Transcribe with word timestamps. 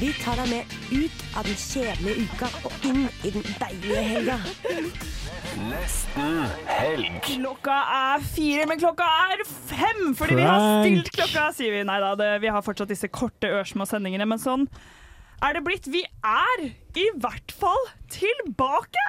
Vi 0.00 0.10
tar 0.18 0.36
deg 0.42 0.48
med 0.50 0.72
ut 0.90 1.20
av 1.38 1.46
den 1.46 1.58
kjedelige 1.58 2.24
uka 2.26 2.48
og 2.66 2.86
inn 2.88 3.04
i 3.22 3.30
den 3.34 3.44
deilige 3.60 4.02
helga. 4.08 4.38
Klokka 7.24 7.76
er 7.94 8.24
fire, 8.26 8.66
men 8.66 8.80
klokka 8.82 9.06
er 9.30 9.44
fem! 9.46 10.02
Fordi 10.18 10.38
vi 10.40 10.48
har 10.48 10.66
stilt 10.82 11.12
klokka, 11.14 11.46
sier 11.54 11.76
vi. 11.76 11.84
Nei 11.86 12.00
da, 12.02 12.10
det, 12.18 12.30
vi 12.42 12.50
har 12.50 12.64
fortsatt 12.66 12.90
disse 12.90 13.10
korte, 13.12 13.52
ørsmå 13.60 13.86
sendingene, 13.86 14.26
men 14.26 14.42
sånn 14.42 14.66
er 15.44 15.54
det 15.56 15.64
blitt. 15.66 15.86
Vi 15.92 16.02
er 16.26 16.66
i 16.66 17.06
hvert 17.20 17.54
fall 17.60 17.86
tilbake! 18.10 19.06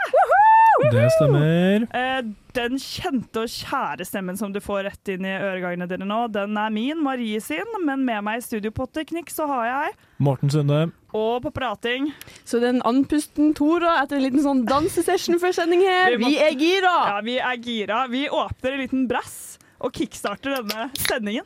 Det 0.91 1.05
stemmer. 1.15 1.85
Eh, 1.95 2.21
den 2.55 2.77
kjente 2.81 3.43
og 3.45 3.51
kjære 3.51 4.05
stemmen 4.07 4.37
som 4.39 4.51
du 4.53 4.59
får 4.63 4.83
rett 4.89 5.11
inn 5.13 5.25
i 5.27 5.33
øregangene 5.37 5.87
dine 5.89 6.07
nå, 6.07 6.19
den 6.33 6.57
er 6.57 6.69
min, 6.73 7.01
Marie 7.03 7.39
sin, 7.43 7.65
men 7.85 8.03
med 8.07 8.23
meg 8.27 8.39
i 8.41 8.45
studio 8.45 8.71
på 8.75 8.87
teknikk 8.95 9.29
så 9.33 9.47
har 9.49 9.65
jeg, 9.69 9.95
Morten 10.19 10.49
Sunde. 10.53 10.91
og 11.15 11.41
på 11.43 11.51
prating 11.55 12.11
Så 12.43 12.59
den 12.63 12.81
en 12.81 12.85
andpusten 12.87 13.53
Tora 13.55 13.97
etter 14.03 14.17
en 14.19 14.23
liten 14.27 14.43
sånn 14.43 14.65
dansesession 14.67 15.39
før 15.39 15.53
sending 15.55 15.81
her. 15.81 16.11
Vi 16.17 16.23
må- 16.23 16.29
Vi 16.29 16.37
er 16.39 16.55
gira! 16.59 16.95
Ja, 17.07 17.21
vi 17.21 17.37
er 17.39 17.57
gira. 17.57 18.07
Vi 18.09 18.27
åpner 18.29 18.73
en 18.73 18.79
liten 18.83 19.07
brass 19.07 19.57
og 19.81 19.91
kickstarter 19.93 20.55
denne 20.63 20.89
sendingen. 20.95 21.43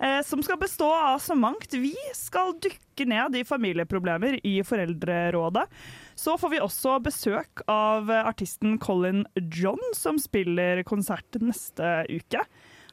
Eh, 0.00 0.22
som 0.22 0.42
skal 0.42 0.56
bestå 0.58 0.88
av 0.90 1.20
så 1.22 1.36
mangt. 1.38 1.70
Vi 1.70 1.94
skal 2.12 2.52
dykke 2.58 3.06
ned 3.06 3.36
i 3.36 3.44
familieproblemer 3.44 4.40
i 4.44 4.60
Foreldrerådet. 4.66 5.66
Så 6.14 6.36
får 6.38 6.52
vi 6.52 6.62
også 6.62 6.98
besøk 7.02 7.64
av 7.70 8.10
eh, 8.12 8.26
artisten 8.26 8.78
Colin 8.82 9.24
John, 9.50 9.80
som 9.98 10.20
spiller 10.22 10.84
konsert 10.86 11.40
neste 11.42 12.04
uke. 12.10 12.44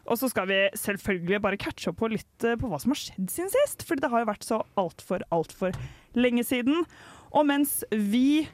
Og 0.10 0.18
så 0.18 0.30
skal 0.32 0.50
vi 0.50 0.60
selvfølgelig 0.78 1.42
bare 1.44 1.60
catche 1.62 1.92
opp 1.92 2.00
på 2.02 2.10
litt 2.12 2.48
eh, 2.48 2.58
på 2.58 2.70
hva 2.72 2.80
som 2.82 2.96
har 2.96 3.02
skjedd 3.04 3.30
siden 3.30 3.54
sist. 3.54 3.86
For 3.86 4.02
det 4.02 4.10
har 4.12 4.24
jo 4.24 4.32
vært 4.32 4.48
så 4.48 4.62
altfor, 4.82 5.26
altfor 5.30 5.78
lenge 6.18 6.46
siden. 6.48 6.82
Og 7.32 7.46
mens 7.48 7.82
vi 7.92 8.48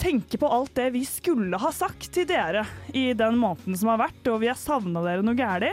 tenker 0.00 0.40
på 0.40 0.48
alt 0.50 0.74
det 0.76 0.88
vi 0.96 1.04
skulle 1.06 1.60
ha 1.60 1.70
sagt 1.72 2.10
til 2.16 2.26
dere 2.28 2.64
i 2.96 3.12
den 3.16 3.38
måneden 3.40 3.76
som 3.78 3.92
har 3.92 4.02
vært, 4.06 4.24
og 4.32 4.40
vi 4.42 4.50
har 4.50 4.58
savna 4.58 5.04
dere 5.04 5.24
noe 5.24 5.38
gæli, 5.38 5.70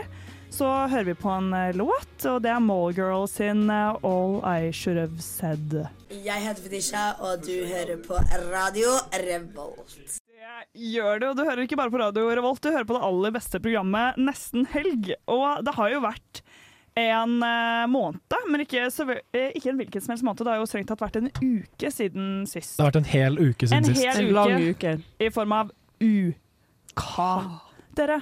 så 0.52 0.68
hører 0.92 1.04
vi 1.10 1.14
på 1.18 1.30
en 1.32 1.52
eh, 1.56 1.70
låt, 1.78 2.16
og 2.28 2.42
det 2.44 2.50
er 2.52 2.60
Mallgirl 2.62 3.24
sin 3.30 3.64
eh, 3.72 3.96
All 4.04 4.38
I 4.44 4.72
Should 4.76 4.98
Have 5.00 5.20
Said. 5.24 5.78
Jeg 6.12 6.44
heter 6.44 6.62
Fetisha, 6.66 7.04
og 7.24 7.44
du 7.46 7.54
hører 7.68 7.96
på 8.04 8.18
Radio 8.52 8.92
Revolt. 9.24 10.18
Det 10.32 10.88
gjør 10.92 11.18
det, 11.22 11.28
og 11.32 11.36
du 11.38 11.44
hører 11.46 11.64
ikke 11.64 11.78
bare 11.80 11.92
på 11.92 12.00
Radio 12.02 12.26
Revolt, 12.28 12.60
du 12.64 12.70
hører 12.72 12.84
på 12.88 12.96
det 12.98 13.04
aller 13.08 13.32
beste 13.34 13.60
programmet 13.64 14.18
Nesten 14.20 14.66
helg. 14.74 15.14
Og 15.32 15.62
det 15.66 15.74
har 15.78 15.94
jo 15.94 16.02
vært 16.04 16.42
en 17.00 17.38
eh, 17.46 17.86
måned, 17.88 18.36
men 18.52 18.60
ikke, 18.66 18.84
ikke 19.56 19.70
en 19.72 19.78
hvilken 19.80 20.04
som 20.04 20.12
helst 20.12 20.26
måned. 20.28 20.44
Det 20.44 20.52
har 20.52 20.60
jo 20.60 20.68
strengt 20.68 20.90
tatt 20.92 21.00
vært 21.00 21.16
en 21.22 21.30
uke 21.40 21.88
siden 21.94 22.42
sist. 22.50 22.76
Det 22.76 22.84
har 22.84 22.92
vært 22.92 23.00
en 23.00 23.10
hel 23.14 23.40
uke 23.40 23.64
siden 23.70 23.80
En 23.80 23.88
sist. 23.88 24.04
hel 24.04 24.26
En 24.26 24.34
lang 24.36 24.52
uke 24.60 24.74
uke. 24.76 24.94
i 25.24 25.30
form 25.32 25.56
av 25.56 25.72
uka. 26.02 27.32
Dere, 27.96 28.20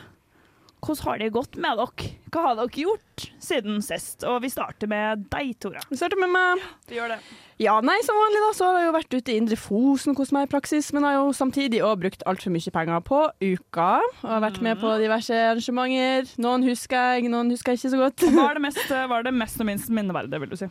hvordan 0.81 1.07
har 1.07 1.21
det 1.21 1.29
gått 1.35 1.57
med 1.61 1.79
dere? 1.79 2.09
Hva 2.33 2.43
har 2.45 2.57
dere 2.59 2.83
gjort 2.83 3.25
siden 3.43 3.81
sist? 3.85 4.25
Og 4.29 4.41
vi 4.45 4.51
starter 4.53 4.89
med 4.91 5.27
deg, 5.33 5.53
Tora. 5.61 5.83
Vi 5.91 5.99
starter 5.99 6.21
med 6.21 6.33
meg. 6.33 6.65
Vi 6.89 6.99
gjør 6.99 7.13
det. 7.15 7.19
Ja, 7.61 7.75
nei, 7.85 7.99
som 8.07 8.17
vanlig 8.17 8.41
da, 8.41 8.51
så 8.57 8.69
har 8.71 8.79
jeg 8.79 8.87
jo 8.89 8.95
vært 8.97 9.17
ute 9.19 9.33
i 9.33 9.37
Indre 9.37 9.59
Fosen 9.61 10.17
hos 10.17 10.31
meg 10.33 10.47
i 10.47 10.51
praksis, 10.55 10.89
men 10.97 11.05
har 11.05 11.19
jo 11.19 11.35
samtidig 11.37 11.83
også 11.85 12.01
brukt 12.01 12.25
altfor 12.31 12.55
mye 12.55 12.73
penger 12.73 13.03
på 13.05 13.19
uka. 13.45 13.89
Og 14.23 14.31
har 14.31 14.45
vært 14.47 14.63
med 14.65 14.81
på 14.81 14.95
diverse 15.03 15.37
arrangementer. 15.51 16.31
Noen 16.41 16.65
husker 16.65 17.19
jeg, 17.19 17.29
noen 17.33 17.53
husker 17.53 17.75
jeg 17.77 17.83
ikke 17.83 17.93
så 17.93 18.01
godt. 18.01 18.29
Hva 18.33 18.47
er 18.49 18.61
det 18.61 18.65
mest, 18.71 18.87
hva 18.89 19.19
er 19.21 19.29
det 19.29 19.35
mest 19.37 19.61
og 19.61 19.69
minst 19.69 19.93
minneverdige, 19.93 20.41
vil 20.45 20.55
du 20.55 20.59
si? 20.63 20.71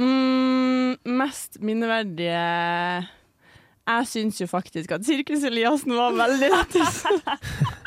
Mm, 0.00 0.96
mest 1.18 1.58
minneverdige 1.58 2.42
Jeg 3.90 4.06
syns 4.06 4.38
jo 4.38 4.46
faktisk 4.46 4.92
at 4.94 5.02
Sirkus 5.06 5.42
Eliassen 5.46 5.94
var 5.98 6.14
veldig 6.18 6.50
lættis. 6.54 7.00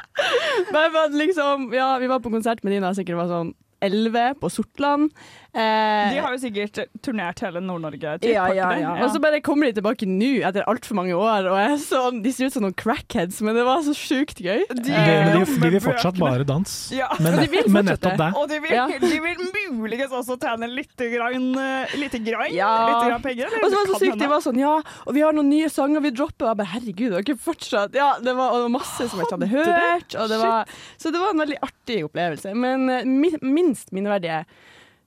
Bare 0.73 0.91
men 0.93 1.17
liksom 1.17 1.69
Ja, 1.73 1.97
vi 2.01 2.07
var 2.11 2.19
på 2.23 2.31
konsert 2.33 2.63
med 2.63 2.75
Nina, 2.75 2.93
sikkert 2.95 3.17
var 3.21 3.31
sånn 3.31 3.53
11 3.83 4.35
på 4.41 4.49
Sortland. 4.51 5.11
Eh, 5.53 6.09
De 6.15 6.17
har 6.23 6.31
jo 6.33 6.39
sikkert 6.41 6.79
turnert 7.05 7.39
hele 7.45 7.61
Nord-Norge. 7.61 8.15
ja, 8.25 8.47
ja, 8.57 8.69
ja. 8.79 8.93
Og 9.03 9.11
så 9.13 9.19
bare 9.21 9.37
kommer 9.45 9.69
de 9.69 9.75
tilbake 9.77 10.07
nå, 10.09 10.41
etter 10.47 10.65
altfor 10.65 10.97
mange 10.97 11.13
år, 11.13 11.45
og 11.51 11.57
er 11.61 11.75
sånn, 11.77 12.23
de 12.23 12.31
ser 12.33 12.49
ut 12.49 12.55
som 12.55 12.63
noen 12.65 12.73
crackheads, 12.73 13.37
men 13.45 13.53
det 13.59 13.65
var 13.67 13.83
så 13.85 13.93
sjukt 13.93 14.41
gøy. 14.41 14.63
De- 14.71 14.81
de, 14.81 14.95
de, 15.35 15.43
de 15.61 15.69
vil 15.75 15.83
fortsatt 15.83 16.17
bare 16.17 16.43
dans. 16.49 16.73
Ja. 16.95 17.11
Men, 17.21 17.37
de 17.43 17.61
men 17.69 17.85
nettopp 17.91 18.17
det. 18.17 18.31
Og 18.39 18.49
de 18.49 18.59
vil, 18.65 18.73
Ja. 18.73 18.87
de 18.87 19.19
vil 19.27 19.45
muligens 19.77 20.09
også 20.11 20.39
tjene 20.41 20.71
litt 20.73 20.97
grann, 20.97 21.51
eh, 21.59 21.93
lite 22.01 22.17
grann, 22.25 22.49
Ja. 22.55 22.71
litt 22.89 23.11
grann 23.11 23.21
penger. 23.21 23.45
eller? 23.53 23.61
Og 23.67 23.69
så 23.69 23.77
var 23.77 23.85
det 23.85 23.93
så 23.93 24.01
sykt, 24.07 24.19
de 24.19 24.27
var 24.33 24.41
sånn, 24.41 24.57
ja, 24.59 24.73
og 25.05 25.13
vi 25.13 25.21
har 25.21 25.33
noen 25.37 25.49
nye 25.53 25.69
sanger 25.69 26.01
vi 26.01 26.09
dropper, 26.17 26.47
og 26.49 26.49
jeg 26.49 26.57
bare, 26.63 26.73
herregud, 26.73 27.13
dere 27.13 27.37
fortsatt, 27.37 27.93
ja, 27.93 28.09
det 28.17 28.33
var, 28.35 28.49
og 28.53 28.57
det 28.57 28.65
var 28.71 28.75
masse 28.79 29.05
som 29.09 29.19
jeg 29.21 29.27
ikke 29.27 29.37
hadde 29.37 29.53
hørt, 29.53 30.15
og 30.17 30.29
det 30.33 30.39
var, 30.41 30.65
så 30.97 31.11
det 31.13 31.21
var 31.21 31.29
en 31.29 31.43
veldig 31.45 31.59
artig 31.61 32.01
opplevelse, 32.09 32.55
men 32.55 32.85
min, 33.21 33.37
mi, 33.41 33.72
minst 33.73 33.91
minneverdige, 33.95 34.43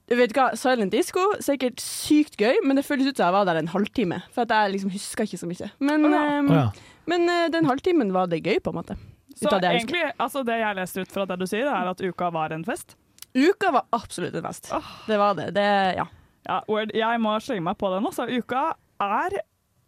du 0.07 0.15
vet 0.15 0.31
hva, 0.35 0.51
Silent 0.55 0.93
Disco, 0.95 1.23
sikkert 1.43 1.81
sykt 1.83 2.37
gøy, 2.39 2.61
men 2.63 2.79
det 2.79 2.85
føles 2.87 3.09
ut 3.09 3.17
som 3.17 3.27
jeg 3.27 3.35
var 3.35 3.47
der 3.49 3.59
en 3.59 3.73
halvtime, 3.73 4.21
for 4.31 4.45
at 4.45 4.53
jeg 4.55 4.77
liksom 4.77 4.93
husker 4.93 5.27
ikke 5.27 5.39
så 5.41 5.49
mye. 5.49 5.67
Men, 5.83 6.07
oh 6.07 6.15
ja. 6.15 6.21
um, 6.39 6.51
oh 6.51 6.59
ja. 6.61 6.93
men 7.11 7.27
uh, 7.27 7.47
den 7.51 7.67
halvtimen 7.67 8.13
var 8.15 8.31
det 8.31 8.39
gøy 8.45 8.61
på 8.63 8.71
en 8.71 8.79
måte. 8.79 8.95
Så 9.35 9.49
Ut 9.49 9.57
av 9.57 9.59
det 9.61 9.73
jeg 9.73 9.83
egentlig, 9.83 10.05
altså 10.23 10.45
det 10.47 10.55
jeg 10.61 10.77
leste 10.79 11.03
ut 11.03 11.11
fra 11.11 11.27
det 11.29 11.37
du 11.41 11.45
sier, 11.49 11.67
er 11.67 11.91
at 11.91 11.99
uka 12.01 12.31
var 12.33 12.55
en 12.55 12.63
fest. 12.65 12.95
Uka 13.35 13.73
var 13.75 13.85
absolutt 13.93 14.37
en 14.39 14.47
fest. 14.47 14.71
Det 15.05 15.19
var 15.19 15.35
det, 15.37 15.51
det, 15.57 15.67
ja. 15.99 16.07
Ja, 16.47 16.61
word. 16.71 16.93
Jeg 16.95 17.21
må 17.21 17.35
slenge 17.43 17.65
meg 17.67 17.75
på 17.77 17.91
den. 17.91 18.07
Også. 18.07 18.25
Uka 18.31 18.69
er 19.03 19.41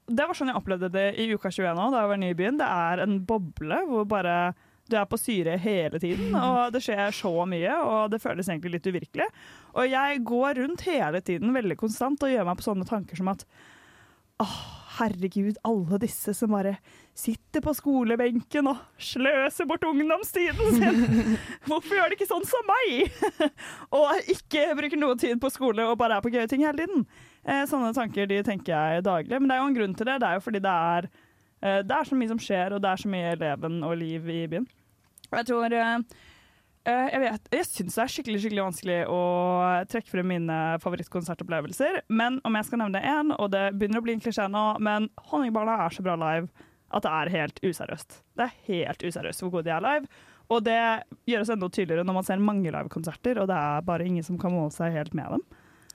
Det 0.09 0.25
var 0.25 0.35
sånn 0.35 0.49
jeg 0.51 0.57
opplevde 0.59 0.89
det 0.91 1.07
i 1.21 1.29
uka 1.31 1.51
21 1.53 1.77
nå, 1.77 1.87
da 1.93 2.03
jeg 2.03 2.11
var 2.11 2.19
ny 2.19 2.29
i 2.33 2.37
byen. 2.37 2.59
Det 2.59 2.67
er 2.67 3.03
en 3.05 3.19
boble 3.29 3.79
hvor 3.87 4.07
bare 4.09 4.35
du 4.91 4.97
er 4.99 5.07
på 5.09 5.19
syre 5.21 5.57
hele 5.61 6.01
tiden, 6.01 6.33
og 6.49 6.73
det 6.75 6.83
skjer 6.85 7.15
så 7.15 7.33
mye, 7.49 7.77
og 7.85 8.13
det 8.13 8.21
føles 8.23 8.49
egentlig 8.49 8.77
litt 8.77 8.89
uvirkelig. 8.89 9.29
Og 9.77 9.89
jeg 9.89 10.23
går 10.27 10.63
rundt 10.63 10.87
hele 10.89 11.23
tiden 11.25 11.55
veldig 11.55 11.77
konstant 11.79 12.25
og 12.25 12.33
gjør 12.33 12.49
meg 12.49 12.59
på 12.59 12.69
sånne 12.69 12.89
tanker 12.89 13.19
som 13.19 13.31
at 13.33 13.45
Åh, 14.39 14.59
herregud, 14.99 15.57
alle 15.67 15.99
disse 15.99 16.33
som 16.33 16.53
bare 16.55 16.77
sitter 17.17 17.63
på 17.63 17.73
skolebenken 17.75 18.69
og 18.71 18.79
sløser 19.03 19.67
bort 19.67 19.83
ungdomstiden 19.87 20.77
sin. 20.77 21.01
Hvorfor 21.67 21.97
gjør 21.97 22.11
de 22.11 22.17
ikke 22.17 22.29
sånn 22.29 22.47
som 22.47 22.69
meg? 22.69 23.17
og 23.99 24.31
ikke 24.31 24.69
bruker 24.79 25.01
noe 25.01 25.17
tid 25.19 25.39
på 25.41 25.51
skole 25.51 25.83
og 25.87 25.97
bare 25.99 26.19
er 26.19 26.25
på 26.25 26.31
gøye 26.33 26.47
ting 26.51 26.63
hele 26.63 26.85
tiden. 26.85 27.03
Eh, 27.43 27.65
sånne 27.69 27.91
tanker 27.97 28.29
de 28.29 28.41
tenker 28.47 28.75
jeg 28.75 29.05
daglig. 29.07 29.35
Men 29.35 29.49
det 29.49 29.57
er 29.57 29.63
jo 29.63 29.69
en 29.71 29.79
grunn 29.79 29.97
til 29.99 30.09
det. 30.09 30.19
Det 30.23 30.29
er 30.29 30.39
jo 30.39 30.45
fordi 30.47 30.63
det 30.63 30.75
er, 30.95 31.09
eh, 31.59 31.79
det 31.83 31.97
er 31.99 32.09
så 32.09 32.19
mye 32.19 32.33
som 32.33 32.43
skjer, 32.47 32.75
og 32.75 32.83
det 32.83 32.91
er 32.91 33.03
så 33.03 33.11
mye 33.11 33.37
leven 33.43 33.79
og 33.83 33.97
liv 33.99 34.31
i 34.35 34.41
byen. 34.51 34.69
Jeg 35.37 35.47
tror 35.49 35.75
eh, 35.77 35.97
eh, 36.89 37.09
jeg 37.13 37.21
vet, 37.25 37.51
jeg 37.53 37.67
syns 37.69 37.97
det 37.97 38.03
er 38.03 38.13
skikkelig 38.15 38.41
skikkelig 38.43 38.65
vanskelig 38.65 38.97
å 39.13 39.19
trekke 39.91 40.13
frem 40.13 40.31
mine 40.33 40.57
favorittkonsertopplevelser. 40.83 42.01
Men 42.09 42.39
om 42.47 42.57
jeg 42.57 42.69
skal 42.69 42.83
nevne 42.83 43.03
én, 43.03 43.35
og 43.37 43.51
det 43.53 43.69
begynner 43.77 44.01
å 44.01 44.07
bli 44.07 44.17
en 44.17 44.23
klisjé 44.23 44.49
nå, 44.51 44.65
men 44.85 45.11
Honningbarna 45.29 45.77
er 45.85 45.95
så 45.95 46.05
bra 46.05 46.17
live 46.19 46.49
at 46.89 47.05
det 47.05 47.13
er 47.13 47.33
helt 47.35 47.61
useriøst. 47.61 48.19
Det 48.39 48.47
er 48.47 48.59
helt 48.65 49.03
useriøst 49.05 49.43
hvor 49.43 49.57
gode 49.57 49.69
de 49.69 49.75
er 49.75 49.85
live. 49.85 50.09
Og 50.49 50.63
det 50.65 50.79
gjøres 51.29 51.51
enda 51.53 51.69
tydeligere 51.69 52.05
når 52.07 52.15
man 52.17 52.25
ser 52.25 52.41
mange 52.41 52.71
livekonserter, 52.73 53.37
og 53.37 53.51
det 53.51 53.57
er 53.57 53.83
bare 53.85 54.07
ingen 54.09 54.25
som 54.25 54.39
kan 54.41 54.53
måle 54.53 54.73
seg 54.73 54.95
helt 54.95 55.13
med 55.17 55.35
dem. 55.35 55.43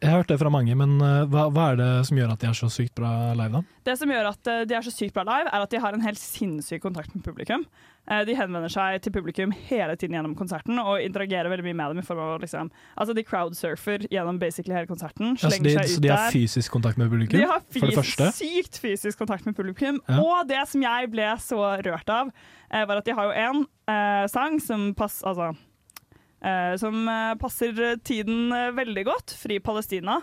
Jeg 0.05 0.13
har 0.13 0.21
hørt 0.21 0.29
det 0.35 0.37
fra 0.43 0.51
mange, 0.53 0.75
men 0.77 0.99
uh, 1.01 1.25
hva, 1.33 1.47
hva 1.49 1.71
er 1.73 1.79
det 1.81 1.87
som 2.11 2.19
gjør 2.21 2.35
at 2.35 2.43
de 2.43 2.49
er 2.51 2.57
så 2.59 2.69
sykt 2.69 2.93
bra 2.99 3.33
live, 3.39 3.57
da? 3.57 3.81
Det 3.89 3.95
som 4.01 4.11
gjør 4.13 4.27
at 4.31 4.49
eh, 4.53 4.63
de 4.69 4.77
er 4.77 4.85
så 4.85 4.93
sykt 4.93 5.13
bra 5.17 5.25
live, 5.29 5.49
er 5.49 5.65
at 5.65 5.73
de 5.73 5.81
har 5.81 5.97
en 5.97 6.05
helt 6.05 6.21
sinnssyk 6.21 6.81
kontakt 6.85 7.13
med 7.17 7.25
publikum. 7.25 7.65
Eh, 8.09 8.23
De 8.29 8.37
henvender 8.37 8.73
seg 8.73 8.99
til 9.05 9.13
publikum 9.13 9.53
hele 9.69 9.97
tiden 10.01 10.17
gjennom 10.17 10.33
konserten 10.37 10.81
og 10.81 11.01
interagerer 11.05 11.49
veldig 11.53 11.67
mye 11.67 11.77
med 11.81 11.93
dem. 11.95 12.01
i 12.01 12.07
form 12.07 12.21
av 12.25 12.41
liksom, 12.45 12.71
altså 13.01 13.17
De 13.17 13.25
crowdsurfer 13.29 14.07
gjennom 14.13 14.39
basically 14.41 14.77
hele 14.77 14.89
konserten. 14.89 15.37
Ja, 15.41 15.49
Slenger 15.53 15.83
de, 15.83 15.89
så 15.95 16.01
de 16.05 16.13
har 16.13 16.33
fysisk 16.33 16.73
kontakt 16.73 17.01
med 17.01 17.13
publikum, 17.13 17.41
De 17.41 17.49
har 17.49 17.61
for 17.61 17.89
det 17.93 17.99
første. 18.01 18.31
sykt 18.41 18.81
fysisk 18.81 19.21
kontakt 19.21 19.45
med 19.49 19.57
publikum. 19.57 20.01
Ja. 20.09 20.21
Og 20.21 20.49
det 20.49 20.65
som 20.69 20.85
jeg 20.85 21.13
ble 21.13 21.29
så 21.45 21.61
rørt 21.85 22.09
av, 22.13 22.33
eh, 22.71 22.85
var 22.89 23.01
at 23.01 23.05
de 23.09 23.17
har 23.21 23.31
jo 23.31 23.37
én 23.37 23.65
eh, 23.89 24.27
sang 24.33 24.61
som, 24.61 24.93
pass, 24.97 25.21
altså, 25.25 25.53
eh, 25.53 25.63
som 26.81 27.09
eh, 27.09 27.35
passer 27.41 27.97
tiden 28.05 28.53
eh, 28.53 28.73
veldig 28.77 29.05
godt, 29.09 29.35
Fri 29.41 29.61
Palestina. 29.65 30.21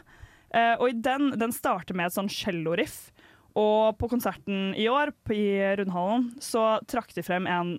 Eh, 0.53 0.75
og 0.77 0.89
i 0.89 0.97
den, 0.97 1.31
den 1.39 1.53
starter 1.56 1.97
med 1.97 2.09
et 2.09 2.18
sånn 2.18 2.31
cello-riff. 2.31 3.09
Og 3.57 3.97
på 4.00 4.07
konserten 4.12 4.71
i 4.79 4.88
år, 4.91 5.12
i 5.35 5.44
Rundhallen, 5.79 6.29
så 6.39 6.79
trakk 6.88 7.12
de 7.18 7.23
frem 7.25 7.50
en 7.51 7.75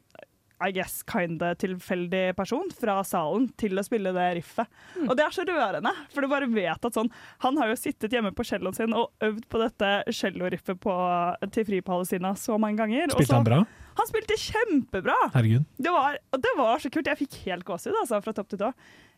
I 0.62 0.73
guess 0.73 1.03
kinda 1.09 1.53
tilfeldig 1.59 2.37
person 2.38 2.70
fra 2.79 3.00
salen 3.06 3.49
til 3.61 3.79
å 3.79 3.85
spille 3.87 4.12
det 4.14 4.26
riffet. 4.38 4.67
Og 5.09 5.14
det 5.19 5.25
er 5.26 5.35
så 5.35 5.44
rørende, 5.49 5.93
for 6.14 6.23
du 6.25 6.31
bare 6.31 6.49
vet 6.50 6.85
at 6.88 6.97
sånn 6.97 7.11
Han 7.43 7.56
har 7.59 7.73
jo 7.73 7.79
sittet 7.81 8.12
hjemme 8.14 8.32
på 8.37 8.44
celloen 8.47 8.75
sin 8.76 8.94
og 8.94 9.11
øvd 9.20 9.47
på 9.50 9.61
dette 9.62 9.93
celloriffet 10.14 10.79
til 11.53 11.64
Fri 11.69 11.81
Palestina 11.81 12.35
så 12.38 12.59
mange 12.59 12.79
ganger. 12.79 13.05
og 13.11 13.19
Spilte 13.19 13.26
så- 13.32 13.41
han 13.41 13.44
bra? 13.44 13.61
Han 13.97 14.06
spilte 14.09 14.37
kjempebra! 14.41 15.17
Herregud. 15.35 15.64
Det 15.76 15.91
var, 15.93 16.17
og 16.32 16.41
det 16.41 16.53
var 16.56 16.79
så 16.79 16.91
kult. 16.91 17.06
Jeg 17.06 17.19
fikk 17.19 17.35
helt 17.44 17.64
gåsehud 17.64 17.94
altså, 18.00 18.23
fra 18.25 18.32
topp 18.32 18.49
til 18.49 18.59
tå. 18.59 18.73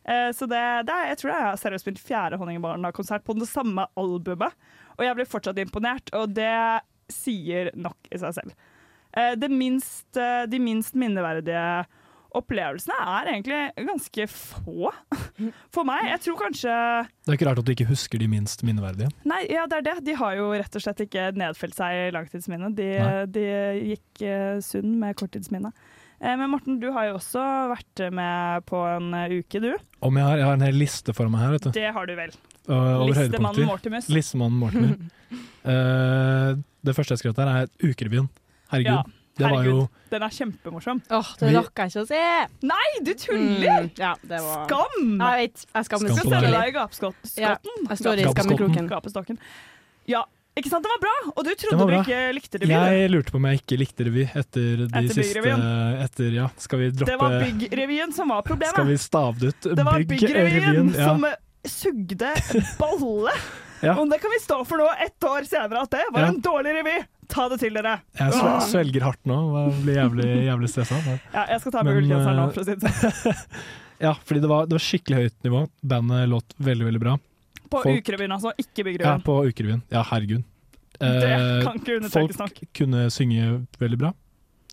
Eh, 0.05 0.31
så 0.35 0.47
det, 0.51 0.85
det 0.85 0.93
er, 0.93 1.07
jeg 1.13 1.17
tror 1.21 1.31
jeg 1.31 1.41
har 1.45 1.55
seriøst 1.61 1.85
spilt 1.85 2.01
fjerde 2.03 2.37
Honningbarna-konsert 2.41 3.23
på 3.23 3.37
det 3.39 3.47
samme 3.47 3.87
albumet. 3.97 4.51
Og 4.97 5.05
jeg 5.05 5.15
blir 5.15 5.25
fortsatt 5.29 5.57
imponert, 5.63 6.11
og 6.13 6.33
det 6.35 6.81
sier 7.11 7.71
nok 7.75 8.09
i 8.11 8.17
seg 8.17 8.33
selv. 8.33 8.53
Eh, 9.15 9.35
det 9.39 9.51
minst, 9.51 10.09
eh, 10.17 10.43
de 10.51 10.59
minst 10.59 10.97
minneverdige 10.97 11.85
opplevelsene 12.35 12.95
er 12.99 13.29
egentlig 13.31 13.87
ganske 13.87 14.27
få 14.27 14.91
for 15.75 15.87
meg. 15.87 16.09
Jeg 16.11 16.23
tror 16.25 16.39
kanskje 16.41 16.73
Det 17.23 17.31
er 17.31 17.37
ikke 17.37 17.47
rart 17.47 17.61
at 17.61 17.67
du 17.67 17.71
ikke 17.71 17.87
husker 17.87 18.19
de 18.19 18.27
minst 18.31 18.65
minneverdige. 18.67 19.11
Nei, 19.23 19.45
ja, 19.47 19.63
det 19.71 19.79
er 19.79 19.85
det. 19.87 19.97
De 20.09 20.17
har 20.19 20.35
jo 20.39 20.49
rett 20.51 20.75
og 20.75 20.83
slett 20.83 21.05
ikke 21.07 21.29
nedfelt 21.39 21.77
seg 21.77 22.01
i 22.01 22.09
langtidsminnet. 22.15 22.75
De, 22.75 22.89
de 23.31 23.45
gikk 23.93 24.25
uh, 24.27 24.59
sunn 24.63 24.97
med 24.99 25.15
korttidsminnet. 25.19 25.85
Eh, 26.19 26.35
men 26.37 26.49
Morten, 26.49 26.79
du 26.79 26.89
har 26.95 27.09
jo 27.09 27.17
også 27.19 27.43
vært 27.71 28.05
med 28.15 28.65
på 28.69 28.79
en 28.87 29.11
eh, 29.17 29.39
uke, 29.41 29.61
du. 29.63 29.71
Om 30.05 30.19
jeg 30.19 30.27
har, 30.27 30.39
jeg 30.39 30.47
har 30.47 30.59
en 30.59 30.67
hel 30.67 30.79
liste 30.79 31.15
for 31.15 31.31
meg 31.31 31.43
her, 31.43 31.55
vet 31.55 31.67
du. 31.67 31.71
Det 31.75 31.91
har 31.97 32.07
du 32.07 32.15
vel. 32.17 32.35
Over 32.65 33.11
Listemannen. 33.11 33.67
Mortimus. 33.69 34.07
Listemannen 34.09 34.61
Mortimus. 34.61 34.95
uh, 35.69 36.55
det 36.85 36.95
første 36.97 37.15
jeg 37.15 37.23
skrev 37.23 37.35
der, 37.37 37.51
er 37.51 37.69
Ukerevyen. 37.83 38.29
Herregud. 38.75 38.91
Ja, 38.91 39.21
det 39.35 39.49
var 39.51 39.65
jo. 39.67 39.79
Den 40.13 40.23
er 40.23 40.31
kjempemorsom. 40.31 41.01
Åh, 41.11 41.31
det 41.41 41.49
rakk 41.57 41.81
jeg 41.81 41.91
ikke 41.91 42.03
å 42.05 42.07
se! 42.07 42.21
Nei, 42.69 42.85
du 43.03 43.11
tuller! 43.19 43.87
Mm, 43.87 43.89
ja, 43.99 44.13
det 44.23 44.39
var 44.45 44.69
Skam! 44.69 45.09
Jeg 45.19 45.41
vet, 45.41 45.65
jeg 45.65 45.87
skammer 45.89 45.89
Skam 45.89 46.05
meg 46.05 46.21
Skal 46.21 46.31
sende 46.31 46.53
deg 46.53 46.69
i 46.69 46.75
gapskotten. 46.77 47.33
Ja, 47.41 47.57
jeg 47.65 47.99
står 47.99 48.21
i 48.21 48.23
Gapeskotten. 48.23 48.37
skammekroken. 48.37 48.87
Gapestokken. 48.93 49.41
Ja, 50.07 50.21
ikke 50.55 50.71
sant? 50.71 50.87
Den 50.87 50.93
var 50.93 51.01
bra! 51.03 51.15
Og 51.33 51.43
du 51.43 51.51
trodde 51.59 51.89
du 51.89 51.97
ikke 51.97 52.21
likte 52.37 52.63
revy. 52.63 52.71
Jeg 52.71 53.11
lurte 53.11 53.35
på 53.35 53.41
om 53.41 53.49
jeg 53.49 53.59
ikke 53.59 53.79
likte 53.81 54.07
revy 54.07 54.23
etter 54.29 54.85
de 54.85 54.87
Etter 55.01 55.19
siste. 55.19 55.57
Etter, 56.05 56.31
ja, 56.37 56.47
skal 56.63 56.83
vi 56.85 56.89
Det 56.95 57.09
var 57.19 57.35
droppe 57.35 57.49
Byggrevyen 57.49 58.15
som 58.15 58.31
var 58.31 58.45
problemet. 58.47 58.77
Skal 58.77 58.87
vi 58.87 58.97
stave 59.03 59.41
det 59.43 59.51
ut? 59.51 59.67
Det 59.67 59.83
var 59.83 59.99
Byggrevyen 59.99 60.55
Byggrevyen, 60.55 60.95
ja. 60.95 61.11
som 61.11 61.27
sugde 61.67 62.31
balle. 62.79 63.35
Ja. 63.85 63.93
Og 64.01 64.09
det 64.09 64.17
kan 64.23 64.31
vi 64.33 64.39
stå 64.41 64.57
for 64.67 64.81
nå, 64.81 64.87
ett 65.05 65.27
år 65.29 65.45
senere, 65.47 65.83
at 65.85 65.91
det 65.93 66.03
var 66.15 66.27
en 66.31 66.39
dårlig 66.41 66.73
revy. 66.79 66.95
Ta 67.31 67.47
det 67.49 67.59
til 67.61 67.73
dere. 67.73 67.99
Jeg 68.19 68.33
svel- 68.33 68.61
svelger 68.69 69.01
hardt 69.07 69.23
nå 69.25 69.37
jeg 69.65 69.81
blir 69.83 69.95
jævlig, 69.97 70.27
jævlig 70.45 70.69
stressa. 70.69 70.99
Ja, 71.33 71.45
jeg 71.49 71.61
skal 71.61 71.71
ta 71.73 71.83
Men, 71.83 71.93
med 71.93 72.03
ullgenseren 72.03 72.37
nå, 72.37 72.47
eh, 72.47 72.53
for 72.53 72.61
å 72.61 72.65
si 72.65 72.75
det 72.75 72.91
sånn. 72.99 73.45
Ja, 74.05 74.11
fordi 74.27 74.41
det 74.43 74.49
var, 74.51 74.65
det 74.67 74.75
var 74.75 74.83
skikkelig 74.83 75.17
høyt 75.23 75.37
nivå. 75.47 75.61
Bandet 75.81 76.27
låt 76.27 76.53
veldig, 76.59 76.85
veldig 76.89 76.99
bra. 76.99 77.13
På 77.71 77.79
folk- 77.81 78.01
Ukerevyen, 78.03 78.33
altså. 78.35 78.51
Ikke 78.59 78.83
Ja, 78.99 79.17
på 79.23 79.37
Ukerevyen. 79.47 79.81
Ja, 79.89 80.03
herregud. 80.03 80.43
det 80.99 81.23
Eh, 81.23 81.63
kan 81.63 81.79
ikke 81.79 81.85
folk 81.85 82.01
understrekes 82.03 82.37
nok. 82.39 82.59
kunne 82.73 83.05
synge 83.09 83.65
veldig 83.79 83.97
bra, 83.99 84.11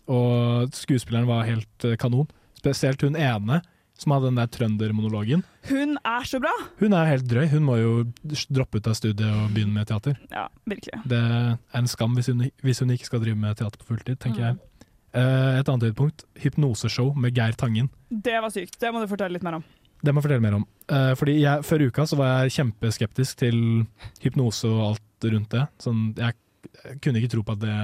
og 0.07 0.71
skuespilleren 0.75 1.25
var 1.27 1.43
helt 1.47 1.85
eh, 1.85 1.95
kanon. 1.95 2.27
Spesielt 2.59 3.01
hun 3.01 3.15
ene 3.15 3.61
som 3.97 4.11
hadde 4.15 4.25
den 4.31 4.39
der 4.39 4.49
trøndermonologen. 4.51 5.43
Hun 5.69 5.97
er 6.03 6.25
så 6.27 6.39
bra! 6.43 6.51
Hun 6.79 6.93
er 6.97 7.05
helt 7.11 7.27
drøy. 7.29 7.45
Hun 7.51 7.63
må 7.67 7.75
jo 7.79 7.91
droppe 8.49 8.81
ut 8.81 8.87
av 8.89 8.95
studiet 8.97 9.27
og 9.29 9.51
begynne 9.53 9.73
med 9.77 9.87
teater. 9.87 10.17
Ja, 10.33 10.47
virkelig. 10.67 10.99
Det 11.07 11.19
er 11.21 11.57
en 11.79 11.87
skam 11.91 12.15
hvis 12.17 12.27
hun, 12.31 12.47
hvis 12.65 12.81
hun 12.83 12.89
ikke 12.95 13.05
skal 13.11 13.21
drive 13.23 13.37
med 13.39 13.55
teater 13.59 13.77
på 13.79 13.91
fulltid, 13.93 14.17
tenker 14.19 14.41
Mm. 14.41 14.47
jeg. 14.47 14.89
Eh, 15.13 15.59
et 15.59 15.69
annet 15.69 15.83
høydepunkt, 15.85 16.23
hypnoseshow 16.41 17.13
med 17.15 17.35
Geir 17.37 17.53
Tangen. 17.53 17.89
Det 18.09 18.33
var 18.41 18.49
sykt. 18.49 18.79
Det 18.81 18.89
må 18.91 18.99
du 19.03 19.07
fortelle 19.07 19.33
litt 19.37 19.43
mer 19.45 19.59
om. 19.61 19.63
Det 20.03 20.11
må 20.11 20.19
jeg 20.19 20.25
fortelle 20.25 20.41
mer 20.41 20.55
om. 20.57 20.65
Eh, 20.89 21.13
fordi 21.15 21.39
jeg, 21.39 21.61
Før 21.63 21.85
uka 21.87 22.01
så 22.09 22.17
var 22.17 22.43
jeg 22.43 22.57
kjempeskeptisk 22.57 23.35
til 23.37 23.85
hypnose 24.25 24.65
og 24.67 24.81
alt 24.89 25.29
rundt 25.31 25.49
det. 25.53 25.67
Sånn, 25.79 26.15
jeg, 26.17 26.33
jeg 26.83 26.99
kunne 26.99 27.21
ikke 27.21 27.29
tro 27.37 27.43
på 27.45 27.53
at 27.53 27.59
det 27.59 27.77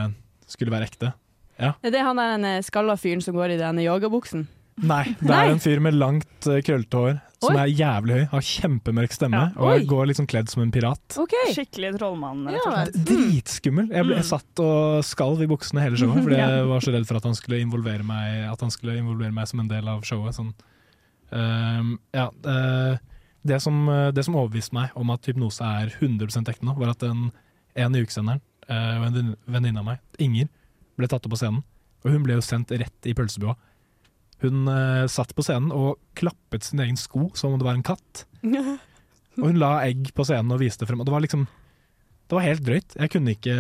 skulle 0.50 0.72
være 0.74 0.90
ekte. 0.90 1.14
Er 1.60 1.92
det 1.92 2.02
han 2.02 2.16
der 2.18 2.44
eh, 2.58 2.62
skalla 2.66 2.96
fyren 2.98 3.22
som 3.22 3.36
går 3.36 3.52
i 3.54 3.60
denne 3.62 3.84
yogabuksen? 3.86 4.48
Nei, 4.82 5.04
det 5.20 5.28
Nei. 5.30 5.46
er 5.48 5.52
en 5.52 5.60
fyr 5.60 5.80
med 5.84 5.94
langt, 5.98 6.48
eh, 6.48 6.62
krøllete 6.66 6.98
hår 7.00 7.22
som 7.40 7.56
Oi. 7.56 7.62
er 7.62 7.72
jævlig 7.72 8.16
høy, 8.18 8.26
har 8.34 8.42
kjempemørk 8.42 9.14
stemme 9.16 9.40
Ja. 9.40 9.52
og 9.56 9.86
går 9.88 10.08
liksom 10.10 10.28
kledd 10.28 10.50
som 10.52 10.62
en 10.64 10.72
pirat. 10.72 11.18
Okay. 11.18 11.54
Skikkelig 11.56 11.94
trollmann, 11.98 12.46
rett 12.48 12.60
Ja, 12.60 12.72
og 12.72 12.76
slett. 12.92 13.06
Dritskummel. 13.08 13.90
Jeg, 13.90 14.06
ble, 14.06 14.16
jeg 14.16 14.26
Mm. 14.26 14.30
satt 14.30 14.60
og 14.60 15.04
skalv 15.04 15.42
i 15.42 15.48
buksene 15.48 15.82
hele 15.82 15.96
showet, 15.96 16.24
fordi 16.24 16.38
Ja. 16.44 16.48
jeg 16.58 16.68
var 16.68 16.80
så 16.82 16.92
redd 16.94 17.08
for 17.08 17.16
at 17.18 17.24
han 17.24 17.36
skulle 17.36 17.62
involvere 17.64 18.04
meg 18.04 18.52
At 18.52 18.60
han 18.62 18.70
skulle 18.72 18.98
involvere 19.00 19.32
meg 19.34 19.48
som 19.48 19.60
en 19.62 19.68
del 19.70 19.88
av 19.88 20.02
showet. 20.04 20.36
Sånn. 20.36 20.54
Ehm, 21.32 21.98
ja, 22.14 22.28
eh, 22.44 22.98
det, 23.46 23.62
som, 23.62 23.88
eh, 23.90 24.12
det 24.12 24.26
som 24.26 24.36
overbeviste 24.36 24.74
meg 24.74 24.92
om 24.96 25.10
at 25.12 25.26
hypnose 25.30 25.62
er 25.62 25.90
100 26.00 26.48
ekte 26.50 26.64
nå, 26.66 26.76
var 26.78 26.90
at 26.90 27.04
en, 27.04 27.32
en 27.76 27.96
i 27.96 28.02
ukesenderen 28.04 28.42
eh, 28.68 28.98
og 29.00 29.06
en 29.10 29.36
venninne 29.48 29.80
av 29.80 29.86
meg, 29.86 30.00
Inger, 30.20 30.50
ble 30.98 31.08
tatt 31.08 31.26
opp 31.26 31.32
på 31.32 31.38
scenen. 31.40 31.64
Og 32.04 32.12
hun 32.12 32.24
ble 32.24 32.34
jo 32.38 32.42
sendt 32.46 32.72
rett 32.72 33.06
i 33.10 33.14
pølsebua. 33.14 33.56
Hun 34.42 34.68
eh, 34.72 35.06
satt 35.12 35.34
på 35.36 35.44
scenen 35.44 35.72
og 35.76 35.98
klappet 36.16 36.64
sin 36.64 36.80
egen 36.80 36.96
sko 37.00 37.30
som 37.36 37.54
om 37.54 37.60
det 37.60 37.68
var 37.68 37.76
en 37.76 37.84
katt. 37.84 38.26
Og 39.40 39.46
hun 39.50 39.60
la 39.60 39.74
egg 39.88 40.12
på 40.16 40.24
scenen 40.28 40.52
og 40.56 40.60
viste 40.62 40.88
frem. 40.88 41.00
Og 41.00 41.08
det 41.08 41.14
var 41.16 41.22
liksom 41.24 41.48
Det 42.30 42.36
var 42.38 42.46
helt 42.46 42.62
drøyt. 42.64 42.96
Jeg 43.00 43.10
kunne 43.12 43.34
ikke 43.36 43.56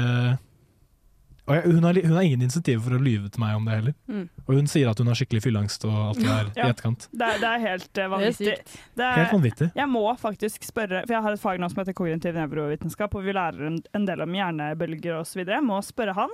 Og 1.49 1.55
jeg, 1.55 1.63
hun, 1.73 1.83
har, 1.87 1.97
hun 2.05 2.13
har 2.13 2.21
ingen 2.27 2.43
insentiv 2.45 2.83
for 2.85 2.93
å 2.93 2.99
lyve 3.01 3.29
til 3.33 3.41
meg 3.41 3.55
om 3.57 3.63
det 3.65 3.73
heller. 3.79 3.93
Mm. 4.05 4.25
Og 4.45 4.51
hun 4.59 4.67
sier 4.69 4.91
at 4.91 4.99
hun 5.01 5.07
har 5.09 5.17
skikkelig 5.17 5.41
fylleangst 5.47 5.85
og 5.89 5.95
alt 6.11 6.19
det 6.21 6.27
der 6.29 6.51
Ja. 6.59 6.67
i 6.67 6.73
etterkant. 6.75 7.07
Det 7.09 7.25
er, 7.25 7.39
det 7.41 7.49
er 7.49 7.63
helt 7.63 7.87
eh, 7.89 7.95
Det 7.97 8.09
vanvittig. 8.11 8.53
Det 8.99 9.05
er, 9.07 9.15
Helt 9.17 9.33
vanvittig. 9.33 9.69
jeg 9.79 9.89
må 9.89 10.03
faktisk 10.21 10.67
spørre, 10.67 11.01
for 11.07 11.15
jeg 11.15 11.23
har 11.25 11.33
et 11.33 11.41
fag 11.41 11.57
nå 11.63 11.69
som 11.73 11.81
heter 11.81 11.97
kognitiv 11.97 12.37
nevrovitenskap, 12.37 13.15
og 13.17 13.25
vi 13.25 13.33
lærer 13.33 13.65
en, 13.71 13.79
en 13.97 14.05
del 14.05 14.21
om 14.21 14.37
hjernebølger 14.37 15.17
osv. 15.23 15.41
Jeg 15.41 15.65
må 15.65 15.81
spørre 15.81 16.13
han 16.19 16.29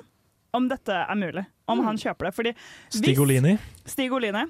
om 0.55 0.67
dette 0.71 0.95
er 1.03 1.15
mulig. 1.19 1.45
Om 1.67 1.79
Mm. 1.79 1.85
han 1.85 1.97
kjøper 1.97 2.29
det. 2.29 2.33
Fordi 2.37 2.53
hvis- 2.55 3.01
Stigolini. 3.01 3.57
Stig 3.85 4.11
Olini 4.13 4.45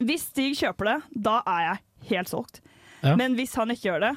Hvis 0.00 0.24
Stig 0.30 0.56
kjøper 0.58 0.84
det, 0.90 1.22
da 1.22 1.40
er 1.46 1.60
jeg 1.68 1.78
helt 2.10 2.28
solgt. 2.28 2.60
Ja. 3.02 3.14
Men 3.16 3.36
hvis 3.36 3.54
han 3.54 3.68
ikke 3.70 3.90
gjør 3.92 4.00
det, 4.08 4.16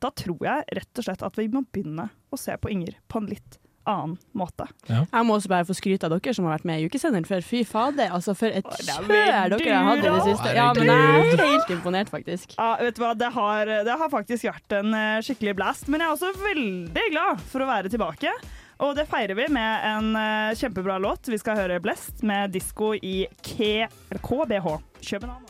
da 0.00 0.10
tror 0.10 0.38
jeg 0.40 0.64
rett 0.78 0.98
og 1.00 1.04
slett 1.04 1.22
at 1.26 1.36
vi 1.36 1.48
må 1.48 1.64
begynne 1.72 2.08
å 2.32 2.38
se 2.38 2.54
på 2.56 2.70
Inger 2.70 2.94
på 3.10 3.18
en 3.20 3.26
litt 3.26 3.58
annen 3.88 4.18
måte. 4.36 4.66
Jeg 4.86 5.24
må 5.24 5.32
også 5.38 5.48
bare 5.48 5.64
få 5.64 5.72
skryte 5.74 6.04
av 6.04 6.12
dere 6.20 6.34
som 6.36 6.44
har 6.44 6.58
vært 6.58 6.64
med 6.68 6.80
i 6.82 6.88
ukesenderen, 6.88 7.24
for 7.26 7.40
fy 7.40 7.62
fader, 7.64 8.10
altså 8.12 8.34
for 8.36 8.46
et 8.52 8.64
kjør 8.64 9.08
dere 9.08 9.74
har 9.74 9.84
hatt 9.88 9.98
i 10.04 10.10
det 10.12 10.24
siste. 10.26 10.54
Ja, 10.54 10.72
men 10.76 10.86
jeg 10.86 11.32
er 11.32 11.46
helt 11.46 11.70
imponert, 11.72 12.10
faktisk. 12.12 12.52
Ja, 12.58 12.76
vet 12.76 12.94
du 12.98 13.02
hva? 13.02 13.14
Det 13.16 13.32
har, 13.32 13.64
det 13.64 13.96
har 14.02 14.08
faktisk 14.12 14.44
vært 14.44 14.76
en 14.80 14.92
eh, 14.94 15.20
skikkelig 15.24 15.56
blast, 15.56 15.88
men 15.88 16.00
jeg 16.00 16.08
er 16.08 16.16
også 16.18 16.32
veldig 16.36 17.06
glad 17.14 17.40
for 17.48 17.64
å 17.64 17.66
være 17.70 17.88
tilbake. 17.92 18.32
Og 18.78 18.94
det 18.94 19.08
feirer 19.10 19.34
vi 19.34 19.48
med 19.50 19.86
en 19.88 20.16
eh, 20.16 20.54
kjempebra 20.58 20.98
låt. 21.02 21.28
Vi 21.28 21.38
skal 21.38 21.58
høre 21.58 21.80
'Blest' 21.82 22.22
med 22.22 22.52
disko 22.54 22.94
i 22.94 23.26
K 23.42 23.86
KBH. 24.22 24.78
København. 25.02 25.46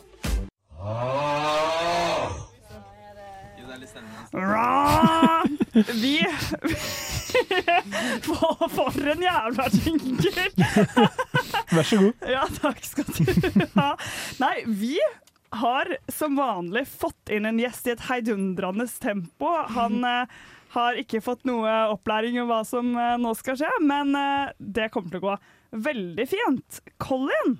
Ra! 4.33 5.43
Vi 5.73 6.25
for, 8.25 8.69
for 8.69 9.11
en 9.13 9.23
jævla 9.23 9.65
jingle! 9.73 10.45
Vær 11.71 11.83
så 11.83 11.97
god. 11.97 12.13
Ja, 12.29 12.43
takk 12.61 12.81
skal 12.85 13.05
du 13.13 13.65
ha. 13.75 13.93
Nei, 14.41 14.55
vi 14.65 14.95
har 15.49 15.97
som 16.07 16.35
vanlig 16.35 16.87
fått 16.87 17.29
inn 17.33 17.45
en 17.49 17.59
gjest 17.59 17.87
i 17.87 17.93
et 17.95 18.05
heidundrende 18.09 18.87
tempo. 19.01 19.53
Han 19.75 20.03
eh, 20.07 20.41
har 20.75 20.99
ikke 21.01 21.21
fått 21.25 21.47
noe 21.49 21.71
opplæring 21.93 22.39
om 22.41 22.51
hva 22.51 22.61
som 22.67 22.91
eh, 22.97 23.15
nå 23.21 23.33
skal 23.37 23.57
skje, 23.59 23.71
men 23.81 24.13
eh, 24.17 24.53
det 24.59 24.91
kommer 24.93 25.13
til 25.13 25.23
å 25.23 25.27
gå 25.29 25.39
veldig 25.89 26.25
fint. 26.29 26.79
Colin, 27.01 27.59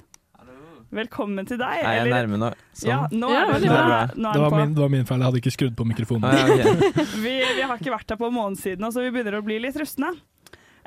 velkommen 0.94 1.50
til 1.50 1.60
deg. 1.62 1.82
Er 1.82 2.00
jeg 2.00 2.06
eller- 2.06 2.18
nærme 2.18 2.42
nå? 2.42 2.52
Sånn? 2.74 2.90
Ja, 2.90 3.02
nå 3.12 3.30
Ja, 3.34 3.44
er 3.46 3.60
du 3.60 3.68
bra. 3.70 4.02
nå 4.16 4.30
er 4.30 4.34
Det 4.34 4.46
var, 4.46 4.58
min, 4.58 4.74
det 4.74 4.84
var 4.86 4.96
min 4.96 5.06
feil, 5.06 5.20
jeg 5.22 5.32
hadde 5.32 5.44
ikke 5.44 5.56
skrudd 5.58 5.78
på 5.78 5.90
mikrofonen. 5.90 6.30
Ah, 6.30 6.48
ja, 6.48 6.74
okay. 6.74 7.06
Vi, 7.26 7.38
vi 7.60 7.62
har 7.62 7.78
ikke 7.78 7.96
vært 7.98 8.14
her 8.14 8.22
på 8.22 8.30
en 8.30 8.60
siden, 8.60 8.92
så 8.92 9.06
vi 9.06 9.14
begynner 9.14 9.42
å 9.42 9.46
bli 9.46 9.60
litt 9.62 9.78
rustne. 9.80 10.14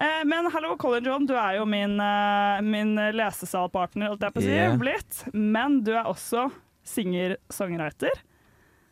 Eh, 0.02 0.23
men 0.26 0.49
hallo, 0.50 0.75
Colin 0.80 1.04
John, 1.04 1.26
du 1.26 1.35
er 1.37 1.59
jo 1.59 1.66
min, 1.68 1.99
eh, 2.00 2.61
min 2.64 2.97
lesesalpartner, 3.14 4.14
holdt 4.14 4.25
jeg 4.26 4.35
på 4.35 4.42
å 4.42 4.47
si, 4.47 4.50
yeah. 4.54 4.76
blitt. 4.78 5.25
Men 5.35 5.82
du 5.85 5.92
er 5.94 6.09
også 6.11 6.49
singer-songwriter. 6.85 8.21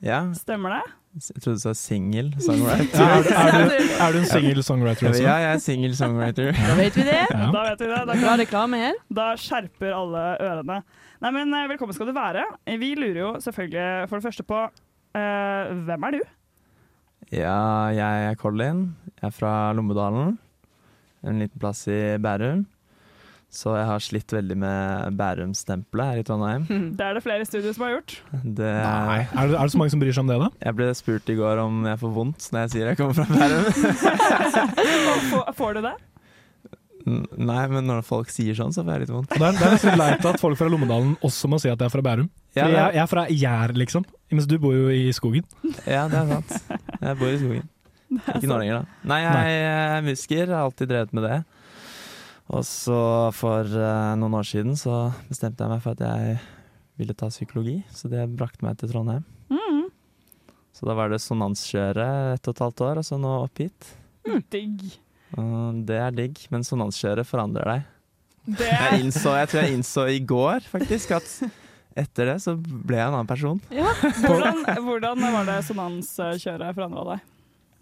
ja, 0.02 0.22
Stemmer 0.34 0.78
det? 0.78 0.82
jeg 1.10 1.42
trodde 1.42 1.58
du 1.58 1.62
sa 1.64 1.72
singel 1.74 2.28
songwriter. 2.38 3.00
Ja, 3.02 3.16
er, 3.18 3.22
du- 3.26 3.32
er, 3.34 3.64
du, 3.66 3.86
er 4.06 4.12
du 4.14 4.18
en 4.20 4.26
single 4.30 4.62
songwriter 4.62 5.08
også? 5.10 5.22
Ja, 5.24 5.36
jeg 5.42 5.54
er 5.56 5.62
singel 5.64 5.96
songwriter. 5.98 6.52
Da 6.54 6.76
vet 6.78 6.94
vi 6.96 7.02
det. 7.08 7.16
Ja. 7.34 7.48
Da 7.50 7.62
vet 7.66 7.80
vi 7.82 7.88
det. 7.90 7.96
Da, 8.06 8.14
Bra 8.22 8.34
reklame 8.38 8.78
her. 8.78 9.00
da 9.10 9.24
skjerper 9.42 9.90
alle 9.96 10.22
ørene. 10.46 10.76
Nei, 11.20 11.32
men 11.34 11.50
eh, 11.58 11.66
Velkommen 11.72 11.96
skal 11.98 12.06
du 12.06 12.14
være. 12.16 12.44
Vi 12.78 12.92
lurer 12.94 13.18
jo 13.24 13.32
selvfølgelig 13.42 13.88
for 14.08 14.20
det 14.20 14.28
første 14.28 14.46
på 14.46 14.60
uh, 14.70 15.74
hvem 15.90 16.06
er 16.08 16.14
du? 16.16 16.20
Ja, 17.34 17.56
jeg 17.94 18.30
er 18.30 18.38
Colin. 18.38 18.84
Jeg 19.18 19.26
er 19.28 19.34
fra 19.34 19.54
Lommedalen. 19.76 20.38
en 21.26 21.42
liten 21.42 21.60
plass 21.60 21.82
i 21.90 21.98
Bærum. 22.22 22.62
Så 23.50 23.72
jeg 23.74 23.86
har 23.88 24.02
slitt 24.04 24.30
veldig 24.30 24.56
med 24.62 25.16
Bærum-stempelet 25.18 26.12
her 26.12 26.20
i 26.20 26.26
Trondheim. 26.26 26.66
Det 26.98 27.02
er 27.02 27.16
det 27.18 27.22
flere 27.24 27.46
studier 27.48 27.74
som 27.74 27.82
har 27.88 27.96
gjort. 27.96 28.14
Det, 28.44 28.68
Nei. 28.70 29.16
Er 29.26 29.50
det, 29.50 29.56
er 29.58 29.64
det 29.64 29.72
så 29.74 29.80
mange 29.80 29.94
som 29.94 30.02
bryr 30.02 30.14
seg 30.14 30.22
om 30.22 30.30
det, 30.30 30.36
da? 30.44 30.50
Jeg 30.68 30.78
ble 30.78 30.86
spurt 30.94 31.32
i 31.34 31.36
går 31.40 31.62
om 31.64 31.80
jeg 31.90 31.98
får 32.04 32.14
vondt 32.14 32.46
når 32.54 32.62
jeg 32.66 32.72
sier 32.76 32.92
jeg 32.92 33.00
kommer 33.00 33.18
fra 33.18 33.26
Bærum. 33.34 33.66
Får, 35.30 35.50
får 35.58 35.76
du 35.76 35.82
det? 35.84 35.96
Nei, 37.40 37.62
men 37.72 37.86
når 37.88 38.02
folk 38.06 38.30
sier 38.30 38.54
sånn, 38.56 38.72
så 38.74 38.82
får 38.84 38.92
jeg 38.92 39.02
litt 39.06 39.12
vondt. 39.14 39.32
Det 39.32 39.40
er, 39.40 39.54
det 39.56 39.66
er 39.66 39.74
nesten 39.74 39.98
leit 39.98 40.26
at 40.30 40.40
folk 40.42 40.58
fra 40.60 40.68
Lommedalen 40.70 41.14
også 41.26 41.48
må 41.50 41.58
si 41.62 41.70
at 41.70 41.80
jeg 41.80 41.88
er 41.88 41.92
fra 41.92 42.02
Bærum. 42.04 42.28
Ja, 42.54 42.66
jeg, 42.68 42.96
jeg 42.96 43.02
er 43.02 43.10
fra 43.10 43.24
Gjær, 43.30 43.74
liksom. 43.78 44.06
Mens 44.30 44.48
du 44.50 44.56
bor 44.62 44.76
jo 44.76 44.90
i 44.92 45.08
skogen. 45.16 45.46
Ja, 45.88 46.04
det 46.12 46.20
er 46.20 46.34
sant. 46.34 46.76
Jeg 47.00 47.16
bor 47.20 47.30
i 47.30 47.38
skogen. 47.40 47.70
Ikke 48.36 48.50
nå 48.50 48.58
lenger, 48.60 48.82
da. 48.82 49.00
Nei, 49.10 49.20
jeg 49.22 49.64
er 49.64 50.04
musiker. 50.06 50.52
Har 50.52 50.68
alltid 50.68 50.90
drevet 50.92 51.16
med 51.16 51.26
det. 51.26 51.38
Og 52.50 52.64
så 52.66 53.00
for 53.36 53.66
uh, 53.66 54.16
noen 54.18 54.34
år 54.40 54.46
siden 54.48 54.74
så 54.78 55.10
bestemte 55.28 55.62
jeg 55.62 55.70
meg 55.70 55.84
for 55.84 55.94
at 55.94 56.02
jeg 56.02 56.40
ville 57.00 57.14
ta 57.16 57.30
psykologi, 57.30 57.78
så 57.94 58.10
det 58.12 58.26
brakte 58.34 58.66
meg 58.66 58.76
til 58.80 58.90
Trondheim. 58.90 59.22
Mm. 59.52 59.86
Så 60.74 60.88
da 60.88 60.96
var 60.98 61.12
det 61.12 61.22
sonanskjøret 61.22 62.34
ett 62.34 62.50
og 62.50 62.56
et 62.56 62.64
halvt 62.64 62.84
år, 62.88 63.00
og 63.00 63.06
så 63.06 63.20
nå 63.20 63.36
opp 63.44 63.62
hit. 63.62 63.94
Digg. 64.52 64.84
Og 65.38 65.80
det 65.86 65.98
er 66.02 66.14
digg, 66.14 66.42
men 66.50 66.66
sonanskjøret 66.66 67.28
forandrer 67.28 67.70
deg. 67.70 67.88
Det 68.58 68.66
Jeg 68.66 69.02
innså, 69.04 69.34
jeg 69.36 69.50
tror 69.50 69.62
jeg 69.62 69.76
innså 69.76 70.06
i 70.10 70.20
går 70.24 70.64
faktisk 70.66 71.12
at 71.18 71.26
etter 72.00 72.32
det 72.32 72.38
så 72.42 72.54
ble 72.56 72.96
jeg 72.96 73.06
en 73.06 73.16
annen 73.18 73.28
person. 73.28 73.60
hvordan, 74.24 74.62
hvordan 74.86 75.26
var 75.36 75.48
det 75.48 75.58
sonanskjøret 75.68 76.74
forandra 76.74 77.06
deg? 77.12 77.29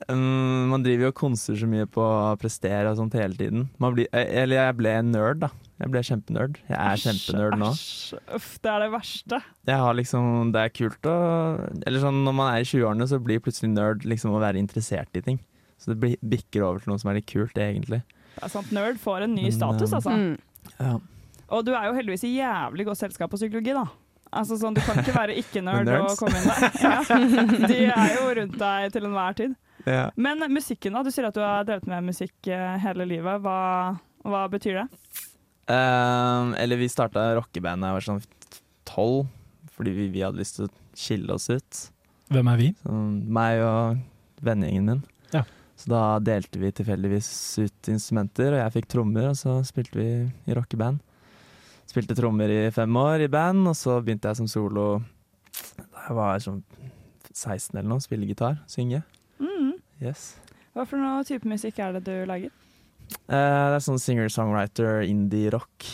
Um, 0.06 0.68
man 0.70 0.84
driver 0.84 1.08
jo 1.08 1.10
og 1.10 1.18
konser 1.18 1.56
så 1.58 1.66
mye 1.68 1.86
på 1.90 2.00
å 2.00 2.36
prestere 2.38 2.86
og 2.92 3.00
sånt 3.00 3.16
hele 3.18 3.34
tiden. 3.34 3.66
Man 3.82 3.96
blir, 3.96 4.06
eh, 4.14 4.28
eller 4.44 4.60
jeg 4.60 4.76
ble 4.78 4.92
en 4.94 5.10
nerd, 5.12 5.40
da. 5.42 5.50
Jeg 5.78 5.92
ble 5.92 6.02
kjempenerd. 6.06 6.60
Jeg 6.68 6.78
er 6.78 7.02
kjempenerd 7.02 7.58
nå. 7.58 7.72
Æsj, 7.74 8.20
Uff, 8.38 8.48
det 8.62 8.70
er 8.72 8.84
det 8.84 8.88
verste. 8.94 9.40
Jeg 9.68 9.82
har 9.82 9.98
liksom, 9.98 10.52
Det 10.54 10.62
er 10.64 10.72
kult 10.74 11.06
å 11.06 11.18
Eller 11.86 12.02
sånn 12.02 12.24
når 12.26 12.34
man 12.34 12.50
er 12.54 12.64
i 12.64 12.66
20-årene, 12.66 13.06
så 13.10 13.20
blir 13.22 13.42
plutselig 13.42 13.70
nerd 13.74 14.06
liksom 14.06 14.34
å 14.34 14.40
være 14.42 14.58
interessert 14.58 15.14
i 15.18 15.22
ting. 15.22 15.38
Så 15.78 15.92
det 15.92 16.00
blir, 16.02 16.16
bikker 16.22 16.64
over 16.66 16.82
til 16.82 16.90
noe 16.90 16.98
som 17.02 17.10
er 17.12 17.20
litt 17.20 17.30
kult, 17.30 17.54
egentlig. 17.54 18.02
Det 18.34 18.42
er 18.46 18.50
sant, 18.54 18.72
Nerd 18.74 18.98
får 19.02 19.26
en 19.26 19.34
ny 19.34 19.46
Men, 19.48 19.54
status, 19.54 19.92
eh, 19.92 19.96
altså. 19.98 20.10
Mm. 20.10 20.74
Ja. 20.78 20.98
Og 21.54 21.64
du 21.64 21.72
er 21.74 21.86
jo 21.88 21.94
heldigvis 21.96 22.26
i 22.26 22.34
jævlig 22.38 22.86
godt 22.88 23.00
selskap 23.02 23.30
på 23.30 23.38
psykologi, 23.40 23.74
da. 23.74 23.86
Altså 24.38 24.58
sånn, 24.60 24.74
Du 24.76 24.82
kan 24.84 24.98
ikke 25.00 25.14
være 25.14 25.38
ikke-nerd 25.40 25.88
og 26.02 26.18
komme 26.20 26.38
inn 26.38 26.50
der. 26.50 26.68
Ja. 26.84 27.68
De 27.70 27.80
er 27.86 28.14
jo 28.18 28.26
rundt 28.40 28.58
deg 28.60 28.92
til 28.94 29.08
enhver 29.08 29.38
tid. 29.38 29.56
Ja. 29.88 30.04
Men 30.16 30.44
musikken, 30.52 30.96
da. 30.96 31.02
Du 31.04 31.12
sier 31.14 31.28
at 31.28 31.36
du 31.36 31.42
har 31.44 31.66
drevet 31.66 31.88
med 31.90 32.10
musikk 32.10 32.50
eh, 32.52 32.76
hele 32.82 33.06
livet. 33.08 33.42
Hva, 33.44 33.58
hva 34.28 34.44
betyr 34.52 34.82
det? 34.82 34.86
Um, 35.68 36.54
eller 36.56 36.80
vi 36.80 36.88
starta 36.88 37.34
rockeband 37.36 37.84
da 37.84 37.90
jeg 37.90 37.98
var 37.98 38.06
sånn 38.06 38.22
tolv, 38.88 39.26
fordi 39.76 39.92
vi, 39.92 40.06
vi 40.14 40.22
hadde 40.24 40.40
lyst 40.40 40.56
til 40.56 40.68
å 40.68 40.72
skille 40.96 41.34
oss 41.34 41.50
ut. 41.52 41.82
Hvem 42.32 42.48
er 42.52 42.60
vi? 42.60 42.70
Så, 42.80 42.94
meg 43.38 43.60
og 43.64 44.00
vennegjengen 44.44 44.88
min. 44.88 45.02
Ja. 45.34 45.44
Så 45.78 45.92
da 45.92 46.02
delte 46.24 46.60
vi 46.62 46.72
tilfeldigvis 46.74 47.28
ut 47.60 47.92
instrumenter, 47.92 48.54
og 48.54 48.62
jeg 48.62 48.74
fikk 48.78 48.88
trommer, 48.94 49.28
og 49.30 49.36
så 49.38 49.58
spilte 49.68 50.00
vi 50.00 50.08
i 50.48 50.56
rockeband. 50.56 51.04
Spilte 51.88 52.16
trommer 52.16 52.50
i 52.52 52.62
fem 52.74 52.96
år 53.00 53.24
i 53.24 53.30
band, 53.32 53.68
og 53.70 53.76
så 53.78 54.00
begynte 54.02 54.32
jeg 54.32 54.40
som 54.40 54.50
solo 54.50 54.88
da 55.78 56.06
jeg 56.06 56.16
var 56.16 56.42
sånn 56.42 56.62
16 57.32 57.76
eller 57.76 57.88
noe, 57.92 58.02
spille 58.02 58.28
gitar, 58.28 58.58
synge. 58.70 59.02
Mm. 59.38 59.67
Yes. 60.02 60.36
Hva 60.74 60.84
for 60.86 61.00
noe 61.02 61.24
type 61.26 61.48
musikk 61.48 61.80
er 61.82 61.96
det 61.96 62.04
du 62.06 62.14
lager? 62.28 62.52
Uh, 63.28 63.70
det 63.72 63.78
er 63.78 63.84
sånn 63.84 64.02
singer-songwriter, 64.02 65.02
indie-rock. 65.08 65.88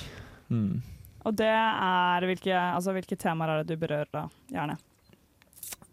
Mm. 0.52 0.82
Og 1.24 1.36
det 1.38 1.48
er 1.48 2.26
hvilke, 2.28 2.52
altså, 2.52 2.92
hvilke 2.96 3.16
temaer 3.16 3.54
er 3.54 3.62
det 3.62 3.74
du 3.74 3.80
berører, 3.80 4.10
da? 4.12 4.26
Gjerne. 4.52 4.76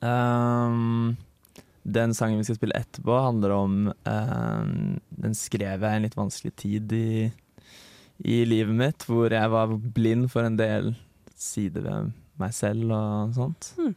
Um, 0.02 1.14
den 1.84 2.16
sangen 2.18 2.42
vi 2.42 2.48
skal 2.50 2.58
spille 2.58 2.78
etterpå, 2.78 3.14
handler 3.22 3.54
om 3.54 3.76
um, 3.94 4.74
Den 5.10 5.36
skrev 5.38 5.84
jeg 5.86 5.86
i 5.86 6.00
en 6.00 6.08
litt 6.08 6.18
vanskelig 6.18 6.56
tid 6.58 6.94
i, 6.98 7.30
i 8.26 8.42
livet 8.50 8.76
mitt, 8.78 9.06
hvor 9.08 9.34
jeg 9.34 9.54
var 9.54 9.76
blind 9.96 10.28
for 10.34 10.46
en 10.46 10.58
del 10.60 10.94
sider 11.38 11.86
ved 11.86 12.12
meg 12.42 12.54
selv 12.58 12.92
og 12.94 13.36
sånt. 13.38 13.72
Mm. 13.78 13.96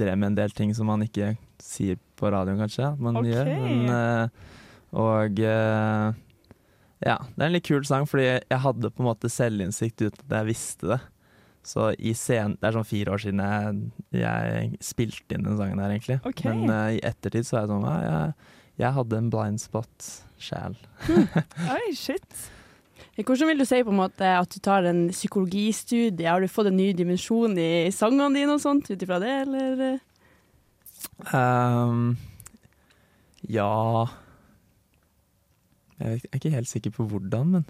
Drev 0.00 0.18
med 0.18 0.32
en 0.32 0.40
del 0.42 0.56
ting 0.56 0.74
som 0.76 0.88
man 0.90 1.04
ikke 1.04 1.34
sier 1.60 2.00
på 2.20 2.30
radioen, 2.32 2.60
kanskje. 2.60 2.90
At 2.92 3.00
man 3.02 3.20
okay. 3.20 3.32
gjør. 3.32 3.52
Men, 3.64 3.94
eh, 3.96 4.58
og 5.00 5.40
eh, 5.46 6.18
ja, 7.06 7.16
det 7.16 7.40
er 7.40 7.46
en 7.46 7.56
litt 7.56 7.68
kul 7.68 7.86
sang, 7.88 8.04
fordi 8.08 8.28
jeg 8.28 8.60
hadde 8.64 8.92
på 8.92 9.02
en 9.02 9.08
måte 9.08 9.32
selvinnsikt 9.32 10.04
uten 10.04 10.22
at 10.26 10.36
jeg 10.40 10.50
visste 10.50 10.92
det. 10.94 11.00
Så 11.66 11.90
i 12.00 12.14
scenen, 12.16 12.56
Det 12.60 12.70
er 12.70 12.76
sånn 12.78 12.88
fire 12.88 13.12
år 13.12 13.20
siden 13.20 13.42
jeg, 13.44 13.80
jeg 14.16 14.78
spilte 14.84 15.36
inn 15.36 15.44
den 15.44 15.58
sangen 15.58 15.82
her, 15.82 15.92
egentlig. 15.92 16.16
Okay. 16.24 16.48
Men 16.48 16.72
uh, 16.72 16.88
i 16.96 17.02
ettertid 17.04 17.44
så 17.44 17.58
er 17.58 17.66
jeg 17.66 17.72
sånn 17.72 17.84
ja, 17.84 17.98
jeg, 18.06 18.54
jeg 18.80 18.96
hadde 18.96 19.18
en 19.20 19.28
blind 19.32 19.60
spot 19.60 20.08
sjæl. 20.40 20.78
Oi, 21.76 21.92
shit. 21.96 22.48
Hvordan 23.20 23.50
vil 23.50 23.60
du 23.60 23.66
si 23.68 23.82
på 23.84 23.92
en 23.92 24.00
måte 24.00 24.24
at 24.24 24.48
du 24.48 24.60
tar 24.64 24.86
en 24.88 25.02
psykologistudie? 25.12 26.24
Har 26.24 26.40
du 26.40 26.48
fått 26.48 26.70
en 26.70 26.78
ny 26.80 26.94
dimensjon 26.96 27.56
i 27.60 27.90
sangene 27.92 28.32
dine 28.38 28.56
og 28.56 28.62
sånt 28.62 28.88
ut 28.88 29.04
ifra 29.04 29.20
det, 29.20 29.34
eller? 29.44 29.98
Ehm, 31.34 32.16
ja 33.48 34.06
Jeg 36.00 36.20
er 36.24 36.38
ikke 36.38 36.52
helt 36.54 36.68
sikker 36.68 36.94
på 36.96 37.04
hvordan, 37.10 37.54
men 37.56 37.66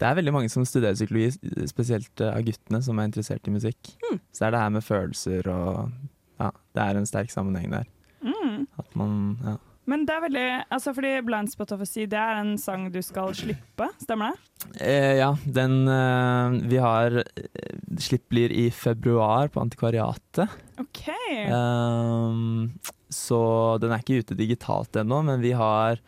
det 0.00 0.08
er 0.08 0.16
veldig 0.16 0.32
mange 0.32 0.48
som 0.48 0.64
studerer 0.64 0.96
psykologi, 0.96 1.28
spesielt 1.68 2.22
eh, 2.24 2.32
av 2.32 2.44
guttene, 2.44 2.80
som 2.84 2.98
er 2.98 3.08
interessert 3.10 3.48
i 3.48 3.52
musikk. 3.52 3.90
Mm. 4.06 4.20
Så 4.32 4.46
er 4.46 4.54
det 4.54 4.62
her 4.62 4.72
med 4.76 4.86
følelser 4.86 5.50
og 5.52 5.90
Ja, 6.40 6.48
det 6.76 6.84
er 6.84 6.96
en 6.96 7.08
sterk 7.08 7.32
sammenheng 7.32 7.68
der. 7.72 7.90
Mm. 8.24 8.64
At 8.80 8.96
man 8.96 9.18
Ja. 9.44 9.58
Men 9.90 10.04
det 10.06 10.14
er 10.14 10.22
veldig 10.24 10.46
Altså, 10.70 10.92
fordi 10.94 11.10
Blind 11.26 11.50
Spot 11.52 11.72
of 11.72 11.82
a 11.84 11.88
Sea, 11.88 12.06
det 12.06 12.18
er 12.20 12.40
en 12.40 12.56
sang 12.60 12.86
du 12.92 13.00
skal 13.02 13.34
slippe, 13.36 13.88
stemmer 14.02 14.32
det? 14.32 14.38
Eh, 14.84 15.16
ja, 15.18 15.32
den 15.44 15.88
eh, 15.88 16.68
vi 16.70 16.80
har 16.80 17.20
eh, 17.22 17.78
Slipp 18.00 18.28
blir 18.30 18.52
i 18.52 18.68
februar 18.70 19.50
på 19.52 19.60
Antikvariatet. 19.64 20.52
OK. 21.00 21.08
Um, 21.48 22.76
så 23.10 23.40
den 23.80 23.94
er 23.94 24.02
ikke 24.02 24.20
ute 24.20 24.36
digitalt 24.38 24.96
ennå, 25.00 25.22
men 25.26 25.40
vi 25.42 25.54
har 25.56 25.98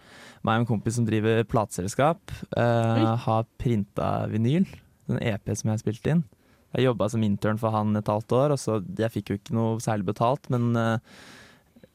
meg 0.43 0.59
og 0.59 0.63
en 0.63 0.69
kompis 0.69 0.99
som 0.99 1.07
driver 1.07 1.45
plateselskap, 1.49 2.33
uh, 2.59 3.15
har 3.25 3.47
printa 3.63 4.27
vinyl. 4.31 4.67
En 5.11 5.21
EP 5.23 5.53
som 5.55 5.71
jeg 5.71 5.77
har 5.77 5.83
spilt 5.83 6.09
inn. 6.11 6.25
Jeg 6.73 6.89
jobba 6.89 7.09
som 7.13 7.23
intern 7.25 7.61
for 7.61 7.75
han 7.75 7.95
et 7.99 8.09
halvt 8.09 8.35
år, 8.39 8.55
og 8.55 8.61
så 8.61 8.81
jeg 8.99 9.13
fikk 9.13 9.31
jo 9.31 9.39
ikke 9.39 9.57
noe 9.57 9.79
særlig 9.83 10.09
betalt, 10.09 10.49
men 10.53 10.73
uh, 10.79 10.97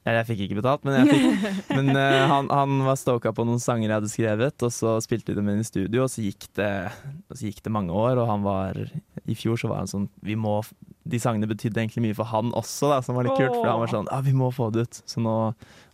jeg 0.08 0.28
fikk 0.30 0.44
ikke 0.46 0.60
betalt, 0.62 0.86
men, 0.88 1.10
fikk, 1.10 1.48
men 1.78 1.92
uh, 1.98 2.24
han, 2.32 2.48
han 2.54 2.84
var 2.88 3.00
stoka 3.00 3.34
på 3.36 3.46
noen 3.48 3.60
sanger 3.64 3.90
jeg 3.90 3.98
hadde 3.98 4.12
skrevet, 4.14 4.64
og 4.64 4.74
så 4.74 4.96
spilte 5.04 5.34
vi 5.34 5.40
dem 5.40 5.50
inn 5.52 5.64
i 5.64 5.68
studio, 5.68 6.06
og 6.06 6.14
så 6.14 6.24
det, 6.24 6.72
og 7.28 7.36
så 7.36 7.50
gikk 7.50 7.64
det 7.66 7.74
mange 7.74 7.96
år, 7.96 8.22
og 8.22 8.30
han 8.32 8.46
var 8.46 8.80
I 9.26 9.36
fjor 9.36 9.60
så 9.60 9.74
var 9.74 9.84
han 9.84 9.92
sånn 9.92 10.08
vi 10.24 10.38
må, 10.40 10.62
De 11.12 11.20
sangene 11.22 11.50
betydde 11.50 11.84
egentlig 11.84 12.06
mye 12.08 12.18
for 12.18 12.30
han 12.32 12.54
også, 12.56 12.92
da, 12.94 13.02
som 13.06 13.20
var 13.20 13.28
litt 13.28 13.36
kult. 13.36 13.56
For 13.56 13.68
han 13.68 13.84
var 13.84 13.92
sånn 13.92 14.10
Ja, 14.12 14.22
vi 14.24 14.36
må 14.38 14.50
få 14.56 14.70
det 14.72 14.88
ut. 14.88 15.02
Så 15.10 15.24
nå, 15.24 15.36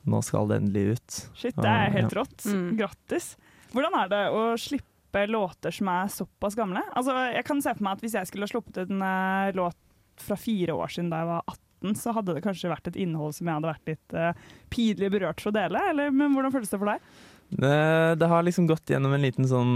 nå 0.10 0.22
skal 0.26 0.50
det 0.52 0.62
endelig 0.62 0.98
ut. 0.98 1.20
Shit, 1.34 1.58
det 1.58 1.70
er 1.70 1.94
helt 1.94 2.04
helt 2.04 2.16
ja. 2.16 2.22
rått. 2.22 2.46
Mm. 2.46 2.78
Grattis. 2.78 3.34
Hvordan 3.74 3.98
er 4.02 4.12
det 4.12 4.24
å 4.34 4.46
slippe 4.60 5.26
låter 5.30 5.74
som 5.74 5.90
er 5.94 6.14
såpass 6.14 6.58
gamle? 6.58 6.84
Altså, 6.94 7.16
jeg 7.34 7.46
kan 7.48 7.62
se 7.64 7.74
for 7.76 7.86
meg 7.86 7.98
at 7.98 8.06
Hvis 8.06 8.16
jeg 8.18 8.30
skulle 8.30 8.48
ha 8.48 8.54
sluppet 8.54 8.84
en 8.86 9.04
eh, 9.08 9.52
låt 9.58 9.78
fra 10.22 10.38
fire 10.38 10.76
år 10.78 10.94
siden 10.94 11.10
da 11.10 11.24
jeg 11.24 11.30
var 11.32 11.54
18, 11.84 11.96
så 12.00 12.14
hadde 12.16 12.36
det 12.38 12.44
kanskje 12.46 12.72
vært 12.72 12.90
et 12.92 13.00
innhold 13.02 13.34
som 13.36 13.50
jeg 13.50 13.58
hadde 13.58 13.72
vært 13.72 13.90
litt 13.90 14.14
uh, 14.16 14.52
pinlig 14.72 15.10
berørt 15.12 15.42
for 15.42 15.50
å 15.50 15.56
dele. 15.56 15.82
Eller, 15.90 16.14
men 16.14 16.36
hvordan 16.36 16.54
føles 16.54 16.70
det 16.70 16.80
for 16.80 16.92
deg? 16.92 17.08
Det, 17.50 17.74
det 18.22 18.30
har 18.30 18.46
liksom 18.46 18.70
gått 18.70 18.94
gjennom 18.94 19.14
en 19.14 19.22
liten 19.22 19.46
sånn 19.46 19.74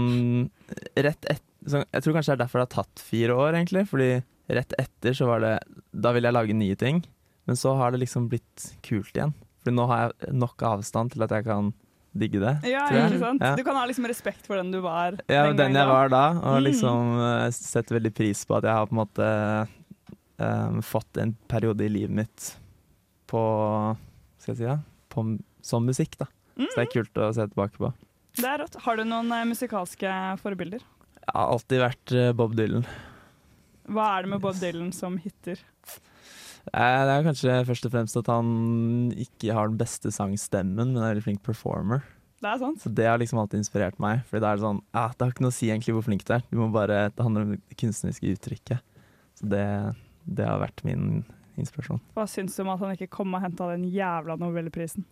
Rett 0.98 1.28
et, 1.30 1.44
sånn, 1.62 1.84
Jeg 1.92 2.02
tror 2.02 2.16
kanskje 2.16 2.32
det 2.32 2.34
er 2.34 2.40
derfor 2.40 2.58
det 2.58 2.64
har 2.64 2.72
tatt 2.72 3.02
fire 3.04 3.36
år, 3.36 3.58
egentlig. 3.58 3.84
Fordi 3.90 4.08
rett 4.48 4.72
etter 4.80 5.12
så 5.16 5.26
var 5.28 5.40
det 5.44 5.54
Da 5.92 6.12
ville 6.16 6.28
jeg 6.30 6.34
lage 6.36 6.54
nye 6.56 6.76
ting. 6.80 7.02
Men 7.48 7.56
så 7.56 7.74
har 7.76 7.92
det 7.94 8.00
liksom 8.02 8.28
blitt 8.28 8.64
kult 8.84 9.12
igjen. 9.16 9.32
For 9.64 9.72
nå 9.74 9.86
har 9.90 10.08
jeg 10.12 10.34
nok 10.36 10.62
avstand 10.68 11.12
til 11.14 11.22
at 11.24 11.32
jeg 11.32 11.44
kan 11.46 11.70
digge 12.18 12.40
det. 12.42 12.54
Ja, 12.68 12.86
ikke 12.90 13.18
sant? 13.20 13.42
Ja. 13.44 13.54
Du 13.56 13.62
kan 13.64 13.76
ha 13.76 13.84
liksom 13.88 14.06
respekt 14.08 14.46
for 14.48 14.56
den 14.58 14.70
du 14.72 14.80
var 14.84 15.18
Ja, 15.28 15.46
den 15.48 15.56
den 15.60 15.76
jeg 15.76 15.86
da. 15.86 15.92
var 15.92 16.08
da, 16.12 16.22
og 16.40 16.56
Mm. 16.58 16.64
liksom 16.66 17.10
mm. 17.18 17.52
setter 17.52 17.98
veldig 17.98 18.12
pris 18.16 18.44
på 18.48 18.56
at 18.56 18.64
jeg 18.64 18.72
har 18.74 18.86
på 18.88 18.96
en 18.96 19.00
måte 19.02 19.28
um, 20.38 20.80
fått 20.82 21.16
en 21.22 21.34
periode 21.48 21.84
i 21.84 21.88
livet 21.92 22.14
mitt 22.14 22.48
på 23.28 23.42
Skal 24.40 24.54
jeg 24.54 24.58
si 24.62 24.64
det? 24.68 24.78
på, 25.12 25.24
som 25.62 25.84
musikk, 25.86 26.16
da. 26.18 26.26
Så 26.58 26.74
det 26.74 26.84
er 26.88 26.92
kult 26.92 27.18
å 27.22 27.28
se 27.34 27.44
tilbake 27.48 27.76
på. 27.78 27.92
Det 28.38 28.44
er 28.48 28.58
rått. 28.64 28.76
Har 28.84 28.96
du 28.98 29.04
noen 29.04 29.30
eh, 29.32 29.44
musikalske 29.48 30.10
forbilder? 30.42 30.80
Jeg 31.22 31.34
har 31.34 31.52
alltid 31.54 31.80
vært 31.82 32.12
Bob 32.36 32.54
Dylan. 32.58 32.84
Hva 33.88 34.06
er 34.14 34.26
det 34.26 34.32
med 34.34 34.42
Bob 34.44 34.58
Dylan 34.60 34.92
som 34.92 35.16
hitter? 35.20 35.60
Det 36.68 36.84
er 36.84 37.24
kanskje 37.24 37.54
først 37.64 37.86
og 37.88 37.92
fremst 37.94 38.18
at 38.20 38.28
han 38.28 38.48
ikke 39.16 39.54
har 39.56 39.70
den 39.70 39.78
beste 39.80 40.12
sangstemmen, 40.12 40.92
men 40.92 41.00
er 41.00 41.14
veldig 41.14 41.24
flink 41.24 41.42
performer. 41.46 42.04
Det 42.38 42.50
er 42.50 42.60
sant. 42.60 42.82
Så 42.82 42.92
det 42.94 43.06
har 43.08 43.18
liksom 43.18 43.40
alltid 43.40 43.62
inspirert 43.62 43.96
meg. 44.02 44.20
Fordi 44.28 44.44
det 44.44 44.50
er 44.50 44.60
sånn, 44.62 44.82
ja, 44.94 45.06
det 45.10 45.24
har 45.24 45.32
ikke 45.32 45.46
noe 45.46 45.54
å 45.54 45.56
si 45.56 45.70
egentlig 45.72 45.96
hvor 45.96 46.06
flink 46.06 46.22
du 46.28 46.34
er. 46.36 46.44
Du 46.50 46.58
må 46.60 46.68
bare, 46.74 47.08
det 47.10 47.24
handler 47.24 47.46
om 47.46 47.56
det 47.56 47.78
kunstneriske 47.80 48.34
uttrykket. 48.36 48.84
Så 49.40 49.48
det, 49.50 49.64
det 50.28 50.46
har 50.46 50.60
vært 50.62 50.84
min 50.86 51.24
inspirasjon. 51.58 52.02
Hva 52.14 52.28
syns 52.30 52.54
du 52.54 52.62
om 52.62 52.74
at 52.74 52.84
han 52.84 52.94
ikke 52.94 53.10
kom 53.18 53.34
og 53.34 53.42
henta 53.42 53.72
den 53.72 53.88
jævla 53.90 54.38
nobelprisen? 54.38 55.06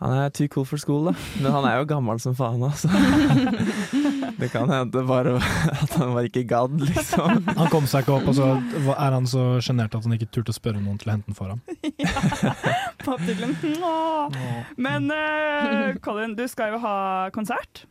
Han 0.00 0.16
er 0.16 0.32
too 0.32 0.48
cool 0.48 0.64
for 0.64 0.80
school, 0.80 1.10
da. 1.10 1.14
Men 1.44 1.52
han 1.52 1.66
er 1.68 1.78
jo 1.78 1.88
gammel 1.92 2.20
som 2.22 2.34
faen 2.34 2.62
altså. 2.64 2.88
så 2.88 4.00
det 4.38 4.50
kan 4.52 4.70
hende 4.70 5.02
bare 5.08 5.36
at 5.82 5.94
han 5.98 6.14
var 6.14 6.28
ikke 6.28 6.44
gadd, 6.48 6.76
liksom. 6.82 7.44
Han 7.60 7.70
kom 7.72 7.86
seg 7.90 8.04
ikke 8.04 8.18
opp, 8.18 8.28
og 8.30 8.36
så 8.38 8.48
er 8.94 9.16
han 9.16 9.28
så 9.30 9.44
sjenert 9.64 9.94
at 9.96 10.06
han 10.06 10.16
ikke 10.16 10.30
turte 10.34 10.54
å 10.54 10.56
spørre 10.56 10.80
noen 10.82 10.98
til 11.00 11.10
å 11.10 11.16
hente 11.16 11.30
den 11.30 11.38
for 11.38 11.52
ham. 11.52 11.60
På 13.04 13.16
tittelen. 13.22 13.56
Åh. 13.82 14.40
Men 14.80 15.10
uh, 15.12 15.96
Colin, 16.04 16.36
du 16.38 16.44
skal 16.50 16.74
jo 16.74 16.82
ha 16.84 16.96
konsert. 17.34 17.84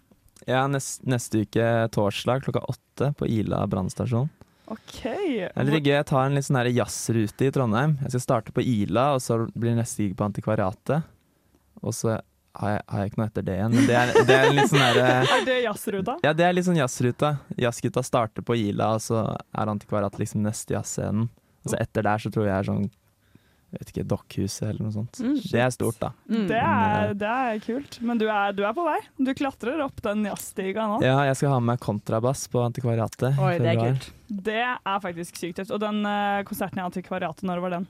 Ja, 0.47 0.63
nest, 0.71 1.03
neste 1.09 1.43
uke 1.45 1.65
torsdag 1.93 2.45
klokka 2.45 2.63
åtte 2.71 3.11
på 3.17 3.27
Ila 3.29 3.65
brannstasjon. 3.69 4.29
OK. 4.69 5.01
Det 5.01 5.49
er 5.49 5.65
litt 5.65 5.87
gøy. 5.87 5.95
Jeg 5.95 6.07
tar 6.11 6.27
en 6.27 6.37
litt 6.37 6.45
sånn 6.45 6.61
jazzrute 6.69 7.47
i 7.47 7.53
Trondheim. 7.53 7.97
Jeg 8.03 8.13
skal 8.13 8.25
starte 8.25 8.53
på 8.53 8.61
Ila, 8.61 9.15
og 9.17 9.23
så 9.25 9.41
blir 9.57 9.77
neste 9.77 10.05
gig 10.05 10.17
på 10.17 10.27
Antikvariatet. 10.27 11.07
Og 11.81 11.95
så 11.95 12.19
har 12.59 12.71
jeg, 12.73 12.83
har 12.89 13.01
jeg 13.01 13.11
ikke 13.11 13.19
noe 13.21 13.27
etter 13.29 13.45
det 13.45 13.57
igjen, 13.59 13.75
men 13.75 13.87
det 13.87 13.97
er, 13.99 14.13
det 14.25 14.37
er 14.37 14.53
litt 14.55 14.71
sånn 14.71 14.81
derre 14.81 15.09
Er 15.35 15.43
det 15.45 15.57
jazzruta? 15.63 16.15
Ja, 16.25 16.31
det 16.35 16.45
er 16.47 16.55
litt 16.55 16.67
sånn 16.67 16.79
jazzruta. 16.79 17.33
Jazzgutta 17.61 18.03
starter 18.05 18.45
på 18.45 18.57
Gila, 18.57 18.95
og 18.97 19.03
så 19.05 19.25
er 19.29 19.73
Antikvariatet 19.75 20.23
liksom 20.23 20.41
neste 20.47 20.75
jazzscenen. 20.75 21.29
Og 21.63 21.73
så 21.73 21.79
etter 21.79 22.07
der 22.07 22.23
så 22.23 22.31
tror 22.33 22.47
jeg 22.47 22.55
er 22.55 22.69
sånn 22.71 22.89
vet 23.69 23.91
ikke, 23.91 24.05
Dokkhuset 24.09 24.65
eller 24.65 24.87
noe 24.87 24.93
sånt. 24.95 25.19
Mm. 25.21 25.35
Det 25.43 25.61
er 25.61 25.69
stort, 25.73 25.99
da. 26.01 26.09
Det 26.25 26.57
er, 26.57 27.13
det 27.17 27.29
er 27.29 27.59
kult. 27.61 27.99
Men 28.01 28.21
du 28.21 28.25
er, 28.25 28.53
du 28.57 28.63
er 28.65 28.73
på 28.73 28.85
vei. 28.87 28.97
Du 29.19 29.29
klatrer 29.37 29.83
opp 29.85 30.01
den 30.05 30.25
jazzstiga 30.25 30.87
nå. 30.89 30.99
Ja, 31.05 31.19
jeg 31.29 31.37
skal 31.37 31.53
ha 31.53 31.59
med 31.61 31.75
meg 31.75 31.83
kontrabass 31.83 32.47
på 32.49 32.63
Antikvariatet. 32.65 33.37
Oi, 33.37 33.55
det 33.61 33.73
er 33.75 33.81
kult. 33.83 34.09
Det 34.49 34.61
er 34.65 35.03
faktisk 35.05 35.37
sykt 35.37 35.61
tøft. 35.61 35.73
Og 35.75 35.81
den 35.83 36.01
eh, 36.01 36.41
konserten 36.49 36.81
i 36.81 36.85
Antikvariatet, 36.87 37.45
når 37.45 37.61
var 37.65 37.77
den? 37.77 37.89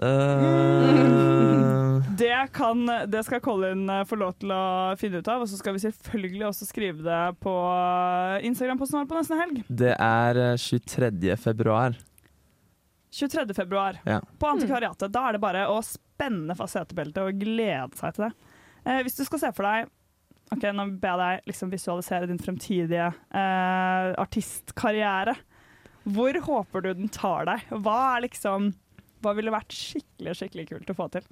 Eh, 0.00 1.96
Det, 2.20 2.48
kan, 2.52 2.86
det 3.08 3.22
skal 3.24 3.40
Colin 3.40 3.86
eh, 3.90 4.02
få 4.08 4.16
lov 4.20 4.34
til 4.40 4.50
å 4.52 4.60
finne 5.00 5.20
ut 5.22 5.28
av, 5.30 5.42
og 5.44 5.48
så 5.48 5.56
skal 5.56 5.76
vi 5.76 5.80
selvfølgelig 5.84 6.46
også 6.50 6.66
skrive 6.68 7.04
det 7.04 7.20
på 7.40 7.52
eh, 7.70 8.44
Instagram-posten 8.48 8.98
vår 9.00 9.08
på 9.08 9.16
nesten 9.20 9.40
helg. 9.40 9.60
det 9.68 9.94
er 9.96 10.40
eh, 10.42 10.56
23. 10.60 11.36
februar. 11.40 11.96
23. 13.16 13.46
februar 13.56 14.00
Ja. 14.06 14.18
på 14.38 14.50
Antikvariatet. 14.52 15.08
Da 15.12 15.22
er 15.28 15.36
det 15.38 15.42
bare 15.42 15.64
å 15.72 15.78
spenne 15.84 16.54
fast 16.58 16.76
setebeltet 16.76 17.22
og 17.24 17.40
glede 17.40 17.96
seg 17.98 18.14
til 18.18 18.26
det. 18.28 18.32
Eh, 18.84 19.00
hvis 19.06 19.16
du 19.20 19.24
skal 19.28 19.42
se 19.46 19.54
for 19.56 19.68
deg 19.70 19.88
Ok, 20.50 20.64
Nå 20.74 20.82
ber 20.98 21.12
jeg 21.14 21.18
deg 21.20 21.44
liksom 21.52 21.68
visualisere 21.70 22.26
din 22.26 22.40
fremtidige 22.42 23.04
eh, 23.06 24.06
artistkarriere. 24.18 25.36
Hvor 26.10 26.34
håper 26.42 26.82
du 26.82 26.88
den 26.98 27.12
tar 27.14 27.46
deg? 27.46 27.68
Hva 27.84 27.98
er 28.16 28.24
liksom 28.24 28.72
Hva 29.20 29.34
ville 29.36 29.52
vært 29.52 29.74
skikkelig 29.76 30.36
skikkelig 30.38 30.66
kult 30.70 30.92
å 30.92 30.96
få 30.96 31.08
til? 31.16 31.26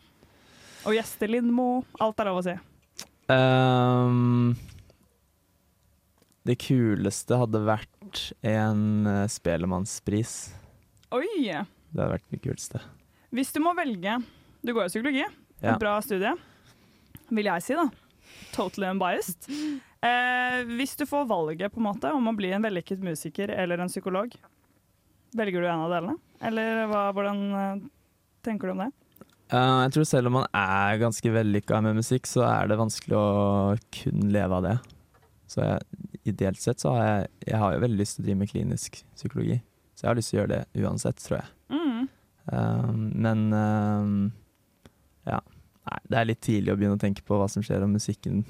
Og 0.88 0.94
gjeste 0.96 1.28
Lindmo. 1.28 1.84
Alt 2.02 2.20
er 2.20 2.28
lov 2.30 2.40
å 2.40 2.44
si. 2.46 2.54
Um, 3.28 4.54
det 6.48 6.56
kuleste 6.62 7.36
hadde 7.40 7.60
vært 7.66 8.22
en 8.46 9.08
Spelemannspris. 9.28 10.36
Oi! 11.16 11.26
Det 11.48 12.00
hadde 12.00 12.12
vært 12.14 12.28
det 12.32 12.40
kuleste. 12.44 12.80
Hvis 13.34 13.52
du 13.52 13.60
må 13.60 13.74
velge 13.76 14.14
Du 14.64 14.72
går 14.72 14.86
jo 14.86 14.92
psykologi. 14.92 15.24
Ja. 15.58 15.74
Et 15.74 15.80
bra 15.82 15.96
studie, 16.04 16.30
vil 17.34 17.48
jeg 17.48 17.64
si, 17.66 17.74
da. 17.74 17.88
Totally 18.54 18.86
unbiased. 18.92 19.48
Eh, 19.48 20.60
hvis 20.78 20.94
du 20.98 21.02
får 21.08 21.26
valget 21.30 21.72
på 21.74 21.80
en 21.80 21.88
måte 21.88 22.12
om 22.14 22.30
å 22.30 22.34
bli 22.38 22.52
en 22.54 22.62
vellykket 22.62 23.02
musiker 23.02 23.50
eller 23.50 23.82
en 23.82 23.90
psykolog, 23.90 24.36
velger 25.36 25.62
du 25.62 25.68
en 25.68 25.84
av 25.84 25.92
delene? 25.92 26.16
Eller 26.48 26.84
hva, 26.90 27.08
hvordan 27.16 27.42
eh, 27.58 27.84
tenker 28.46 28.68
du 28.68 28.76
om 28.76 28.84
det? 28.84 28.92
Uh, 29.48 29.86
jeg 29.86 29.94
tror 29.96 30.06
selv 30.10 30.28
om 30.28 30.36
man 30.38 30.48
er 30.52 31.00
ganske 31.00 31.32
vellykka 31.32 31.80
med 31.84 31.98
musikk, 31.98 32.28
så 32.28 32.44
er 32.46 32.68
det 32.68 32.80
vanskelig 32.80 33.16
å 33.16 33.28
kun 33.96 34.28
leve 34.34 34.58
av 34.58 34.66
det. 34.66 34.76
Så 35.48 35.62
jeg, 35.64 36.08
ideelt 36.28 36.60
sett 36.60 36.84
så 36.84 36.92
har 36.92 37.06
jeg, 37.06 37.30
jeg 37.48 37.60
har 37.62 37.74
jo 37.74 37.84
veldig 37.86 38.00
lyst 38.02 38.18
til 38.18 38.24
å 38.24 38.26
drive 38.26 38.40
med 38.42 38.50
klinisk 38.52 39.00
psykologi. 39.16 39.60
Så 39.96 40.04
jeg 40.04 40.10
har 40.10 40.18
lyst 40.18 40.32
til 40.32 40.38
å 40.38 40.42
gjøre 40.42 40.52
det 40.58 40.84
uansett, 40.84 41.22
tror 41.24 41.40
jeg. 41.40 41.54
Mm. 41.72 42.02
Uh, 42.52 42.92
men 43.24 43.46
uh, 43.56 44.28
ja. 45.32 45.40
Nei, 45.88 45.98
det 46.12 46.18
er 46.18 46.26
litt 46.28 46.40
tidlig 46.44 46.72
å 46.74 46.76
begynne 46.76 46.98
å 46.98 47.00
tenke 47.00 47.22
på 47.24 47.36
hva 47.40 47.46
som 47.48 47.64
skjer 47.64 47.80
om 47.86 47.94
musikken 47.96 48.42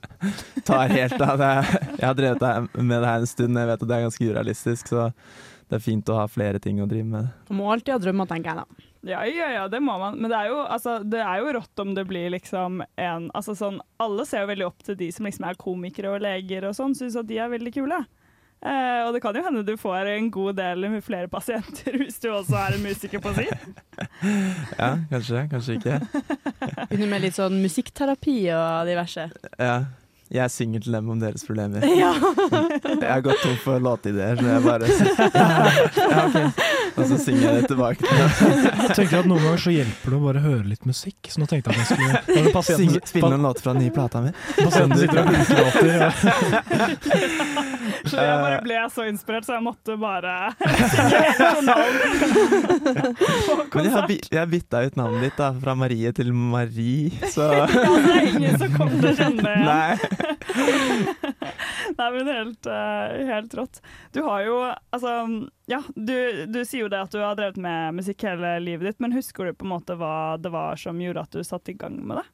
tar 0.68 0.92
helt 0.92 1.16
av. 1.16 1.40
Det 1.40 1.52
jeg 1.96 2.04
har 2.04 2.18
drevet 2.18 2.74
med 2.76 2.98
det 2.98 3.08
her 3.08 3.22
en 3.22 3.30
stund, 3.30 3.56
jeg 3.56 3.70
vet 3.70 3.84
at 3.86 3.88
det 3.88 3.96
er 3.96 4.04
ganske 4.04 4.28
urealistisk, 4.28 4.90
så 4.92 5.06
det 5.68 5.78
er 5.78 5.84
fint 5.84 6.10
å 6.12 6.18
ha 6.20 6.24
flere 6.30 6.60
ting 6.62 6.82
å 6.82 6.88
drive 6.88 7.06
med. 7.08 7.30
Man 7.50 7.60
må 7.60 7.70
alltid 7.72 7.94
ha 7.94 8.00
drømmer, 8.02 8.28
tenker 8.30 8.52
jeg 8.52 8.62
da. 8.62 8.90
Ja, 9.04 9.20
ja, 9.28 9.50
ja, 9.52 9.64
det 9.68 9.80
må 9.84 9.98
man. 10.00 10.16
Men 10.16 10.32
det 10.32 10.38
er, 10.38 10.50
jo, 10.52 10.60
altså, 10.64 10.98
det 11.04 11.20
er 11.20 11.40
jo 11.42 11.54
rått 11.58 11.80
om 11.82 11.92
det 11.96 12.06
blir 12.08 12.30
liksom 12.32 12.80
en 12.96 13.30
altså 13.36 13.52
sånn, 13.58 13.80
Alle 14.00 14.24
ser 14.28 14.44
jo 14.44 14.52
veldig 14.54 14.68
opp 14.70 14.84
til 14.86 14.96
de 15.00 15.10
som 15.12 15.28
liksom 15.28 15.44
er 15.48 15.58
komikere 15.60 16.14
og 16.14 16.22
leger 16.24 16.68
og 16.68 16.76
sånn, 16.76 16.96
syns 16.96 17.18
at 17.20 17.28
de 17.28 17.40
er 17.40 17.52
veldig 17.52 17.72
kule. 17.76 18.00
Eh, 18.64 19.00
og 19.04 19.10
det 19.12 19.20
kan 19.20 19.36
jo 19.36 19.42
hende 19.44 19.60
du 19.66 19.74
får 19.76 20.08
en 20.08 20.30
god 20.32 20.56
del 20.56 20.86
med 20.88 21.04
flere 21.04 21.28
pasienter 21.28 21.96
hvis 22.00 22.16
du 22.22 22.30
også 22.32 22.56
er 22.62 22.78
en 22.78 22.86
musiker 22.86 23.20
på 23.24 23.34
si. 23.36 23.44
Ja, 24.80 24.94
kanskje, 25.10 25.44
kanskje 25.52 25.76
ikke. 25.76 25.98
Begynner 26.88 27.10
med 27.12 27.26
litt 27.26 27.36
sånn 27.36 27.60
musikkterapi 27.60 28.38
og 28.56 28.88
diverse. 28.88 29.28
Ja. 29.60 29.76
Jeg 30.32 30.50
synger 30.50 30.80
til 30.82 30.92
dem 30.96 31.08
om 31.12 31.18
deres 31.20 31.44
problemer. 31.46 31.84
Ja. 31.94 32.12
Jeg 32.84 33.10
har 33.10 33.20
gått 33.24 33.40
tom 33.42 33.56
for 33.62 33.78
låtideer, 33.82 34.36
så 34.40 34.46
jeg 34.48 34.62
bare 34.64 34.88
ja, 34.88 36.24
okay. 36.24 36.48
Og 36.94 37.06
så 37.10 37.18
synger 37.20 37.42
jeg 37.44 37.54
det 37.60 37.68
tilbake 37.70 37.98
til 38.00 38.08
dem. 38.18 38.30
Jeg 38.84 38.96
tenker 38.98 39.18
at 39.20 39.28
Noen 39.28 39.42
ganger 39.44 39.60
så 39.64 39.72
hjelper 39.74 40.14
det 40.14 40.18
å 40.18 40.22
bare 40.24 40.42
høre 40.44 40.64
litt 40.70 40.84
musikk, 40.88 41.28
så 41.32 41.42
nå 41.42 41.46
tenkte 41.50 41.70
jeg 41.70 41.74
at 41.74 41.80
jeg 41.82 41.88
skulle 42.24 42.52
pasienten- 42.58 43.06
spille 43.10 43.30
noen 43.34 43.44
låter 43.48 43.66
fra 43.66 43.74
den 43.76 43.82
nye 43.84 43.94
plata 43.94 44.22
mi. 44.24 44.32
Pasienten 44.58 44.98
sitter 45.02 45.18
og 45.20 45.26
hulkelåter. 45.30 45.86
Ja. 45.94 46.10
Så 48.04 48.16
jeg 48.20 48.36
bare 48.44 48.58
ble 48.64 48.80
så 48.94 49.06
inspirert, 49.10 49.46
så 49.48 49.56
jeg 49.58 49.64
måtte 49.64 49.96
bare 50.00 50.34
synge 50.58 51.22
hele 51.24 51.50
journalen 51.58 52.23
Men 52.34 53.86
jeg 53.86 53.92
har, 53.94 54.10
jeg 54.10 54.38
har 54.38 54.50
bytta 54.50 54.82
ut 54.86 54.96
navnet 54.98 55.26
ditt 55.26 55.38
da, 55.38 55.50
fra 55.62 55.74
Marie 55.78 56.12
til 56.16 56.32
Marie, 56.34 57.10
så 57.32 57.48
Ja, 57.58 57.66
det 57.70 58.14
er 58.14 58.28
ingen 58.30 58.58
som 58.60 58.76
kommer 58.76 58.98
til 58.98 59.10
å 59.10 59.14
kjenne 59.18 59.44
det 59.44 59.54
igjen. 59.54 59.66
Nei. 59.70 60.24
Nei, 61.98 62.08
men 62.16 62.30
helt, 62.30 62.70
eh, 62.70 63.24
helt 63.30 63.56
rått. 63.58 63.80
Du 64.14 64.22
har 64.26 64.44
jo 64.46 64.56
Altså, 64.64 65.12
ja, 65.70 65.80
du, 65.94 66.16
du 66.50 66.60
sier 66.64 66.84
jo 66.84 66.92
det 66.92 67.02
at 67.06 67.12
du 67.14 67.20
har 67.22 67.36
drevet 67.38 67.58
med 67.60 67.98
musikk 68.00 68.24
hele 68.28 68.56
livet 68.62 68.92
ditt, 68.92 69.02
men 69.02 69.14
husker 69.16 69.48
du 69.48 69.56
på 69.56 69.66
en 69.66 69.74
måte 69.74 69.98
hva 69.98 70.36
det 70.40 70.52
var 70.54 70.80
som 70.80 71.00
gjorde 71.00 71.26
at 71.26 71.34
du 71.34 71.44
satte 71.46 71.74
i 71.74 71.78
gang 71.78 71.98
med 72.02 72.20
det? 72.20 72.26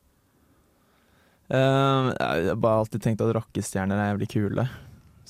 Uh, 1.51 2.13
jeg 2.15 2.47
har 2.53 2.61
bare 2.63 2.85
alltid 2.85 3.03
tenkt 3.03 3.25
at 3.25 3.33
rockestjerner 3.35 3.99
er 3.99 4.13
jævlig 4.13 4.31
kule. 4.31 4.69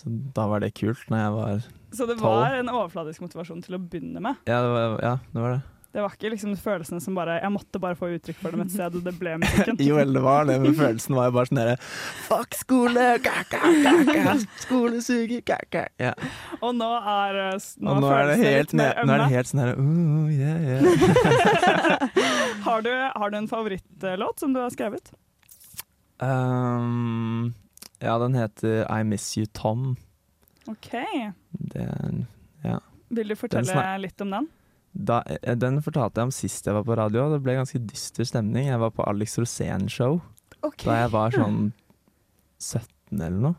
Så 0.00 0.08
da 0.36 0.46
var 0.48 0.62
det 0.64 0.72
kult 0.78 1.02
når 1.12 1.20
jeg 1.20 1.32
var 1.34 1.66
Så 1.92 2.06
det 2.08 2.16
var 2.22 2.38
var 2.38 2.56
en 2.62 2.72
overfladisk 2.72 3.20
motivasjon 3.26 3.60
til 3.66 3.76
å 3.76 3.82
begynne 3.82 4.22
med. 4.24 4.40
Ja, 4.48 4.62
det 4.64 4.72
var, 4.72 4.96
ja, 5.04 5.18
det, 5.34 5.42
var 5.42 5.54
det. 5.56 5.60
Det 5.90 6.04
var 6.04 6.14
ikke 6.14 6.30
liksom 6.32 6.54
følelsene 6.56 7.02
som 7.02 7.16
bare 7.18 7.34
Jeg 7.42 7.52
måtte 7.52 7.80
bare 7.82 7.98
få 7.98 8.08
uttrykk 8.14 8.38
for 8.40 8.54
dem 8.54 8.62
et 8.64 8.72
sted, 8.72 8.96
og 8.96 9.04
det 9.04 9.12
ble 9.18 9.34
musikken. 9.42 9.76
Jo, 9.88 9.98
eller 10.00 10.16
det 10.16 10.24
var 10.24 10.48
det, 10.48 10.56
men 10.62 10.76
følelsen 10.78 11.18
var 11.18 11.28
jo 11.28 11.36
bare 11.36 11.50
sånn 11.50 11.60
derre 11.60 11.76
Fuck 12.30 12.56
skole! 12.62 13.06
Kaka, 13.26 13.60
kaka, 13.60 13.94
ka, 14.08 14.18
ka. 14.24 14.36
Skole 14.64 15.04
suger! 15.04 15.44
Ka, 15.44 15.58
ka. 15.68 15.86
Ja. 16.00 16.14
Og 16.62 16.76
nå 16.78 16.90
er, 16.96 17.40
eh, 17.50 17.70
nå 17.82 17.96
Og 17.96 18.04
nå 18.06 18.12
er 18.16 18.30
det 18.30 18.38
helt, 18.40 18.76
ned, 18.80 19.02
nå 19.04 19.16
er 19.16 19.24
det 19.26 19.32
helt 19.34 19.50
sånn 19.50 19.64
herre 19.66 19.74
uh, 19.76 20.30
yeah, 20.32 20.58
yeah. 20.70 22.20
Har 22.68 22.86
du, 22.86 22.92
har 22.94 23.34
du 23.34 23.42
en 23.42 23.50
favorittlåt 23.50 24.40
som 24.40 24.56
du 24.56 24.62
har 24.62 24.72
skrevet? 24.72 25.12
um, 26.20 27.52
Ja, 28.00 28.16
den 28.18 28.36
heter 28.38 28.86
I 28.88 29.02
Miss 29.04 29.28
You 29.36 29.46
Tom. 29.52 29.96
OK. 30.70 30.94
Er 30.94 32.24
ja. 32.64 32.78
Vil 33.10 33.32
du 33.32 33.36
fortelle 33.36 33.84
litt 34.00 34.20
om 34.24 34.34
den? 34.36 34.48
Da, 34.92 35.20
eh, 35.22 35.56
den 35.58 35.78
fortalte 35.84 36.20
jeg 36.20 36.30
om 36.30 36.34
sist 36.34 36.66
jeg 36.66 36.74
var 36.74 36.86
på 36.86 36.96
radio. 36.98 37.28
Det 37.34 37.42
ble 37.44 37.58
ganske 37.58 37.80
dyster 37.84 38.26
stemning. 38.26 38.70
Jeg 38.70 38.80
var 38.82 38.92
på 38.94 39.06
Alex 39.06 39.38
Rosén-show 39.38 40.20
da 40.60 40.96
jeg 41.04 41.10
var 41.14 41.32
sånn 41.32 41.70
17 42.60 43.20
eller 43.20 43.42
noe. 43.48 43.58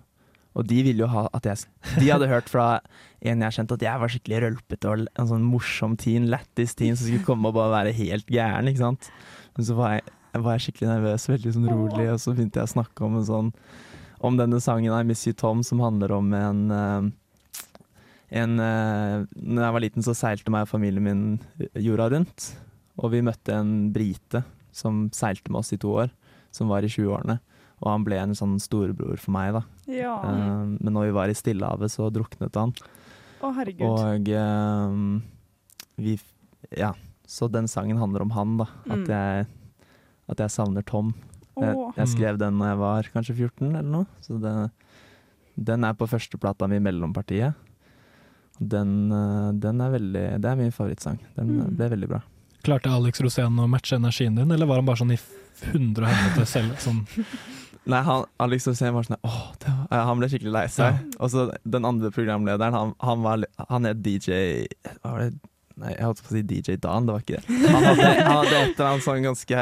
Og 0.51 0.67
de 0.67 0.82
ville 0.84 0.99
jo 1.06 1.08
ha 1.08 1.27
at 1.32 1.47
jeg 1.47 1.63
De 2.01 2.10
hadde 2.12 2.27
hørt 2.27 2.49
fra 2.51 2.82
en 3.23 3.43
jeg 3.45 3.56
kjente 3.56 3.77
at 3.77 3.86
jeg 3.86 4.01
var 4.01 4.12
skikkelig 4.12 4.41
rølpete 4.43 4.89
og 4.89 5.06
en 5.08 5.30
sånn 5.30 5.45
morsom 5.47 5.95
teen, 5.99 6.27
lættis 6.32 6.75
teen 6.75 6.97
som 6.97 7.08
skulle 7.08 7.27
komme 7.27 7.51
og 7.51 7.56
bare 7.56 7.71
være 7.77 7.93
helt 7.95 8.27
gæren, 8.27 8.67
ikke 8.67 8.84
sant. 8.84 9.08
Men 9.56 9.67
så 9.67 9.77
var 9.77 9.93
jeg, 9.95 10.15
var 10.36 10.58
jeg 10.58 10.65
skikkelig 10.65 10.89
nervøs, 10.89 11.30
veldig 11.32 11.54
sånn 11.56 11.69
rolig, 11.71 12.08
og 12.12 12.19
så 12.23 12.36
begynte 12.36 12.60
jeg 12.60 12.67
å 12.67 12.73
snakke 12.73 13.08
om 13.08 13.19
en 13.19 13.27
sånn 13.30 13.54
om 14.22 14.38
denne 14.38 14.60
sangen 14.62 14.94
I 14.94 15.04
Miss 15.08 15.26
You 15.28 15.34
Tom, 15.38 15.64
som 15.66 15.80
handler 15.84 16.12
om 16.16 16.32
en 16.38 16.62
eh, 16.72 17.10
en, 18.32 18.54
uh, 18.64 19.26
når 19.36 19.64
jeg 19.66 19.74
var 19.76 19.84
liten, 19.84 20.04
så 20.06 20.14
seilte 20.16 20.52
meg 20.54 20.64
og 20.64 20.70
familien 20.72 21.04
min 21.04 21.24
jorda 21.76 22.06
rundt. 22.14 22.46
Og 23.02 23.12
vi 23.12 23.20
møtte 23.28 23.52
en 23.58 23.90
brite 23.92 24.46
som 24.72 25.10
seilte 25.12 25.52
med 25.52 25.60
oss 25.66 25.74
i 25.76 25.80
to 25.82 25.92
år. 26.06 26.12
som 26.52 26.68
var 26.68 26.84
i 26.84 26.88
20-årene. 26.92 27.40
Og 27.82 27.88
han 27.92 28.04
ble 28.04 28.18
en 28.20 28.34
sånn 28.36 28.58
storebror 28.60 29.16
for 29.20 29.32
meg, 29.32 29.54
da. 29.56 29.62
Ja. 29.88 30.16
Eh, 30.28 30.64
men 30.80 30.92
når 30.96 31.06
vi 31.10 31.14
var 31.16 31.32
i 31.32 31.36
Stillehavet, 31.36 31.92
så 31.92 32.10
druknet 32.12 32.56
han. 32.60 32.74
Å, 33.42 33.52
herregud. 33.56 33.88
Og 33.88 34.28
eh, 34.30 35.22
vi 35.98 36.18
Ja. 36.78 36.94
Så 37.28 37.48
den 37.52 37.68
sangen 37.72 37.98
handler 37.98 38.22
om 38.26 38.32
han, 38.36 38.58
da. 38.60 38.66
At 38.90 38.98
Mm. 38.98 39.08
jeg, 39.08 39.48
at 40.30 40.38
jeg 40.44 40.50
savner 40.52 40.84
Tom. 40.86 41.14
Jeg, 41.62 41.76
jeg 41.97 42.08
skrev 42.15 42.38
den 42.41 42.58
da 42.62 42.71
jeg 42.74 42.80
var 42.82 43.10
kanskje 43.13 43.36
14 43.38 43.69
eller 43.69 43.89
noe. 43.93 44.08
Så 44.26 44.39
det, 44.41 44.54
den 45.71 45.84
er 45.88 45.93
på 46.00 46.08
førsteplata 46.10 46.67
mi, 46.71 46.80
Mellompartiet. 46.84 47.54
Den, 48.62 48.91
eh, 49.12 49.52
den 49.58 49.82
er 49.82 49.89
veldig 49.95 50.26
Det 50.41 50.50
er 50.52 50.56
min 50.60 50.71
favorittsang. 50.76 51.17
Den 51.38 51.47
Mm. 51.58 51.76
ble 51.78 51.89
veldig 51.95 52.08
bra. 52.12 52.21
Klarte 52.63 52.91
Alex 52.93 53.21
Rosén 53.21 53.58
å 53.58 53.67
matche 53.67 53.95
energien 53.97 54.36
din, 54.36 54.52
eller 54.52 54.67
var 54.69 54.76
han 54.78 54.86
bare 54.86 54.97
sånn 55.02 55.13
i 55.15 55.19
hundre 55.71 56.06
og 56.06 56.12
helvete 56.13 56.45
selv? 56.45 56.76
Sånn, 56.78 57.00
Nei, 57.89 58.02
han, 58.06 58.26
Alex 58.39 58.67
Rosén 58.69 58.93
var 58.93 59.02
sånn 59.08 59.17
Åh, 59.26 59.39
det 59.63 59.71
var, 59.89 60.04
han 60.06 60.19
ble 60.21 60.28
skikkelig 60.30 60.52
lei 60.54 60.67
seg. 60.69 61.00
Og 61.17 61.32
så 61.34 61.47
den 61.65 61.88
andre 61.89 62.12
programlederen, 62.13 62.74
han, 62.78 62.91
han 63.02 63.24
var 63.26 63.41
Han 63.71 63.86
er 63.89 63.95
DJ 63.97 64.67
Hva 65.02 65.15
var 65.15 65.24
det? 65.26 65.32
Nei, 65.82 65.95
jeg 65.95 66.06
holdt 66.06 66.21
på 66.21 66.30
å 66.30 66.36
si 66.36 66.43
DJ 66.45 66.76
Dan, 66.78 67.08
det 67.08 67.13
var 67.15 67.24
ikke 67.26 67.39
det. 67.41 67.58
Han 67.71 67.84
hadde, 67.88 68.06
han 68.21 68.36
hadde 68.38 68.58
et 68.60 68.76
eller 68.76 68.89
annet 68.91 69.06
sånn 69.08 69.24
ganske 69.26 69.62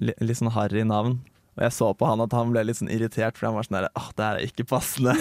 Litt 0.00 0.38
sånn 0.40 0.54
harry 0.54 0.84
navn. 0.86 1.18
Og 1.56 1.62
jeg 1.64 1.72
så 1.72 1.86
på 1.96 2.04
han 2.04 2.20
at 2.20 2.34
han 2.36 2.50
ble 2.52 2.66
litt 2.68 2.76
sånn 2.76 2.90
irritert, 2.92 3.38
for 3.38 3.48
han 3.48 3.54
var 3.56 3.64
sånn 3.64 3.78
der 3.78 3.86
Åh, 3.96 4.08
det 4.12 4.24
her 4.26 4.40
er 4.40 4.50
ikke 4.50 4.66
passende. 4.68 5.14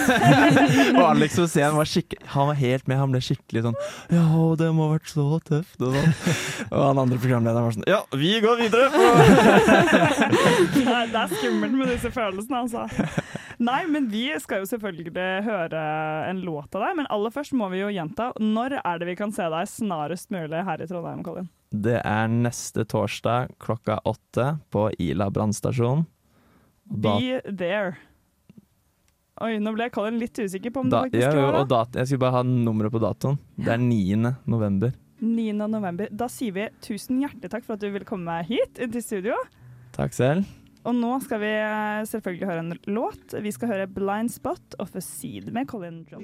og 0.97 1.05
Alex 1.05 1.37
Rosén 1.39 1.77
var 1.77 1.87
skikkelig 1.87 2.27
Han 2.33 2.49
var 2.49 2.59
helt 2.59 2.89
med, 2.91 2.99
han 2.99 3.13
ble 3.13 3.21
skikkelig 3.23 3.63
sånn 3.69 3.77
Ja, 4.11 4.25
det 4.59 4.67
må 4.75 4.89
ha 4.89 4.97
vært 4.97 5.13
så 5.13 5.27
tøft, 5.47 5.79
og 5.79 5.95
sånn. 5.95 6.11
Og 6.67 6.81
han 6.81 7.01
andre 7.05 7.21
programlederen 7.23 7.69
var 7.69 7.77
sånn 7.77 7.87
Ja, 7.87 8.01
vi 8.11 8.33
går 8.43 8.65
videre! 8.65 8.91
Nei, 10.83 11.05
det 11.13 11.23
er 11.23 11.37
skummelt 11.37 11.79
med 11.79 11.93
disse 11.93 12.11
følelsene, 12.11 12.65
altså. 12.65 13.31
Nei, 13.63 13.85
men 13.87 14.09
vi 14.11 14.27
skal 14.43 14.59
jo 14.59 14.67
selvfølgelig 14.67 15.13
høre 15.45 15.83
en 16.27 16.41
låt 16.43 16.75
av 16.75 16.83
deg, 16.83 16.97
men 16.99 17.07
aller 17.13 17.31
først 17.31 17.55
må 17.55 17.69
vi 17.71 17.79
jo 17.79 17.93
gjenta. 17.95 18.33
Når 18.43 18.81
er 18.81 18.99
det 18.99 19.07
vi 19.07 19.15
kan 19.15 19.31
se 19.35 19.47
deg 19.51 19.69
snarest 19.71 20.33
mulig 20.35 20.65
her 20.67 20.83
i 20.83 20.87
Trondheim, 20.89 21.23
Colin? 21.23 21.47
Det 21.75 21.97
er 21.99 22.27
neste 22.31 22.85
torsdag 22.87 23.55
klokka 23.59 23.99
åtte 24.07 24.55
på 24.71 24.87
Ila 25.01 25.29
brannstasjon. 25.33 26.05
Be 26.85 27.41
there. 27.49 27.95
Oi, 29.43 29.57
nå 29.59 29.73
ble 29.75 29.89
Colin 29.91 30.19
litt 30.21 30.37
usikker 30.39 30.71
på 30.71 30.85
om 30.85 30.91
da, 30.91 31.01
det 31.03 31.19
faktisk 31.19 31.35
ja, 31.35 31.47
var 31.51 31.65
dat 31.67 31.97
jeg 31.99 32.07
skulle 32.07 32.23
bare 32.23 32.37
ha 32.37 32.43
nummeret 32.47 32.93
på 32.93 33.01
datoen. 33.03 33.39
Det 33.59 33.73
er 33.73 33.81
9. 33.81 34.35
november. 34.47 34.93
9. 35.19 35.49
november. 35.59 36.11
Da 36.11 36.29
sier 36.31 36.55
vi 36.55 36.67
tusen 36.85 37.19
hjertelig 37.23 37.51
takk 37.51 37.65
for 37.67 37.75
at 37.75 37.83
du 37.83 37.89
ville 37.89 38.07
komme 38.07 38.37
hit 38.47 38.79
til 38.79 39.03
studio. 39.03 39.35
Takk 39.97 40.15
selv. 40.15 40.47
Og 40.85 40.93
nå 40.93 41.15
skal 41.25 41.39
vi 41.41 41.49
eh, 41.49 42.05
selvfølgelig 42.05 42.47
høre 42.47 42.59
en 42.61 42.75
låt. 42.85 43.33
Vi 43.41 43.51
skal 43.51 43.67
høre 43.73 43.87
'Blind 43.87 44.29
Spot' 44.29 44.75
of 44.79 44.95
a 44.95 45.01
Seed 45.01 45.49
med 45.51 45.65
Colin 45.65 46.05
John. 46.11 46.21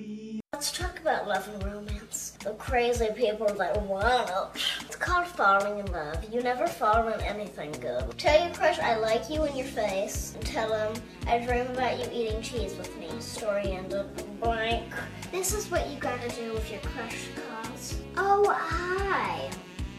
Let's 0.54 0.72
talk 0.72 1.00
about 1.02 1.28
love 1.28 1.46
and 1.54 1.64
romance. 1.66 2.38
The 2.40 2.54
crazy 2.60 3.10
people 3.16 3.50
that 3.62 3.74
want 3.90 4.30
it. 4.30 4.46
It's 4.86 5.00
called 5.08 5.28
falling 5.42 5.80
in 5.80 5.88
love. 5.92 6.20
You 6.34 6.44
never 6.44 6.68
fall 6.68 7.08
in 7.14 7.20
anything 7.34 7.72
good. 7.88 8.04
Tell 8.20 8.38
your 8.44 8.54
crush 8.54 8.78
I 8.80 8.94
like 9.10 9.24
you 9.34 9.40
in 9.50 9.56
your 9.56 9.72
face, 9.82 10.36
and 10.36 10.46
tell 10.46 10.70
him 10.82 10.92
I 11.28 11.40
dream 11.46 11.68
about 11.76 11.98
you 12.00 12.06
eating 12.20 12.42
cheese 12.44 12.74
with 12.78 12.94
me. 13.02 13.10
Story 13.20 13.72
ended. 13.72 14.06
Blank. 14.40 14.94
This 15.32 15.54
is 15.58 15.72
what 15.72 15.90
you 15.90 15.98
gotta 16.00 16.30
do 16.42 16.48
if 16.60 16.70
your 16.70 16.84
crush 16.92 17.22
calls. 17.42 17.96
Oh, 18.18 18.46
hi. 18.54 19.50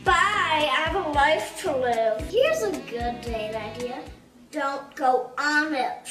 Bye. 0.04 0.68
I 0.74 0.78
have 0.84 0.96
a 1.04 1.08
life 1.22 1.60
to 1.62 1.76
live. 1.76 2.14
Here's 2.30 2.62
a 2.62 2.72
good 2.94 3.20
date 3.22 3.56
idea. 3.56 3.98
Don't 4.52 4.94
go 4.96 5.30
on 5.38 5.74
it. 5.74 6.10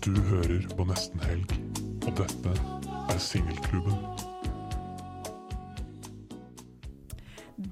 Du 0.00 0.14
hører 0.30 0.64
på 0.76 0.84
Nesten 0.88 1.20
Helg, 1.20 1.50
og 2.06 2.14
dette 2.16 2.54
er 3.12 3.18
Singelklubben. 3.20 3.98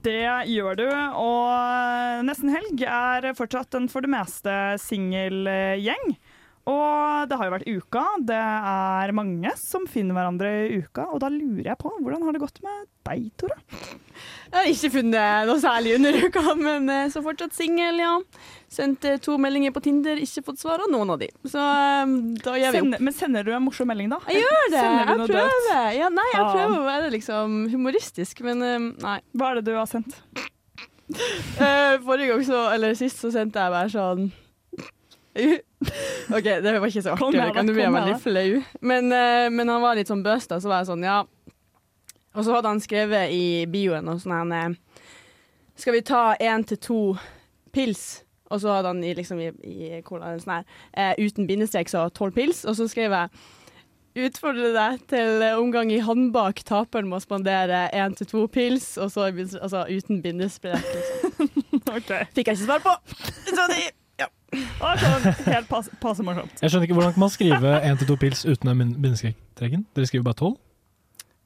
Det 0.04 0.26
gjør 0.52 0.76
du, 0.76 0.84
og 0.92 2.26
Nesten 2.28 2.52
Helg 2.52 2.84
er 2.84 3.30
fortsatt 3.38 3.80
en 3.80 3.88
for 3.88 4.04
det 4.04 4.12
meste 4.12 4.58
singelgjeng. 4.84 6.12
Og 6.68 7.28
det 7.30 7.36
har 7.40 7.48
jo 7.48 7.52
vært 7.54 7.68
uka. 7.70 8.02
Det 8.28 8.36
er 8.36 9.12
mange 9.16 9.52
som 9.58 9.86
finner 9.88 10.16
hverandre 10.16 10.50
i 10.68 10.80
uka, 10.84 11.06
og 11.08 11.22
da 11.22 11.30
lurer 11.32 11.70
jeg 11.70 11.78
på 11.80 11.92
hvordan 11.96 12.26
har 12.26 12.36
det 12.36 12.42
gått 12.42 12.60
med 12.64 12.84
deg, 13.08 13.30
Tore? 13.40 13.56
Jeg 14.50 14.56
har 14.58 14.68
ikke 14.68 14.90
funnet 14.98 15.48
noe 15.48 15.62
særlig 15.62 15.94
under 15.96 16.18
uka, 16.26 16.42
men 16.60 16.90
eh, 16.92 17.08
så 17.12 17.22
fortsatt 17.24 17.56
singel, 17.56 18.02
ja. 18.02 18.12
Sendte 18.70 19.16
to 19.24 19.34
meldinger 19.40 19.72
på 19.74 19.82
Tinder, 19.82 20.20
ikke 20.20 20.44
fått 20.50 20.60
svar 20.62 20.84
av 20.84 20.92
noen 20.92 21.14
av 21.14 21.22
de. 21.22 21.30
Så 21.48 21.62
eh, 21.64 22.12
da 22.44 22.58
gjør 22.60 22.76
vi 22.76 22.82
opp. 22.82 22.84
Sender, 22.84 23.04
men 23.08 23.16
sender 23.16 23.48
du 23.48 23.54
en 23.56 23.64
morsom 23.64 23.90
melding, 23.90 24.12
da? 24.12 24.20
Jeg 24.28 24.44
gjør 24.44 24.68
det! 24.76 24.84
Jeg 24.84 25.16
prøver. 25.32 25.90
Ja, 25.96 26.12
nei, 26.12 26.28
jeg 26.34 26.44
prøver 26.52 26.76
å 26.76 26.86
være 26.86 27.10
liksom 27.16 27.58
humoristisk, 27.72 28.44
men 28.46 28.66
eh, 28.66 28.78
nei. 29.00 29.18
Hva 29.32 29.50
er 29.54 29.60
det 29.62 29.70
du 29.72 29.74
har 29.78 29.88
sendt? 29.90 30.20
Eh, 31.10 31.96
forrige 32.04 32.30
gang 32.30 32.44
så, 32.46 32.60
eller 32.76 32.94
sist 32.98 33.18
så 33.24 33.32
sendte 33.34 33.58
jeg 33.58 33.72
bare 33.74 33.90
sånn 33.90 34.28
OK, 35.30 36.44
det 36.44 36.72
var 36.80 36.86
ikke 36.88 37.02
så 37.02 37.14
artig, 37.14 37.36
med 37.36 37.46
det 37.46 37.54
kan 37.54 37.68
det, 37.68 37.74
kom 37.74 37.92
med 37.92 38.00
veldig 38.00 38.16
flau. 38.22 38.62
Men, 38.80 39.12
eh, 39.14 39.50
men 39.50 39.68
han 39.70 39.82
var 39.82 39.98
litt 39.98 40.10
sånn 40.10 40.24
bøsta, 40.26 40.58
så 40.60 40.70
var 40.70 40.82
jeg 40.82 40.90
sånn, 40.90 41.06
ja. 41.06 41.20
Og 42.34 42.46
så 42.46 42.54
hadde 42.54 42.72
han 42.72 42.82
skrevet 42.82 43.34
i 43.34 43.44
bioen 43.70 44.06
og 44.06 44.20
sånn 44.22 44.52
her 44.54 44.74
Skal 45.74 45.96
vi 45.96 46.02
ta 46.06 46.36
én 46.38 46.62
til 46.62 46.78
to 46.78 47.00
pils? 47.74 48.22
Og 48.50 48.60
så 48.62 48.74
hadde 48.74 48.92
han 48.92 49.02
i, 49.06 49.14
liksom, 49.14 49.40
i, 49.42 49.50
i 49.66 50.02
cola 50.06 50.36
sånn 50.38 50.60
her 50.60 50.68
eh, 50.92 51.26
uten 51.26 51.46
bindestrek 51.46 51.90
så 51.90 52.08
tolv 52.14 52.34
pils, 52.34 52.64
og 52.66 52.78
så 52.78 52.90
skrev 52.90 53.14
jeg 53.14 53.40
Utfordre 54.20 54.72
deg 54.74 55.02
til 55.06 55.44
omgang 55.54 55.92
i 55.94 56.00
håndbak. 56.02 56.64
Taperen 56.66 57.06
må 57.06 57.20
spandere 57.22 57.84
én 57.94 58.16
til 58.18 58.26
to 58.26 58.40
pils, 58.50 58.96
og 58.98 59.12
så 59.14 59.28
altså, 59.30 59.84
uten 59.86 60.18
bindesprek. 60.24 60.82
Liksom. 60.82 61.52
Fikk 62.34 62.50
jeg 62.50 62.56
ikke 62.56 62.56
svar 62.58 62.82
på. 62.82 62.96
Så 63.46 63.68
de, 63.70 63.84
ja. 64.20 64.28
Helt 65.46 65.68
passe, 65.70 65.90
passe 66.02 66.24
morsomt. 66.26 66.60
Jeg 66.62 66.70
skjønner 66.70 66.88
ikke 66.88 66.98
hvordan 66.98 67.14
kan 67.16 67.24
man 67.24 67.32
skrive 67.32 67.74
én 67.86 67.98
til 68.00 68.10
to 68.10 68.16
pils 68.20 68.44
uten 68.44 68.72
den 68.72 68.94
bindestreken? 69.02 69.86
Dere 69.96 70.06
skriver 70.10 70.26
bare 70.30 70.38
tolv? 70.42 70.56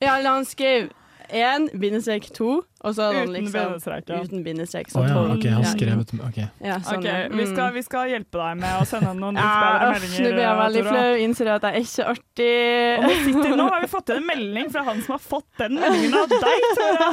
Ja, 0.03 0.19
la 0.21 0.35
han 0.37 0.45
skrev 0.49 0.91
én, 1.33 1.69
bindestrek 1.81 2.29
to, 2.35 2.63
og 2.85 2.95
så 2.95 3.09
Uten 3.15 3.33
liksom 3.33 3.53
bindestrek, 3.55 4.09
ja. 4.09 4.21
uten 4.23 4.43
bindestrek. 4.45 4.91
så 4.93 5.01
oh, 5.01 5.07
ja, 5.09 5.21
ok, 5.33 5.45
han 5.49 5.63
Ja. 5.63 5.71
skrev 5.73 6.01
ut 6.03 6.11
Ok. 6.21 6.39
Ja, 6.61 6.79
sånn, 6.85 6.99
okay 7.01 7.29
vi, 7.33 7.47
skal, 7.49 7.73
vi 7.73 7.83
skal 7.83 8.11
hjelpe 8.13 8.39
deg 8.41 8.59
med 8.61 8.75
å 8.77 8.85
sende 8.89 9.13
noen 9.17 9.39
litt 9.39 9.45
Ja, 9.45 9.61
bedre 9.65 9.89
meldinger. 9.95 10.25
nå 10.25 10.35
blir 10.35 10.45
jeg 10.45 10.59
veldig 10.61 10.85
flau. 10.89 11.15
Innser 11.25 11.51
at 11.55 11.67
jeg 11.69 11.75
er 11.75 11.87
ikke 11.89 12.07
artig. 12.13 12.51
Og 12.99 13.05
nå, 13.05 13.15
sitter, 13.25 13.57
nå 13.61 13.69
har 13.71 13.81
vi 13.85 13.91
fått 13.95 14.13
en 14.15 14.27
melding 14.29 14.71
fra 14.75 14.85
han 14.89 15.03
som 15.07 15.15
har 15.17 15.23
fått 15.25 15.63
den 15.63 15.79
meldingen 15.81 16.19
av 16.21 16.35
deg, 16.35 16.69
Tora. 16.81 17.09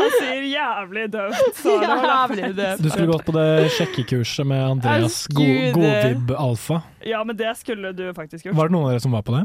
Han 0.00 0.10
sier 0.18 0.44
'jævlig 0.50 1.06
døvt'. 1.14 1.62
Jævlig 1.64 2.52
døvt. 2.60 2.82
Du 2.84 2.90
skulle 2.90 3.10
gått 3.12 3.24
på 3.24 3.32
det 3.38 3.48
sjekkekurset 3.78 4.46
med 4.46 4.60
Andreas 4.76 5.24
Jeg 5.30 5.72
Godvib 5.74 6.36
Alfa. 6.36 6.82
Ja, 7.04 7.24
men 7.24 7.36
det 7.36 7.56
skulle 7.60 7.92
du 7.96 8.12
faktisk 8.16 8.46
gjort. 8.46 8.56
Var 8.56 8.68
det 8.68 8.76
noen 8.76 8.84
av 8.88 8.94
dere 8.94 9.00
som 9.04 9.12
var 9.12 9.22
på 9.22 9.36
det? 9.38 9.44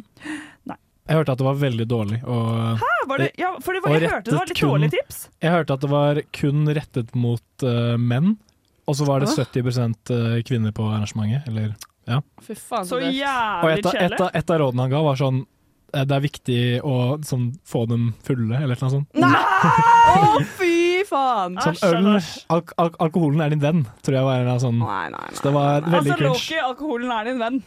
Nei. 0.70 0.78
Jeg 1.10 1.18
hørte 1.18 1.34
at 1.34 1.42
det 1.42 1.46
var 1.48 1.58
veldig 1.58 1.86
dårlig. 1.90 2.20
Og 2.30 2.50
Hæ? 2.78 2.90
Var 3.10 3.18
det, 3.24 3.30
ja, 3.42 3.50
for 3.66 3.74
det 3.74 3.82
var, 3.82 3.96
jeg 3.98 4.12
hørte 4.12 4.30
det 4.30 4.38
var 4.38 4.50
litt 4.52 4.60
kun- 4.60 4.70
dårlige 4.70 4.94
tips. 4.94 5.22
Jeg 5.42 5.52
hørte 5.56 5.74
at 5.74 5.82
det 5.82 5.90
var 5.90 6.20
kun 6.38 6.68
rettet 6.78 7.16
mot 7.18 7.66
uh, 7.66 7.96
menn, 7.98 8.36
og 8.86 8.98
så 8.98 9.08
var 9.10 9.24
det 9.26 9.32
70% 9.34 10.12
kvinner 10.46 10.74
på 10.76 10.86
arrangementet. 10.86 11.48
Eller, 11.50 11.74
ja. 12.10 12.20
Fy 12.46 12.54
faen, 12.58 12.86
Så 12.90 13.00
jævlig 13.02 13.16
kjedelig. 13.22 13.64
Og 13.64 13.72
et 13.74 14.12
et, 14.14 14.22
av, 14.22 14.30
et 14.38 14.54
av 14.54 14.62
rådene 14.62 14.86
han 14.86 14.94
ga, 14.94 15.02
var 15.06 15.18
sånn 15.20 15.40
eh, 15.94 16.06
Det 16.10 16.16
er 16.16 16.24
viktig 16.26 16.62
å 16.86 16.96
sånn, 17.26 17.48
få 17.70 17.84
dem 17.90 18.12
fulle, 18.26 18.62
eller 18.62 18.78
noe 18.82 18.94
sånt. 18.96 19.10
Nei! 19.18 19.34
Å, 20.20 20.44
fy 20.58 21.04
faen! 21.10 21.58
Sånn 21.62 21.78
øl 21.90 22.08
al 22.18 22.64
al 22.82 22.94
Alkoholen 23.06 23.42
er 23.46 23.54
din 23.54 23.62
venn, 23.62 23.84
tror 24.06 24.18
jeg 24.20 24.26
var 24.30 24.42
en 24.42 24.50
av 24.56 24.62
sånn 24.64 24.80
Nei, 24.82 25.04
nei, 25.14 25.28
Så 25.38 25.46
det 25.48 25.54
var 25.58 25.86
veldig 25.86 26.16
Altså. 26.18 26.24
Loki, 26.30 26.58
alkoholen 26.66 27.14
er 27.14 27.30
din 27.30 27.42
venn. 27.42 27.60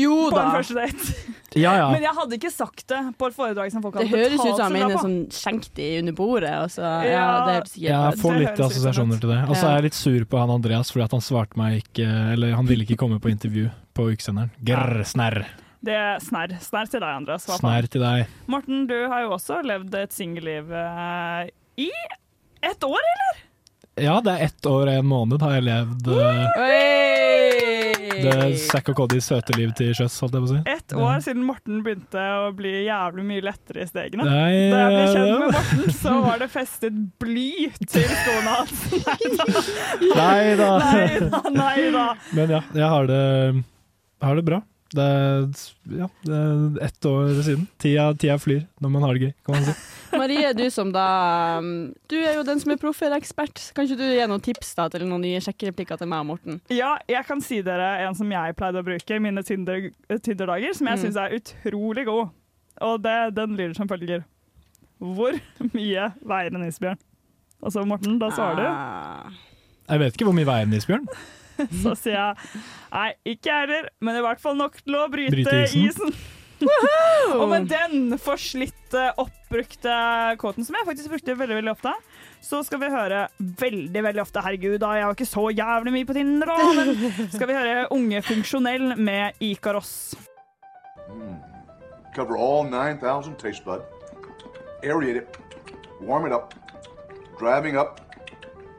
Jo 0.00 0.16
På 0.30 0.36
da. 0.36 0.42
en 0.44 0.56
første 0.58 0.74
date. 0.76 1.36
Ja, 1.58 1.72
ja. 1.74 1.86
Men 1.90 2.04
jeg 2.04 2.14
hadde 2.14 2.36
ikke 2.38 2.50
sagt 2.54 2.84
det 2.92 2.98
på 3.18 3.26
et 3.26 3.34
foredrag 3.34 3.72
som 3.74 3.82
folk 3.82 3.96
Det 3.98 4.04
hadde 4.06 4.18
høres 4.20 4.34
ut 4.36 4.38
betalt 4.38 4.56
som 4.60 4.64
han 4.66 4.74
mener 4.76 5.00
sånn 5.02 5.16
skjenk 5.34 5.64
de 5.74 5.88
under 5.98 6.14
bordet, 6.20 6.52
og 6.62 6.70
så 6.70 6.84
Ja, 6.86 7.10
Ja, 7.10 7.24
det 7.46 7.54
høres 7.56 7.72
ikke 7.74 7.86
Jeg 7.88 8.20
får 8.20 8.36
litt 8.38 8.62
assosiasjoner 8.68 9.20
til 9.24 9.32
det. 9.34 9.40
Og 9.48 9.56
så 9.58 9.64
er 9.66 9.74
jeg 9.80 9.88
litt 9.88 9.98
sur 9.98 10.24
på 10.30 10.38
han 10.44 10.52
Andreas 10.54 10.92
fordi 10.94 11.04
at 11.08 11.16
han 11.18 11.24
svarte 11.26 11.58
meg 11.58 11.80
ikke 11.82 12.06
Eller 12.36 12.54
han 12.54 12.66
ville 12.70 12.86
ikke 12.86 13.00
komme 13.02 13.18
på 13.18 13.32
intervju 13.32 13.66
på 13.98 14.06
ukesenderen. 14.12 14.52
Grr, 14.62 15.02
snerr. 15.04 15.42
Det 15.82 15.94
er 15.96 16.18
snerr. 16.22 16.54
Snerr 16.62 16.86
til 16.92 17.00
deg, 17.02 17.10
Andreas. 17.24 17.44
Snær 17.58 17.86
til 17.90 18.02
deg. 18.04 18.26
Morten, 18.52 18.86
du 18.86 18.96
har 19.10 19.24
jo 19.26 19.32
også 19.34 19.62
levd 19.66 19.94
et 19.98 20.12
singelliv 20.14 20.70
uh, 20.70 21.42
i 21.80 21.88
ett 22.62 22.84
år, 22.84 23.00
eller? 23.14 23.40
Ja, 24.00 24.20
det 24.24 24.32
er 24.38 24.44
ett 24.46 24.66
år 24.70 24.86
og 24.88 24.94
en 25.00 25.08
måned 25.10 25.42
har 25.42 25.56
jeg 25.58 25.64
levd. 25.66 26.06
eh, 26.14 27.69
Det 28.24 28.58
Zack 28.62 28.90
og 28.92 28.98
Codys 29.00 29.28
søte 29.30 29.56
liv 29.56 29.72
til 29.78 29.92
sjøs, 29.96 30.16
holdt 30.22 30.36
jeg 30.36 30.44
på 30.44 30.48
å 30.48 30.52
si. 30.52 30.60
Ett 30.74 30.94
år 30.96 31.22
siden 31.24 31.44
Morten 31.48 31.82
begynte 31.86 32.24
å 32.44 32.50
bli 32.56 32.72
jævlig 32.86 33.26
mye 33.30 33.44
lettere 33.50 33.84
i 33.84 33.90
stegene. 33.90 34.26
Nei, 34.28 34.70
da 34.72 34.82
jeg 34.84 34.94
ble 34.94 35.04
kjent 35.14 35.30
med 35.30 35.56
Morten, 35.58 35.94
så 36.00 36.14
var 36.24 36.42
det 36.42 36.50
festet 36.52 37.00
bly 37.22 37.50
til 37.84 38.08
skoene 38.10 38.56
hans. 38.56 38.86
Nei 40.20 40.56
da. 40.60 40.70
Nei 40.80 41.20
da, 41.30 41.44
nei 41.54 41.76
da. 41.94 42.06
Men 42.36 42.56
ja, 42.58 42.62
jeg 42.76 42.92
har 42.94 43.10
det, 43.10 43.22
har 44.24 44.40
det 44.40 44.46
bra. 44.48 44.62
Det 44.90 45.04
er, 45.06 45.44
ja, 46.00 46.06
det 46.26 46.34
er 46.36 46.78
ett 46.88 47.06
år 47.06 47.28
siden. 47.46 47.66
Tida, 47.78 48.08
tida 48.18 48.34
flyr 48.42 48.64
når 48.82 48.90
man 48.90 49.04
har 49.06 49.14
det 49.14 49.28
gøy, 49.28 49.32
kan 49.46 49.54
man 49.54 49.66
si. 49.68 49.74
Marie, 50.18 50.48
du 50.58 50.64
som 50.74 50.88
da 50.90 51.04
um, 51.62 51.68
Du 52.10 52.16
er 52.18 52.34
jo 52.34 52.42
den 52.48 52.58
som 52.58 52.72
er 52.74 52.80
profferekspert. 52.82 53.62
Kan 53.76 53.86
ikke 53.86 54.00
du 54.00 54.02
gi 54.08 54.24
noen 54.26 54.42
tips 54.42 54.72
da 54.80 54.88
til 54.90 55.04
noen 55.06 55.22
nye 55.22 55.38
sjekkereplikker 55.44 56.00
til 56.00 56.10
meg 56.10 56.24
og 56.24 56.28
Morten? 56.32 56.58
Ja, 56.74 56.96
jeg 57.06 57.22
kan 57.28 57.38
si 57.46 57.60
dere 57.62 57.92
en 58.08 58.18
som 58.18 58.34
jeg 58.34 58.56
pleide 58.58 58.82
å 58.82 58.86
bruke 58.90 59.14
i 59.14 59.22
mine 59.22 59.44
Tinder- 59.46 59.92
Tinder-dager, 60.18 60.74
som 60.74 60.90
jeg 60.90 60.98
Mm. 60.98 61.04
syns 61.06 61.20
er 61.22 61.38
utrolig 61.38 62.06
god. 62.10 62.34
Og 62.82 62.98
det, 63.06 63.16
den 63.38 63.54
lyder 63.60 63.74
som 63.78 63.88
følger. 63.88 64.24
Hvor 64.98 65.38
mye 65.72 66.10
veier 66.26 66.50
en 66.58 66.66
isbjørn? 66.66 66.98
Og 67.62 67.70
så, 67.72 67.86
Morten, 67.86 68.18
da 68.18 68.30
svarer 68.34 68.66
Ah. 68.66 69.30
Jeg 69.90 69.98
vet 70.02 70.14
ikke 70.18 70.26
hvor 70.26 70.34
mye 70.34 70.46
veier 70.50 70.66
en 70.66 70.74
isbjørn. 70.74 71.06
Så 71.82 71.94
sier 71.98 72.16
jeg 72.16 72.50
nei, 72.90 73.08
ikke 73.34 73.50
jeg 73.52 73.64
heller, 73.66 73.88
men 74.00 74.18
i 74.18 74.22
hvert 74.24 74.42
fall 74.42 74.56
nok 74.58 74.78
til 74.82 74.96
å 74.98 75.06
bryte, 75.12 75.34
Bryte 75.36 75.64
isen. 75.68 75.88
isen. 76.10 76.20
Og 77.40 77.46
med 77.48 77.70
den 77.70 78.16
forslitte, 78.20 79.06
oppbrukte 79.20 79.94
kåten, 80.40 80.66
som 80.66 80.76
jeg 80.76 80.84
faktisk 80.88 81.12
brukte 81.14 81.36
veldig 81.38 81.56
veldig 81.60 81.72
ofte, 81.72 81.92
så 82.44 82.60
skal 82.64 82.82
vi 82.82 82.90
høre 82.92 83.22
veldig 83.38 84.02
veldig 84.04 84.22
ofte 84.22 84.42
Herregud, 84.44 84.78
da, 84.82 84.90
jeg 84.98 85.08
var 85.08 85.16
ikke 85.16 85.28
så 85.28 85.46
jævlig 85.52 85.94
mye 85.94 86.08
på 86.08 86.16
Tinder, 86.16 86.52
da, 86.52 86.72
men 86.76 87.30
skal 87.32 87.48
vi 87.48 87.56
høre 87.56 87.86
Unge 87.96 88.20
Funksjonell 88.28 88.92
med 89.00 89.40
Ikaros. 89.44 89.94
Cover 92.14 92.36
all 92.36 92.64
9,000 92.68 93.36
taste 93.40 93.64
bud. 93.64 93.80
Aerate 94.82 95.22
it. 95.22 95.36
Warm 96.00 96.26
it 96.26 96.32
up. 96.32 96.54
Driving 97.38 97.76
up 97.76 98.00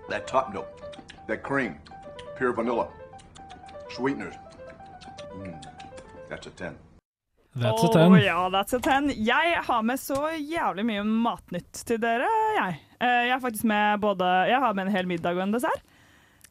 that 0.09 0.27
top 0.27 0.53
note. 0.53 0.67
That 1.27 1.41
cream. 1.43 1.77
Pure 2.41 2.53
vanilla. 2.57 2.87
Sweeteners. 3.95 4.33
Mm, 5.35 5.53
that's 6.29 6.47
a 6.47 6.49
10. 6.49 6.73
That's 7.53 7.83
a 7.83 7.87
Å, 7.87 8.15
10. 8.15 8.23
ja, 8.25 8.37
that's 8.49 8.73
a 8.73 8.79
10. 8.81 9.11
Jeg 9.27 9.59
har 9.67 9.83
med 9.85 9.99
så 10.01 10.17
jævlig 10.39 10.85
mye 10.87 11.03
matnytt 11.05 11.83
til 11.85 11.99
dere, 12.01 12.25
jeg. 12.55 12.79
Eh, 12.97 13.27
Jeg 13.27 13.33
har 13.35 13.43
faktisk 13.43 13.67
med 13.69 13.99
både 14.01 14.25
Jeg 14.49 14.59
har 14.63 14.73
med 14.73 14.87
en 14.87 14.95
hel 14.95 15.05
middag 15.11 15.37
og 15.37 15.43
en 15.45 15.53
dessert. 15.53 15.83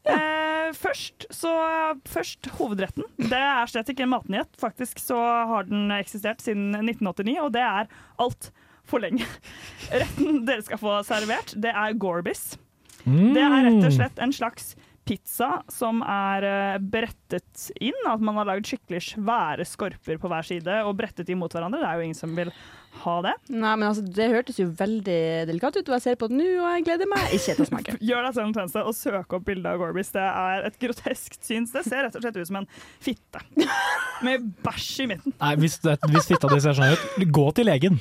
Eh, 0.07 0.71
først, 0.79 1.27
så, 1.35 1.51
først 2.07 2.47
hovedretten. 2.55 3.03
Det 3.19 3.37
er 3.41 3.67
slett 3.69 3.91
ikke 3.91 4.05
en 4.07 4.13
matnyhet. 4.15 4.55
Faktisk 4.61 5.01
så 5.03 5.19
har 5.51 5.67
den 5.67 5.91
eksistert 5.97 6.39
siden 6.41 6.71
1989, 6.85 7.35
og 7.43 7.51
det 7.57 7.65
er 7.67 7.91
altfor 8.17 9.03
lenge. 9.03 9.27
Retten 9.91 10.45
dere 10.47 10.63
skal 10.63 10.79
få 10.79 10.95
servert, 11.03 11.51
det 11.59 11.75
er 11.75 11.99
Gorbis. 11.99 12.53
Det 13.03 13.41
er 13.43 13.59
rett 13.65 13.83
og 13.89 13.91
slett 13.97 14.19
en 14.21 14.31
slags 14.31 14.71
pizza 15.07 15.61
som 15.71 16.01
er 16.05 16.45
eh, 16.47 16.77
brettet 16.81 17.69
inn. 17.81 17.97
At 18.09 18.21
man 18.23 18.37
har 18.39 18.49
lagd 18.49 18.69
skikkelig 18.69 19.01
svære 19.11 19.65
skorper 19.67 20.21
på 20.21 20.31
hver 20.31 20.47
side 20.47 20.81
og 20.85 20.95
brettet 20.99 21.31
inn 21.31 21.41
mot 21.41 21.51
hverandre. 21.53 21.81
Det 21.81 21.89
er 21.89 21.99
jo 21.99 22.07
ingen 22.09 22.21
som 22.21 22.35
vil 22.37 22.53
ha 23.01 23.15
det. 23.23 23.33
Nei, 23.53 23.73
men 23.79 23.87
altså, 23.87 24.03
Det 24.03 24.27
hørtes 24.33 24.59
jo 24.59 24.67
veldig 24.77 25.19
delikat 25.49 25.79
ut, 25.79 25.87
og 25.87 25.95
jeg 25.95 26.03
ser 26.03 26.19
på 26.19 26.27
det 26.31 26.37
nå, 26.37 26.47
og 26.59 26.67
jeg 26.75 26.85
gleder 26.89 27.09
meg 27.09 27.35
ikke 27.37 27.55
til 27.55 27.65
å 27.65 27.69
smake. 27.69 27.95
Gjør 28.09 28.27
deg 28.27 28.35
selv 28.37 28.49
en 28.49 28.55
tjeneste 28.57 28.83
og 28.83 28.97
søk 28.97 29.35
opp 29.37 29.47
bilde 29.47 29.71
av 29.71 29.81
Gorbis. 29.81 30.11
Det 30.15 30.27
er 30.27 30.67
et 30.69 30.77
groteskt 30.81 31.39
syns. 31.47 31.73
Det 31.75 31.85
ser 31.87 32.05
rett 32.07 32.19
og 32.19 32.25
slett 32.25 32.37
ut 32.41 32.51
som 32.51 32.61
en 32.61 32.69
fitte. 33.01 33.43
Med 34.25 34.51
bæsj 34.65 34.91
i 35.05 35.09
midten. 35.13 35.35
Nei, 35.39 35.55
hvis, 35.63 35.79
det, 35.85 35.97
hvis 36.11 36.29
fitta 36.29 36.51
di 36.51 36.61
ser 36.63 36.77
sånn 36.77 36.93
ut, 36.93 37.27
gå 37.39 37.47
til 37.57 37.71
legen. 37.71 37.99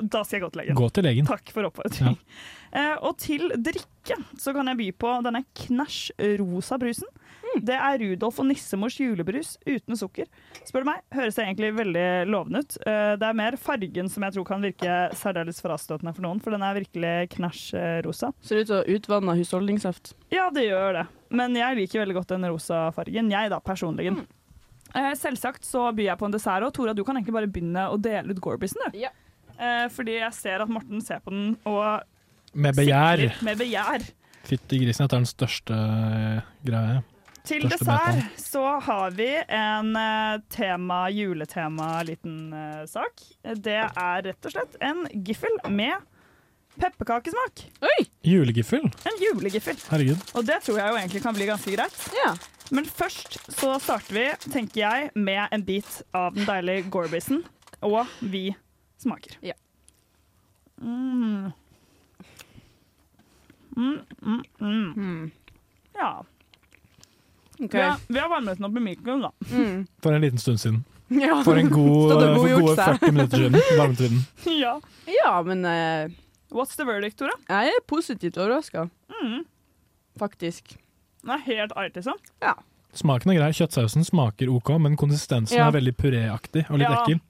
Da 0.00 0.24
skal 0.24 0.38
jeg 0.38 0.44
gå 0.46 0.52
til 0.54 0.62
legen. 0.64 0.78
Gå 0.78 0.90
til 0.94 1.06
legen. 1.06 1.28
Takk 1.28 1.52
for 1.54 1.68
oppfordring. 1.68 2.16
Eh, 2.18 2.62
og 2.74 3.18
til 3.22 3.52
drikke 3.54 4.18
så 4.40 4.52
kan 4.54 4.66
jeg 4.70 4.80
by 4.80 4.88
på 4.98 5.10
denne 5.24 5.44
Knæsj 5.54 6.10
rosa 6.40 6.78
brusen. 6.80 7.08
Det 7.62 7.76
er 7.76 8.00
Rudolf 8.00 8.40
og 8.42 8.48
nissemors 8.48 8.96
julebrus 8.98 9.54
uten 9.66 9.98
sukker. 9.98 10.26
Spør 10.66 10.82
du 10.82 10.88
meg, 10.88 11.02
høres 11.14 11.36
det 11.36 11.44
egentlig 11.44 11.70
veldig 11.76 12.06
lovende 12.30 12.64
ut. 12.64 12.76
Eh, 12.82 13.14
det 13.20 13.28
er 13.28 13.38
mer 13.38 13.56
fargen 13.60 14.10
som 14.10 14.26
jeg 14.26 14.34
tror 14.34 14.46
kan 14.48 14.64
virke 14.64 14.96
særdeles 15.18 15.60
frastøtende 15.62 16.14
for 16.16 16.26
noen, 16.26 16.40
for 16.42 16.54
den 16.54 16.64
er 16.66 16.78
virkelig 16.78 17.12
Knæsj 17.36 17.64
eh, 17.78 17.98
rosa. 18.06 18.32
Ser 18.44 18.64
ut 18.64 18.72
som 18.72 18.94
utvanne 18.96 19.36
husholdningssaft. 19.38 20.14
Ja, 20.34 20.48
det 20.54 20.66
gjør 20.66 20.98
det. 20.98 21.04
Men 21.34 21.54
jeg 21.58 21.78
liker 21.78 22.02
veldig 22.02 22.18
godt 22.18 22.34
den 22.34 22.48
rosa 22.50 22.88
fargen. 22.96 23.30
Jeg 23.32 23.52
da, 23.52 23.60
personlig. 23.62 24.10
Eh, 24.94 25.12
selvsagt 25.18 25.66
så 25.66 25.86
byr 25.94 26.10
jeg 26.10 26.20
på 26.20 26.28
en 26.28 26.34
dessert, 26.34 26.66
og 26.66 26.74
Tora, 26.74 26.94
du 26.94 27.04
kan 27.06 27.18
egentlig 27.18 27.36
bare 27.38 27.50
begynne 27.50 27.86
å 27.90 28.00
dele 28.00 28.34
ut 28.34 28.42
Gorbisen, 28.42 28.82
du. 28.90 28.98
Eh, 29.54 29.86
fordi 29.94 30.18
jeg 30.18 30.34
ser 30.34 30.64
at 30.64 30.70
Morten 30.70 31.02
ser 31.04 31.22
på 31.22 31.30
den 31.30 31.54
og 31.70 32.02
Med 32.54 32.76
begjær. 32.76 33.18
sikler 33.18 33.48
med 33.48 33.58
begjær. 33.60 34.06
Fytti 34.44 34.78
grisen, 34.82 35.04
dette 35.04 35.16
er 35.16 35.22
den 35.22 35.28
største 35.28 35.76
eh, 35.76 36.48
greia. 36.66 37.02
Til 37.44 37.66
Største 37.66 37.84
dessert 37.84 38.18
beta. 38.22 38.40
så 38.40 38.64
har 38.86 39.14
vi 39.18 39.28
en 39.42 39.96
eh, 40.00 40.40
tema, 40.52 40.98
juletema 41.12 41.88
liten 42.08 42.54
uh, 42.56 42.84
sak. 42.88 43.20
Det 43.42 43.80
er 43.84 44.22
rett 44.24 44.48
og 44.48 44.54
slett 44.54 44.78
en 44.84 45.02
giffel 45.26 45.58
med 45.68 45.98
pepperkakesmak. 46.80 47.66
Julegiffel. 48.24 48.86
En 49.04 49.20
julegiffel. 49.20 49.76
Herregud. 49.90 50.22
Og 50.34 50.46
det 50.48 50.62
tror 50.64 50.80
jeg 50.80 50.88
jo 50.88 51.00
egentlig 51.02 51.22
kan 51.24 51.36
bli 51.36 51.48
ganske 51.50 51.74
greit. 51.76 51.98
Ja. 52.16 52.32
Men 52.74 52.88
først 52.88 53.36
så 53.52 53.74
starter 53.82 54.16
vi, 54.16 54.24
tenker 54.48 54.80
jeg, 54.80 55.10
med 55.14 55.44
en 55.52 55.66
bit 55.66 56.00
av 56.16 56.32
den 56.36 56.48
deilige 56.48 56.88
Gorbisen. 56.90 57.44
Og 57.84 58.08
vi 58.24 58.48
smaker. 59.04 59.36
Ja. 59.44 59.56
Mm. 60.80 61.52
Mm, 63.76 63.98
mm, 64.60 64.92
mm. 64.96 65.30
Ja. 65.94 66.24
Okay. 67.58 67.68
Vi, 67.80 67.80
har, 67.86 67.96
vi 68.08 68.18
har 68.18 68.28
varmet 68.28 68.58
den 68.58 68.66
opp 68.66 68.76
i 68.76 68.80
mikroen, 68.82 69.20
da. 69.22 69.30
For 70.02 70.12
en 70.12 70.20
liten 70.24 70.38
stund 70.42 70.60
siden. 70.60 70.84
Ja. 71.14 71.42
For 71.44 71.58
en 71.60 71.68
god, 71.70 72.10
god 72.12 72.22
for 72.40 72.60
gode 72.60 72.74
40 72.76 73.12
minutter 73.12 73.36
siden. 73.38 73.58
Varmet 73.78 74.00
vi 74.00 74.08
den. 74.08 74.22
ja. 74.58 74.80
Ja, 75.06 75.34
men 75.46 75.60
uh, 75.64 76.10
What's 76.50 76.76
the 76.76 76.84
verdict, 76.88 77.18
Tore? 77.20 77.34
jeg 77.48 77.68
er 77.76 77.82
positivt 77.86 78.38
overraska. 78.40 78.86
Mm. 79.22 79.44
Faktisk. 80.18 80.72
Den 81.22 81.30
er 81.36 81.42
helt 81.44 81.72
art, 81.76 81.94
liksom. 81.94 82.16
Ja. 82.42 82.54
Smaken 82.96 83.30
er 83.34 83.38
grei. 83.38 83.50
Kjøttsausen 83.52 84.04
smaker 84.08 84.48
OK, 84.54 84.72
men 84.80 84.96
konsistensen 84.96 85.58
Ja. 85.58 85.68
er 85.68 85.76
veldig 85.76 85.94
puréaktig 86.00 86.64
og 86.70 86.78
litt 86.80 86.88
Ja. 86.88 87.02
ekkel. 87.04 87.20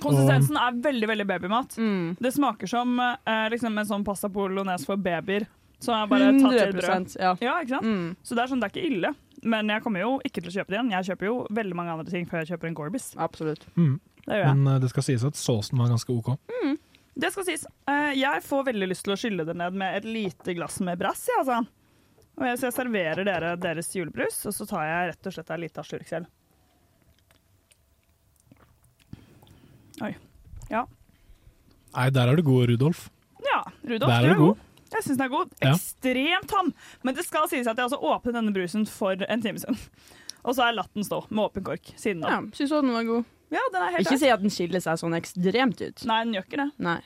Konsistensen 0.00 0.56
er 0.60 0.72
veldig 0.82 1.08
veldig 1.08 1.26
babymat. 1.26 1.76
Mm. 1.78 2.16
Det 2.20 2.32
smaker 2.34 2.66
som 2.68 2.98
eh, 3.00 3.46
liksom 3.52 3.78
en 3.78 3.86
sånn 3.86 4.04
pasta 4.04 4.28
bolognese 4.28 4.84
for 4.88 4.96
babyer. 4.96 5.46
Som 5.82 5.94
er 5.94 6.10
bare 6.10 6.32
tatt 6.38 6.56
litt 6.56 6.76
brød. 6.78 6.90
100%, 7.12 7.16
ja. 7.20 7.56
ikke 7.60 7.74
sant? 7.76 7.86
Mm. 7.86 8.16
Så 8.24 8.36
det 8.36 8.42
er 8.44 8.52
sånn, 8.52 8.62
det 8.62 8.70
er 8.70 8.74
ikke 8.74 8.90
ille. 8.90 9.12
Men 9.46 9.70
jeg 9.70 9.84
kommer 9.84 10.02
jo 10.02 10.12
ikke 10.26 10.40
til 10.40 10.50
å 10.50 10.54
kjøpe 10.58 10.72
det 10.72 10.78
igjen. 10.78 10.92
Jeg 10.96 11.08
kjøper 11.10 11.28
jo 11.28 11.34
veldig 11.58 11.76
mange 11.78 11.96
andre 11.96 12.12
ting 12.12 12.28
før 12.30 12.42
jeg 12.42 12.54
kjøper 12.54 12.70
en 12.70 12.78
Gorbis. 12.78 13.10
Absolutt. 13.20 13.66
Mm. 13.76 13.98
Det 14.24 14.38
gjør 14.38 14.46
jeg. 14.46 14.58
Men 14.58 14.72
eh, 14.72 14.80
det 14.82 14.90
skal 14.90 15.06
sies 15.06 15.26
at 15.28 15.38
såsen 15.38 15.82
var 15.82 15.92
ganske 15.92 16.16
OK. 16.16 16.32
Det 17.16 17.30
skal 17.32 17.46
sies. 17.48 17.64
Eh, 17.88 18.12
jeg 18.18 18.42
får 18.44 18.66
veldig 18.66 18.88
lyst 18.90 19.06
til 19.06 19.14
å 19.14 19.18
skylle 19.20 19.46
det 19.48 19.54
ned 19.56 19.76
med 19.80 20.00
et 20.00 20.08
lite 20.08 20.56
glass 20.56 20.82
med 20.84 20.98
brass. 21.00 21.24
Ja, 21.30 21.40
altså. 21.40 21.62
Og 22.36 22.44
jeg, 22.44 22.58
så 22.60 22.68
jeg 22.68 22.76
serverer 22.76 23.24
dere 23.24 23.54
deres 23.56 23.88
julebrus, 23.96 24.42
og 24.44 24.52
så 24.52 24.66
tar 24.68 24.84
jeg 24.84 25.12
rett 25.12 25.28
og 25.30 25.36
slett 25.36 25.52
en 25.54 25.62
liten 25.62 25.86
slurk 25.88 26.10
selv. 26.10 26.28
Oi. 30.04 30.12
Ja. 30.68 30.82
Nei, 31.94 32.10
der 32.12 32.28
er 32.28 32.36
du 32.36 32.44
god, 32.44 32.66
Rudolf. 32.68 33.06
Ja, 33.46 33.62
Rudolf, 33.80 34.10
Der 34.10 34.18
er 34.18 34.28
du 34.28 34.34
du 34.34 34.42
god. 34.42 34.65
Jeg 34.92 35.02
syns 35.06 35.16
den 35.18 35.26
er 35.26 35.32
god. 35.32 35.50
Ja. 35.62 35.72
Ekstremt 35.74 36.48
tam. 36.52 36.72
Men 37.02 37.16
det 37.18 37.24
skal 37.26 37.48
sies 37.50 37.66
at 37.66 37.76
jeg 37.78 37.88
også 37.90 37.98
åpnet 38.00 38.38
denne 38.38 38.54
brusen 38.54 38.86
for 38.90 39.16
en 39.28 39.42
time 39.42 39.58
siden. 39.62 39.78
Og 40.46 40.54
så 40.54 40.62
har 40.62 40.70
jeg 40.70 40.78
latt 40.78 40.94
den 40.94 41.06
stå 41.06 41.24
med 41.30 41.42
åpen 41.48 41.64
kork 41.66 41.90
siden 41.98 42.22
da. 42.22 42.36
Ja, 42.36 42.38
Syns 42.54 42.70
også 42.70 42.84
den 42.86 42.94
var 42.94 43.08
god. 43.08 43.24
Ja, 43.50 43.62
den 43.72 43.82
er 43.82 43.92
helt 43.94 44.06
Ikke 44.06 44.18
si 44.18 44.30
at 44.30 44.42
den 44.42 44.50
skiller 44.54 44.82
seg 44.82 44.98
sånn 45.02 45.14
ekstremt 45.18 45.82
ut. 45.82 46.06
Nei, 46.06 46.22
den 46.24 46.34
gjør 46.38 46.46
ikke 46.48 46.62
det. 46.64 46.70
Nei. 46.82 47.00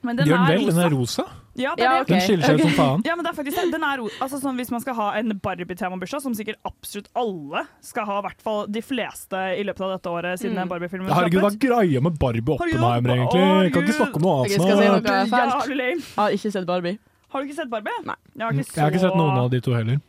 Men 0.00 0.16
den 0.16 0.30
Gjør 0.30 0.38
den 0.38 0.46
er 0.46 0.56
vel? 0.56 0.68
Den 0.70 0.78
er 0.80 0.94
rosa. 0.94 1.24
Ja, 1.60 1.72
er 1.74 1.82
Ja, 1.82 1.90
okay. 2.00 2.14
Den 2.14 2.22
skiller 2.24 2.46
seg 2.46 2.56
ut 2.56 2.62
som 2.62 2.72
faen. 2.78 3.02
Ja, 3.04 3.16
men 3.18 3.26
det 3.26 3.32
er 3.32 3.36
faktisk. 3.36 3.58
Den 3.74 3.84
er 3.84 4.00
altså, 4.00 4.38
sånn, 4.40 4.56
Hvis 4.56 4.70
man 4.72 4.80
skal 4.80 4.96
ha 4.96 5.08
en 5.18 5.34
Barbie-temabursdag, 5.44 6.22
som 6.24 6.36
sikkert 6.38 6.56
absolutt 6.64 7.10
alle 7.20 7.66
skal 7.84 8.08
ha, 8.08 8.16
i 8.22 8.26
hvert 8.28 8.40
fall 8.46 8.64
de 8.72 8.82
fleste 8.86 9.42
i 9.58 9.66
løpet 9.66 9.84
av 9.84 9.92
dette 9.98 10.14
året, 10.14 10.40
siden 10.40 10.56
Mm. 10.56 10.72
Barbie-filmen 10.72 11.12
Herregud, 11.12 11.42
hva 11.44 11.52
er 11.52 11.60
greia 11.60 12.00
med 12.00 12.18
Barbie 12.18 12.42
og 12.46 12.56
Oppenheimer, 12.56 13.14
egentlig? 13.16 13.72
Kan 13.74 13.82
ikke 13.84 13.98
snakke 13.98 14.16
om 14.16 14.22
noe 14.22 14.48
Jeg 14.48 14.56
skal 14.56 14.64
si 14.64 14.88
noe 14.88 14.96
annet. 14.96 15.30
Jeg 15.76 16.02
har 16.16 16.38
ikke 16.38 16.52
sett 16.56 16.66
Barbie. 16.66 16.98
Har 17.30 17.42
du 17.42 17.46
ikke 17.48 17.56
sett 17.60 17.70
Barbie? 17.70 17.94
Nei. 18.06 18.16
Jeg 18.36 18.42
har 18.44 18.52
ikke, 18.58 18.74
Jeg 18.74 18.82
har 18.84 18.90
ikke 18.94 19.02
sett 19.04 19.18
noen 19.18 19.38
av 19.38 19.50
de 19.52 19.60
to 19.64 19.74
heller. 19.76 20.00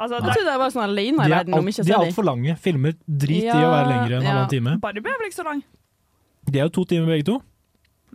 Altså, 0.00 0.16
Jeg 0.16 0.24
det 0.24 0.32
trodde 0.34 0.52
jeg 0.54 0.60
var 0.62 0.70
sånn 0.72 0.84
alene 0.86 1.24
i 1.24 1.26
er, 1.26 1.32
verden 1.34 1.54
om 1.58 1.66
ikke 1.68 1.82
å 1.82 1.86
de 1.86 1.92
er 1.92 1.98
altfor 2.06 2.24
lange. 2.24 2.54
Filmer 2.64 2.94
drit 3.04 3.42
i 3.42 3.48
Ja, 3.48 3.56
å 3.66 3.72
være 3.74 3.88
lengre 3.90 4.16
enn 4.16 4.22
ja. 4.24 4.30
halvannen 4.30 4.52
time. 4.52 4.74
Barbie 4.80 5.02
er 5.12 5.18
vel 5.20 5.28
ikke 5.28 5.38
så 5.40 5.44
lang? 5.48 5.60
De 6.50 6.58
er 6.60 6.64
jo 6.64 6.72
to 6.78 6.84
timer 6.88 7.10
begge 7.12 7.26
to. 7.28 7.34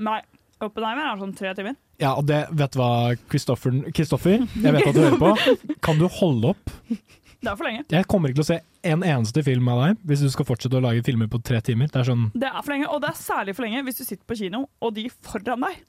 Nei. 0.07 0.21
Oppenheimer 0.65 1.11
er 1.11 1.19
sånn 1.19 1.33
tre 1.37 1.51
timer. 1.57 1.75
Ja, 2.01 2.13
og 2.19 2.25
det, 2.27 2.39
vet 2.57 2.73
du 2.73 2.79
hva, 2.79 2.89
Kristoffer, 3.31 3.75
Kristoffer, 3.95 4.41
jeg 4.47 4.73
vet 4.75 4.87
at 4.87 4.95
du 4.95 5.01
hører 5.03 5.19
på. 5.21 5.75
Kan 5.85 5.99
du 5.99 6.07
holde 6.11 6.53
opp 6.55 6.71
Det 6.89 7.51
er 7.51 7.55
for 7.59 7.67
lenge. 7.67 7.83
Jeg 7.93 8.07
kommer 8.09 8.31
ikke 8.31 8.39
til 8.41 8.45
å 8.45 8.49
se 8.49 8.57
en 8.89 9.03
eneste 9.05 9.43
film 9.45 9.67
av 9.71 9.81
deg 9.83 10.01
hvis 10.09 10.23
du 10.25 10.29
skal 10.33 10.47
fortsette 10.49 10.79
å 10.79 10.83
lage 10.83 11.03
filmer 11.05 11.29
på 11.31 11.39
tre 11.45 11.59
timer. 11.63 11.91
Det 11.91 12.01
er 12.01 12.07
sånn 12.09 12.29
Det 12.33 12.49
er 12.49 12.57
for 12.63 12.73
lenge, 12.73 12.87
og 12.89 13.03
det 13.03 13.11
er 13.11 13.19
særlig 13.19 13.55
for 13.57 13.67
lenge 13.67 13.83
hvis 13.85 13.99
du 14.01 14.05
sitter 14.07 14.25
på 14.25 14.39
kino, 14.39 14.63
og 14.81 14.95
de 14.97 15.05
foran 15.13 15.67
deg, 15.67 15.83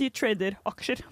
de 0.00 0.08
trader 0.16 0.56
aksjer. 0.70 1.02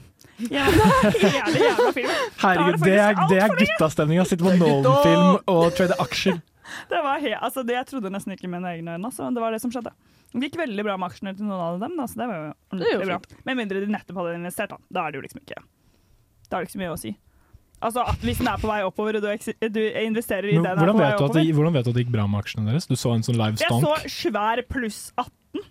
Jævla, 0.51 0.87
jævla, 1.21 1.65
jævla 1.65 1.89
film. 1.97 2.13
Herregud, 2.43 2.79
det 2.79 2.85
det 2.87 2.95
er, 2.99 3.21
det 3.31 3.41
er 3.45 3.57
guttastemninga. 3.59 4.25
Sitte 4.29 4.47
på 4.47 4.55
Nolan-film 4.57 5.43
og 5.51 5.75
trade 5.77 5.99
aksjer. 6.07 6.41
Det 6.91 7.01
var 7.03 7.19
helt, 7.19 7.35
altså, 7.43 7.65
det, 7.67 7.75
Jeg 7.75 7.87
trodde 7.89 8.13
nesten 8.15 8.31
ikke 8.37 8.47
med 8.47 8.61
mine 8.61 8.71
egne 8.77 8.93
øyne, 8.95 9.09
altså, 9.09 9.25
men 9.27 9.35
det 9.35 9.43
var 9.43 9.51
det 9.51 9.59
som 9.59 9.73
skjedde. 9.75 9.91
Det 10.31 10.45
gikk 10.47 10.61
veldig 10.61 10.85
bra 10.87 10.95
med 11.03 11.11
aksjene 11.11 11.33
til 11.35 11.49
noen 11.49 11.65
av 11.65 11.81
dem, 11.83 11.97
da, 11.99 12.07
så 12.07 12.21
det 12.21 12.29
var 12.31 12.37
jo 12.37 12.53
ordentlig 12.71 13.09
bra. 13.09 13.17
Med 13.49 13.59
mindre 13.59 13.81
de 13.83 13.89
nettopp 13.91 14.21
hadde 14.21 14.37
investert, 14.39 14.71
da. 14.71 14.79
Da 14.95 15.03
er 15.03 15.11
det 15.11 15.19
jo 15.19 15.25
liksom 15.25 15.41
ikke 15.43 15.59
Da 15.59 16.53
er 16.53 16.61
det 16.61 16.69
ikke 16.69 16.77
så 16.77 16.83
mye 16.85 16.93
å 16.95 17.01
si. 17.01 17.13
Altså, 17.81 18.05
at 18.13 18.23
Hvis 18.23 18.39
den 18.39 18.49
er 18.53 18.61
på 18.61 18.69
vei 18.69 18.79
oppover, 18.85 19.17
og 19.19 19.25
du, 19.25 19.69
du 19.73 19.81
investerer 20.05 20.53
i 20.53 20.57
Men 20.59 20.69
den 20.69 20.79
hvordan, 20.83 21.01
vet 21.01 21.55
hvordan 21.57 21.77
vet 21.79 21.87
du 21.87 21.91
at 21.91 21.97
det 21.97 22.05
gikk 22.05 22.15
bra 22.15 22.27
med 22.31 22.45
aksjene 22.45 22.69
deres? 22.69 22.87
Du 22.87 22.95
så 23.01 23.15
en 23.17 23.25
sånn 23.27 23.39
live 23.41 23.59
Jeg 23.61 23.83
så 23.83 23.95
svær 24.13 24.63
pluss 24.69 25.01
18, 25.17 25.65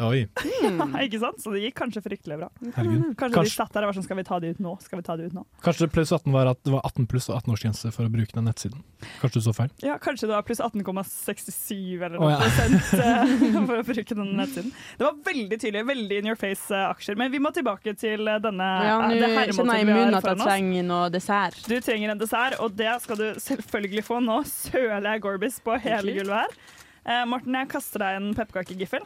Oi. 0.00 0.24
ikke 1.04 1.18
sant? 1.20 1.40
så 1.42 1.52
det 1.52 1.66
gikk 1.66 1.76
kanskje 1.82 2.00
fryktelig 2.04 2.38
bra. 2.40 2.48
Herregud. 2.78 3.12
Kanskje, 3.20 3.42
de 3.44 3.52
satt 3.52 3.74
der 3.74 3.84
og 3.84 3.90
var 3.90 3.96
sånn 3.98 4.06
Skal 4.06 4.18
vi 4.18 4.24
ta 4.24 4.38
det 4.40 4.54
ut 4.54 4.62
nå? 4.64 4.72
Skal 4.80 5.02
vi 5.02 5.04
ta 5.04 5.16
det 5.20 5.26
ut 5.28 5.36
nå? 5.36 5.42
Kanskje 5.64 5.88
pluss 5.92 6.12
18 6.16 6.32
var 6.32 6.48
at 6.48 6.60
det 6.64 6.72
var 6.72 6.86
18 6.88 7.08
pluss 7.10 7.28
og 7.28 7.36
18-årsgrense 7.42 7.92
for 7.92 8.08
å 8.08 8.12
bruke 8.12 8.32
den 8.32 8.48
nettsiden. 8.48 8.80
Kanskje 9.20 9.42
du 9.42 9.46
så 9.46 9.54
feil? 9.56 9.70
Ja, 9.84 9.98
kanskje 10.02 10.30
det 10.30 10.34
var 10.34 10.46
pluss 10.48 10.62
18,67 10.64 11.76
eller 11.98 12.16
noe 12.16 12.24
oh, 12.24 12.32
ja. 12.32 12.40
prosent 12.40 12.94
eh, 12.96 13.62
for 13.68 13.76
å 13.76 13.86
bruke 13.92 14.18
den 14.22 14.34
nettsiden. 14.40 14.74
Det 14.98 15.08
var 15.08 15.22
veldig 15.28 15.60
tydelig, 15.60 15.86
veldig 15.92 16.20
in 16.22 16.32
your 16.32 16.40
face-aksjer. 16.40 17.20
Men 17.20 17.32
vi 17.34 17.42
må 17.44 17.52
tilbake 17.54 17.96
til 18.00 18.32
eh, 18.32 18.42
denne 18.42 18.72
Ja, 18.88 18.98
eh, 19.10 19.16
nå 19.20 19.32
kjenner 19.52 19.82
jeg 19.82 19.88
i 19.88 19.90
munnen 19.92 20.18
at 20.18 20.30
jeg 20.32 20.40
trenger 20.42 20.88
noe 20.88 21.08
dessert. 21.12 21.64
Du 21.68 21.76
trenger 21.84 22.16
en 22.16 22.22
dessert, 22.22 22.56
og 22.64 22.78
det 22.80 22.96
skal 23.04 23.20
du 23.20 23.26
selvfølgelig 23.44 24.06
få 24.08 24.22
nå. 24.24 24.40
Søler 24.48 25.12
jeg 25.12 25.26
Gorbis 25.28 25.60
på 25.62 25.76
hele 25.84 26.16
gulvet 26.16 26.46
her. 26.46 26.78
Eh, 27.02 27.26
Morten, 27.28 27.60
jeg 27.60 27.68
kaster 27.70 28.06
deg 28.06 28.22
en 28.22 28.32
pepperkakegiffel. 28.38 29.04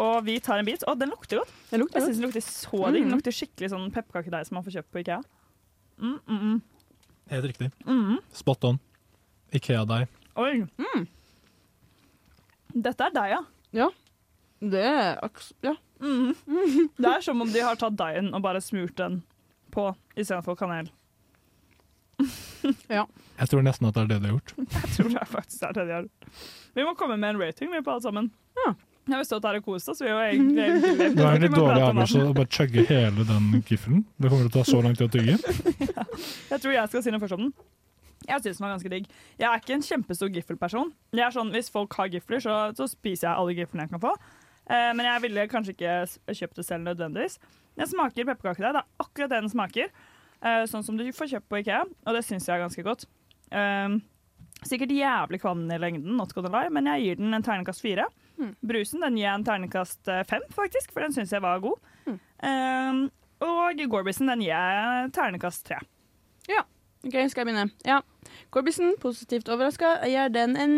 Og 0.00 0.24
vi 0.24 0.38
tar 0.40 0.58
en 0.58 0.64
bit. 0.64 0.82
Å, 0.88 0.94
den 0.98 1.10
lukter 1.10 1.38
godt. 1.42 1.50
Den 1.70 1.80
lukter 1.82 2.00
jeg 2.00 2.08
syns 2.08 2.18
den 2.20 2.26
lukter 2.28 2.40
så 2.46 2.78
digg. 2.92 3.02
Den 3.02 3.08
Mhm. 3.10 3.16
lukter 3.16 3.32
skikkelig 3.36 3.70
sånn 3.70 3.90
pepperkakedeig 3.92 4.46
som 4.46 4.54
man 4.56 4.64
får 4.64 4.72
kjøpt 4.78 4.90
på 4.92 5.00
Ikea. 5.02 5.22
Mm, 6.00 6.18
mm, 6.26 6.38
mm. 6.40 6.62
Helt 7.30 7.44
riktig. 7.44 7.70
Mhm. 7.86 8.18
Spot 8.32 8.64
on. 8.64 8.80
Ikea-deig. 9.52 10.08
Oi. 10.36 10.66
Mm. 10.78 11.06
Dette 12.74 13.00
er 13.04 13.10
deig, 13.10 13.30
ja. 13.30 13.42
Ja. 13.72 13.88
Det 14.62 14.80
er 14.84 15.18
aks... 15.22 15.52
Ja. 15.62 15.74
Det 16.02 17.06
er 17.06 17.20
som 17.20 17.40
om 17.42 17.50
de 17.52 17.60
har 17.60 17.76
tatt 17.76 17.94
deigen 17.96 18.32
og 18.34 18.42
bare 18.42 18.60
smurt 18.60 18.96
den 18.96 19.22
på 19.70 19.94
istedenfor 20.16 20.56
kanel. 20.58 20.88
ja. 22.88 23.04
Jeg 23.38 23.48
tror 23.50 23.62
nesten 23.66 23.88
at 23.88 23.94
det 23.96 24.02
er 24.04 24.08
det 24.12 24.18
de 24.22 24.28
har 24.30 24.36
gjort. 24.38 24.54
Jeg 24.76 24.90
tror 24.96 25.08
det 25.12 25.20
er 25.22 25.30
faktisk 25.30 25.62
er 25.68 25.72
det 25.76 25.84
de 25.88 25.92
har. 25.96 26.02
gjort. 26.08 26.40
Vi 26.76 26.84
må 26.86 26.94
komme 26.98 27.16
med 27.18 27.34
en 27.34 27.40
rating 27.42 27.70
vi 27.72 27.80
på 27.82 27.92
alt 27.94 28.02
sammen. 28.06 28.30
Ja. 28.64 28.74
Jeg 29.02 29.16
har 29.16 29.24
stått 29.26 29.46
her 29.48 29.58
og 29.58 29.64
kost 29.66 29.90
oss. 29.90 30.00
Vi 30.02 30.06
er 30.06 30.12
jo 30.12 30.20
egentlig 30.30 30.64
egentlig 30.66 31.06
Det 31.16 31.24
er 31.26 31.36
en 31.36 31.44
litt 31.44 31.56
dårlig 31.56 31.84
avgjørelse 31.88 32.24
å 32.28 32.34
bare 32.38 32.50
chugge 32.58 32.84
hele 32.88 33.26
den 33.28 33.48
giffelen. 33.66 34.04
Det 34.16 34.30
kommer 34.30 34.46
til 34.46 34.52
å 34.52 34.56
ta 34.60 34.66
så 34.68 34.82
lang 34.84 34.98
tid 34.98 35.08
å 35.08 35.12
tygge. 35.16 35.38
Jeg 36.52 36.62
tror 36.62 36.76
jeg 36.76 36.92
skal 36.92 37.04
si 37.06 37.14
noe 37.14 37.22
først 37.22 37.38
om 37.38 37.46
den. 37.46 37.54
Jeg 38.22 38.38
syns 38.44 38.60
den 38.60 38.64
var 38.66 38.76
ganske 38.76 38.92
digg. 38.92 39.08
Jeg 39.40 39.48
er 39.48 39.58
ikke 39.58 39.74
en 39.74 39.82
kjempestor 39.82 40.30
giffelperson. 40.30 40.92
Jeg 41.16 41.24
er 41.26 41.34
sånn, 41.34 41.50
Hvis 41.54 41.72
folk 41.74 41.96
har 41.98 42.12
gifler, 42.12 42.42
så, 42.44 42.58
så 42.78 42.86
spiser 42.86 43.26
jeg 43.28 43.34
alle 43.34 43.56
giflene 43.56 43.88
jeg 43.88 43.92
kan 43.96 44.02
få. 44.04 44.12
Eh, 44.70 44.92
men 44.94 45.08
jeg 45.08 45.24
ville 45.24 45.48
kanskje 45.50 45.74
ikke 45.74 45.96
kjøpt 46.38 46.60
det 46.60 46.66
selv 46.68 46.86
nødvendigvis. 46.86 47.40
Den 47.80 47.90
smaker 47.90 48.28
pepperkakedeig. 48.28 48.76
Det 48.76 48.82
er 48.84 49.06
akkurat 49.06 49.32
det 49.32 49.40
den 49.42 49.50
smaker. 49.50 49.90
Eh, 50.42 50.62
sånn 50.70 50.86
som 50.86 50.98
du 50.98 51.04
får 51.14 51.32
kjøpt 51.34 51.50
på 51.50 51.60
Ikea, 51.62 51.82
og 51.82 52.16
det 52.16 52.22
syns 52.26 52.46
jeg 52.46 52.54
er 52.54 52.62
ganske 52.62 52.86
godt. 52.86 53.08
Eh, 53.50 53.98
sikkert 54.70 54.94
jævlig 54.94 55.42
kvalm 55.42 55.66
i 55.66 55.80
lengden, 55.82 56.14
not 56.18 56.34
gonna 56.36 56.52
lie, 56.52 56.70
men 56.70 56.90
jeg 56.92 57.08
gir 57.08 57.22
den 57.24 57.34
en 57.34 57.46
terningkast 57.46 57.82
fire. 57.82 58.06
Brusen 58.72 59.04
den 59.04 59.16
gir 59.18 59.26
jeg 59.28 59.34
en 59.38 59.46
ternekast 59.46 60.08
eh, 60.12 60.22
fem, 60.28 60.44
faktisk, 60.54 60.92
for 60.92 61.04
den 61.04 61.14
syns 61.16 61.32
jeg 61.34 61.44
var 61.44 61.62
god. 61.64 61.78
Eh, 62.08 63.02
og 63.42 63.82
Gorbisen 63.90 64.30
den 64.30 64.44
gir 64.44 64.54
jeg 64.54 65.10
ternekast 65.16 65.66
tre. 65.66 65.80
Ja. 66.50 66.64
OK, 67.02 67.16
skal 67.32 67.42
jeg 67.42 67.48
begynne? 67.48 67.70
Ja. 67.86 68.00
Gorbisen, 68.54 68.94
positivt 69.02 69.48
overraska. 69.50 69.96
gjør 70.06 70.12
gir 70.12 70.28
den 70.36 70.52
en 70.60 70.74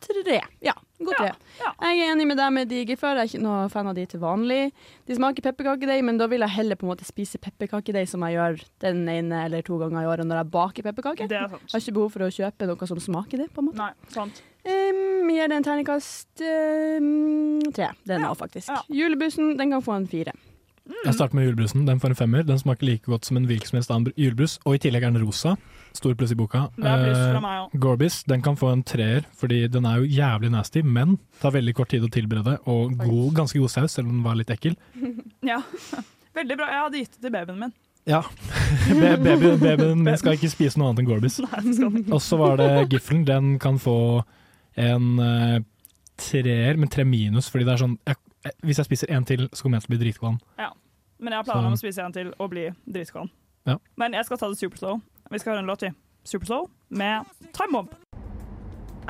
tre. 0.00 0.38
Ja, 0.64 0.72
god 1.02 1.18
tre. 1.18 1.32
Jeg 1.58 1.98
er 2.00 2.12
enig 2.12 2.26
med 2.30 2.38
deg 2.40 2.54
med 2.54 2.70
de 2.70 2.80
gifler. 2.88 3.18
Jeg 3.20 3.26
er 3.26 3.30
ikke 3.32 3.42
noe 3.44 3.66
fan 3.72 3.90
av 3.90 3.98
de 3.98 4.06
til 4.08 4.22
vanlig. 4.22 4.60
De 5.08 5.16
smaker 5.18 5.44
pepperkakedeig, 5.44 6.00
men 6.06 6.20
da 6.20 6.28
vil 6.32 6.44
jeg 6.46 6.56
heller 6.56 6.78
på 6.80 6.86
en 6.86 6.92
måte 6.94 7.04
spise 7.04 7.40
pepperkakedeig 7.42 8.08
som 8.08 8.24
jeg 8.24 8.38
gjør 8.38 8.64
den 8.86 9.02
ene 9.12 9.44
eller 9.48 9.66
to 9.66 9.76
ganger 9.82 10.06
i 10.06 10.08
året 10.14 10.28
når 10.28 10.42
jeg 10.42 10.52
baker 10.54 10.88
pepperkaker. 10.88 11.28
Er. 11.28 11.58
Jeg 11.58 11.74
har 11.74 11.84
ikke 11.84 11.98
behov 11.98 12.14
for 12.16 12.24
å 12.24 12.32
kjøpe 12.32 12.70
noe 12.70 12.90
som 12.94 13.04
smaker 13.10 13.44
det, 13.44 13.50
på 13.52 13.60
en 13.60 13.68
måte. 13.68 13.82
Nei, 13.82 14.14
sant. 14.14 14.42
Um, 14.62 15.28
gir 15.32 15.50
den 15.50 15.64
terningkast 15.66 16.42
um, 16.46 17.60
tre. 17.74 17.92
Den 18.08 18.24
òg, 18.28 18.36
faktisk. 18.38 18.70
Julebussen 18.92 19.56
den 19.58 19.74
kan 19.74 19.82
få 19.82 19.96
en 19.98 20.08
fire. 20.10 20.34
Jeg 21.04 21.14
starter 21.14 21.36
med 21.38 21.44
julebrusen. 21.46 21.84
Den 21.86 22.00
får 22.02 22.12
en 22.12 22.18
femmer. 22.18 22.42
Den 22.46 22.58
smaker 22.58 22.86
like 22.86 23.06
godt 23.06 23.26
som 23.26 23.38
en 23.38 23.46
hvilken 23.46 23.70
som 23.70 23.78
helst 23.78 23.90
annen 23.94 24.14
julebrus. 24.18 24.56
Og 24.66 24.76
i 24.76 24.80
tillegg 24.82 25.04
er 25.06 25.12
den 25.14 25.22
rosa. 25.22 25.54
Stor 25.94 26.14
pluss 26.18 26.32
i 26.34 26.38
boka. 26.38 26.64
Det 26.76 26.88
er 26.88 27.04
pluss 27.04 27.18
fra 27.20 27.38
Eh, 27.38 27.44
meg 27.44 27.60
også. 27.60 27.80
Gorbis 27.84 28.16
den 28.24 28.42
kan 28.42 28.56
få 28.58 28.72
en 28.72 28.82
treer, 28.82 29.26
fordi 29.38 29.68
den 29.70 29.86
er 29.86 30.00
jo 30.02 30.08
jævlig 30.10 30.50
nasty, 30.50 30.82
men 30.82 31.18
tar 31.40 31.54
veldig 31.54 31.74
kort 31.74 31.92
tid 31.94 32.02
å 32.02 32.10
tilberede, 32.10 32.58
og 32.66 32.96
god, 32.98 33.34
ganske 33.34 33.58
god 33.58 33.70
saus, 33.70 33.92
selv 33.92 34.08
om 34.08 34.16
den 34.18 34.24
var 34.26 34.38
litt 34.40 34.50
ekkel. 34.50 34.76
Ja, 35.42 35.58
veldig 36.34 36.56
bra. 36.56 36.68
Jeg 36.70 36.82
hadde 36.84 36.98
gitt 37.00 37.16
det 37.16 37.22
til 37.24 37.32
babyen 37.34 37.58
min. 37.58 37.72
Ja. 38.06 38.20
Be 39.00 39.16
babyen, 39.18 39.58
babyen 39.58 40.04
min 40.06 40.18
skal 40.18 40.36
ikke 40.38 40.50
spise 40.50 40.78
noe 40.78 40.90
annet 40.90 41.02
enn 41.02 41.08
Gorbis. 41.10 41.40
Og 42.14 42.20
så 42.22 42.38
var 42.38 42.58
det 42.58 42.88
giffelen. 42.90 43.24
Den 43.26 43.58
kan 43.62 43.78
få 43.82 44.22
en 44.80 45.08
uh, 45.20 45.58
treer, 46.20 46.78
men 46.80 46.90
tre 46.92 47.04
minus, 47.04 47.50
fordi 47.52 47.66
det 47.68 47.74
er 47.74 47.82
sånn 47.82 47.96
jeg, 48.08 48.16
Hvis 48.66 48.80
jeg 48.80 48.88
spiser 48.88 49.12
en 49.14 49.26
til, 49.28 49.48
så 49.52 49.64
kommer 49.64 49.78
jeg 49.78 49.86
til 49.86 49.92
å 49.92 49.94
bli 49.94 50.02
dritkvalm. 50.04 50.38
Ja. 50.58 50.70
Men 51.22 51.34
jeg 51.34 51.42
har 51.42 51.46
planer 51.46 51.70
om 51.70 51.76
å 51.76 51.80
spise 51.80 52.02
en 52.02 52.14
til 52.14 52.32
og 52.34 52.50
bli 52.50 52.66
dritkvalm. 52.90 53.30
Ja. 53.68 53.76
Men 54.00 54.16
jeg 54.18 54.26
skal 54.26 54.40
ta 54.40 54.48
det 54.50 54.58
superslow. 54.58 54.98
Vi 55.30 55.38
skal 55.38 55.54
høre 55.54 55.62
en 55.62 55.70
låt 55.70 55.84
i 55.86 55.92
Superslow 56.26 56.66
med 56.90 57.30
Time 57.54 57.72
Bomb. 57.76 57.94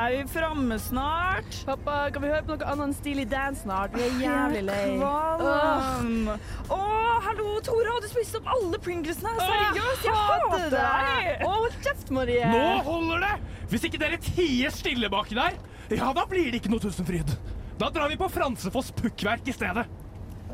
Er 0.00 0.14
vi 0.16 0.22
framme 0.32 0.78
snart? 0.80 1.56
Pappa, 1.68 1.96
kan 2.12 2.22
vi 2.24 2.30
høre 2.32 2.42
på 2.46 2.54
noe 2.54 2.68
annet 2.70 2.86
enn 2.86 2.94
Stilig 2.96 3.26
Dan 3.28 3.56
snart? 3.58 3.92
Vi 3.92 4.06
er 4.06 4.14
jævlig 4.22 4.62
lei. 4.64 4.84
Kvalm. 4.96 6.30
Å, 6.72 6.78
hallo, 7.26 7.48
Tora, 7.66 7.98
du 8.00 8.08
spiste 8.08 8.40
opp 8.40 8.48
alle 8.54 8.80
Pringlesene. 8.80 9.34
Seriøst, 9.36 10.06
jeg 10.08 10.16
hater 10.16 10.72
deg. 10.72 11.44
Å, 11.44 11.50
hold 11.58 11.76
kjeft, 11.84 12.12
Marie. 12.16 12.48
Nå 12.48 12.62
holder 12.88 13.26
det! 13.26 13.34
Hvis 13.72 13.84
ikke 13.88 14.00
dere 14.00 14.20
tier 14.24 14.72
stille 14.72 15.12
baki 15.12 15.36
der, 15.36 15.60
ja, 15.92 16.08
da 16.16 16.24
blir 16.28 16.48
det 16.48 16.62
ikke 16.62 16.72
noe 16.72 16.80
Tusenfryd. 16.80 17.36
Da 17.80 17.90
drar 17.92 18.08
vi 18.08 18.16
på 18.20 18.30
Fransefoss 18.32 18.94
pukkverk 18.96 19.52
i 19.52 19.56
stedet. 19.56 19.84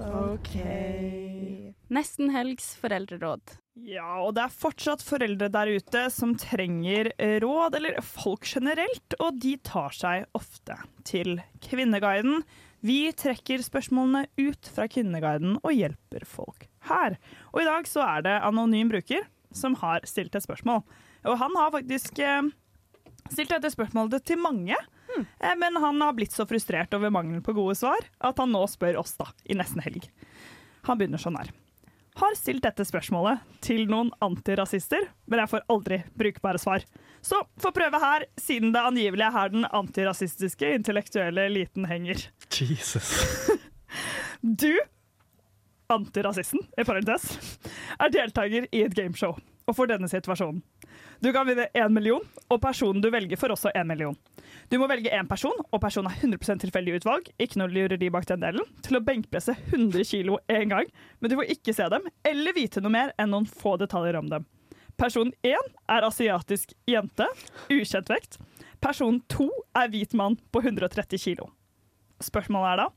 OK. 0.02 0.54
Nesten 1.94 2.34
helgs 2.34 2.72
foreldreråd. 2.82 3.54
Ja, 3.86 4.22
og 4.24 4.32
det 4.36 4.42
er 4.44 4.54
fortsatt 4.54 5.04
foreldre 5.06 5.48
der 5.52 5.70
ute 5.78 6.04
som 6.10 6.34
trenger 6.40 7.12
råd, 7.42 7.76
eller 7.78 8.00
folk 8.02 8.46
generelt, 8.48 9.14
og 9.22 9.38
de 9.42 9.54
tar 9.62 9.94
seg 9.94 10.26
ofte 10.38 10.78
til 11.06 11.38
Kvinneguiden. 11.64 12.42
Vi 12.84 13.10
trekker 13.18 13.62
spørsmålene 13.62 14.26
ut 14.38 14.70
fra 14.74 14.86
Kvinneguiden 14.90 15.58
og 15.62 15.74
hjelper 15.74 16.26
folk 16.28 16.68
her. 16.90 17.18
Og 17.52 17.62
i 17.62 17.68
dag 17.68 17.90
så 17.90 18.04
er 18.06 18.24
det 18.26 18.36
anonym 18.46 18.90
bruker 18.92 19.26
som 19.54 19.76
har 19.80 20.04
stilt 20.06 20.34
et 20.36 20.44
spørsmål. 20.44 20.84
Og 21.26 21.38
han 21.40 21.56
har 21.58 21.74
faktisk 21.74 22.20
eh, 22.22 22.50
stilt 23.32 23.54
dette 23.54 23.72
spørsmålet 23.74 24.26
til 24.28 24.40
mange, 24.42 24.76
eh, 25.18 25.54
men 25.58 25.78
han 25.82 26.02
har 26.04 26.14
blitt 26.18 26.36
så 26.36 26.46
frustrert 26.48 26.94
over 26.94 27.12
mangelen 27.14 27.42
på 27.44 27.56
gode 27.56 27.78
svar 27.78 28.10
at 28.22 28.42
han 28.42 28.54
nå 28.54 28.62
spør 28.70 29.00
oss 29.02 29.16
da, 29.18 29.30
i 29.48 29.58
nesten 29.58 29.82
helg. 29.82 30.10
Han 30.86 31.00
begynner 31.00 31.20
sånn 31.20 31.38
her 31.40 31.50
har 32.18 32.34
stilt 32.38 32.64
dette 32.64 32.84
spørsmålet 32.86 33.44
til 33.64 33.86
noen 33.90 34.10
antirasister, 34.24 35.08
men 35.30 35.42
jeg 35.42 35.52
får 35.52 35.66
aldri 35.70 36.00
brukbare 36.18 36.60
svar. 36.60 36.84
Så 37.24 37.40
få 37.62 37.72
prøve 37.74 38.00
her, 38.02 38.26
siden 38.40 38.72
det 38.74 38.82
angivelig 38.82 39.26
er 39.26 39.34
her 39.34 39.52
den 39.54 39.66
antirasistiske 39.66 40.72
intellektuelle 40.80 41.48
eliten 41.50 41.88
henger. 41.90 42.28
Jesus. 42.54 43.14
Du, 44.38 44.70
antirasisten, 45.90 46.60
i 46.78 46.84
parentes, 46.84 47.24
er 47.98 48.12
deltaker 48.12 48.68
i 48.68 48.82
et 48.84 48.94
gameshow, 48.94 49.32
og 49.66 49.74
får 49.74 49.88
denne 49.94 50.10
situasjonen. 50.12 50.60
Du 51.20 51.30
kan 51.34 51.46
vinne 51.48 51.66
én 51.74 51.94
million, 51.94 52.22
og 52.48 52.60
personen 52.62 53.02
du 53.02 53.08
velger 53.10 53.38
får 53.40 53.54
også 53.54 53.72
én 53.74 53.88
million. 53.88 54.16
Du 54.70 54.76
må 54.78 54.86
velge 54.90 55.10
én 55.14 55.28
person, 55.28 55.54
og 55.72 55.80
personen 55.82 56.12
er 56.12 56.20
100% 56.20 56.62
tilfeldig 56.62 56.98
utvalg, 57.00 57.30
ikke 57.40 57.60
noe 57.60 57.72
lureri 57.72 58.10
bak 58.12 58.28
den 58.28 58.44
delen, 58.44 58.68
til 58.84 58.98
å 58.98 59.02
benkpresse 59.04 59.56
100 59.72 60.04
kilo 60.10 60.38
én 60.52 60.70
gang, 60.70 60.90
men 61.18 61.32
du 61.32 61.38
får 61.38 61.50
ikke 61.56 61.74
se 61.76 61.88
dem, 61.90 62.06
eller 62.28 62.56
vite 62.56 62.82
noe 62.84 62.94
mer 62.94 63.14
enn 63.18 63.32
noen 63.34 63.48
få 63.48 63.76
detaljer 63.80 64.20
om 64.20 64.30
dem. 64.30 64.46
Person 64.98 65.30
én 65.46 65.68
er 65.88 66.06
asiatisk 66.06 66.74
jente, 66.90 67.26
ukjent 67.70 68.10
vekt. 68.10 68.40
Person 68.82 69.20
to 69.30 69.48
er 69.78 69.90
hvit 69.92 70.14
mann 70.18 70.38
på 70.52 70.62
130 70.62 71.22
kilo. 71.22 71.52
Spørsmålet 72.22 72.72
er 72.72 72.80
da 72.82 72.88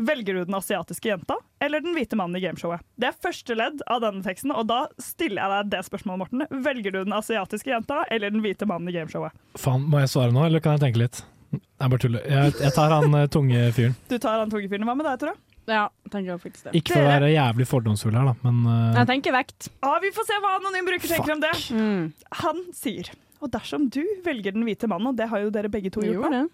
Velger 0.00 0.38
du 0.38 0.44
den 0.48 0.56
asiatiske 0.56 1.10
jenta 1.10 1.36
eller 1.60 1.82
den 1.84 1.92
hvite 1.92 2.16
mannen 2.16 2.38
i 2.38 2.40
gameshowet? 2.40 2.80
Det 2.96 3.10
er 3.10 3.18
første 3.20 3.56
ledd 3.58 3.82
av 3.84 4.00
denne 4.00 4.24
teksten, 4.24 4.52
og 4.54 4.64
da 4.70 4.86
stiller 5.02 5.42
jeg 5.42 5.52
deg 5.52 5.74
det 5.74 5.82
spørsmålet, 5.90 6.22
Morten. 6.22 6.62
Velger 6.64 6.94
du 6.94 7.02
den 7.02 7.12
asiatiske 7.16 7.68
jenta 7.68 8.02
eller 8.08 8.32
den 8.32 8.40
hvite 8.44 8.68
mannen 8.68 8.88
i 8.88 8.94
gameshowet? 8.96 9.36
Faen, 9.60 9.84
må 9.92 10.00
jeg 10.00 10.12
svare 10.14 10.32
nå, 10.32 10.46
eller 10.48 10.64
kan 10.64 10.78
jeg 10.78 10.86
tenke 10.86 11.02
litt? 11.02 11.20
Jeg 11.52 11.92
bare 11.92 12.00
tuller. 12.00 12.24
Jeg, 12.30 12.56
jeg 12.62 12.74
tar 12.78 12.92
han 12.94 13.16
eh, 13.18 13.28
tunge 13.34 13.68
fyren. 13.76 13.96
Du 14.08 14.16
tar 14.22 14.38
han 14.40 14.52
tunge 14.52 14.70
fyren. 14.70 14.86
Hva 14.88 14.94
med 14.96 15.08
deg, 15.10 15.20
tror 15.20 15.34
du? 15.34 15.46
Ja, 15.70 15.84
tenker 16.10 16.32
jeg 16.32 16.42
faktisk 16.42 16.68
det. 16.68 16.72
Ikke 16.80 16.94
for 16.96 17.04
å 17.04 17.10
være 17.10 17.30
jævlig 17.34 17.66
fordomsfull 17.68 18.16
her, 18.16 18.30
da, 18.30 18.34
men 18.46 18.62
uh... 18.64 19.00
Jeg 19.02 19.10
tenker 19.10 19.34
vekt. 19.36 19.68
Ah, 19.84 19.98
vi 20.02 20.12
får 20.16 20.26
se 20.30 20.38
hva 20.42 20.54
anonym 20.58 20.88
bruker 20.88 21.12
tenker 21.12 21.34
om 21.36 21.42
det. 21.44 21.52
Han 22.40 22.62
sier 22.74 23.12
Og 23.44 23.52
dersom 23.52 23.86
du 23.92 24.02
velger 24.24 24.56
den 24.56 24.64
hvite 24.66 24.88
mannen, 24.90 25.12
og 25.12 25.20
det 25.20 25.28
har 25.30 25.44
jo 25.44 25.52
dere 25.54 25.70
begge 25.72 25.92
to 25.92 26.02
gjort, 26.04 26.32
nå, 26.32 26.46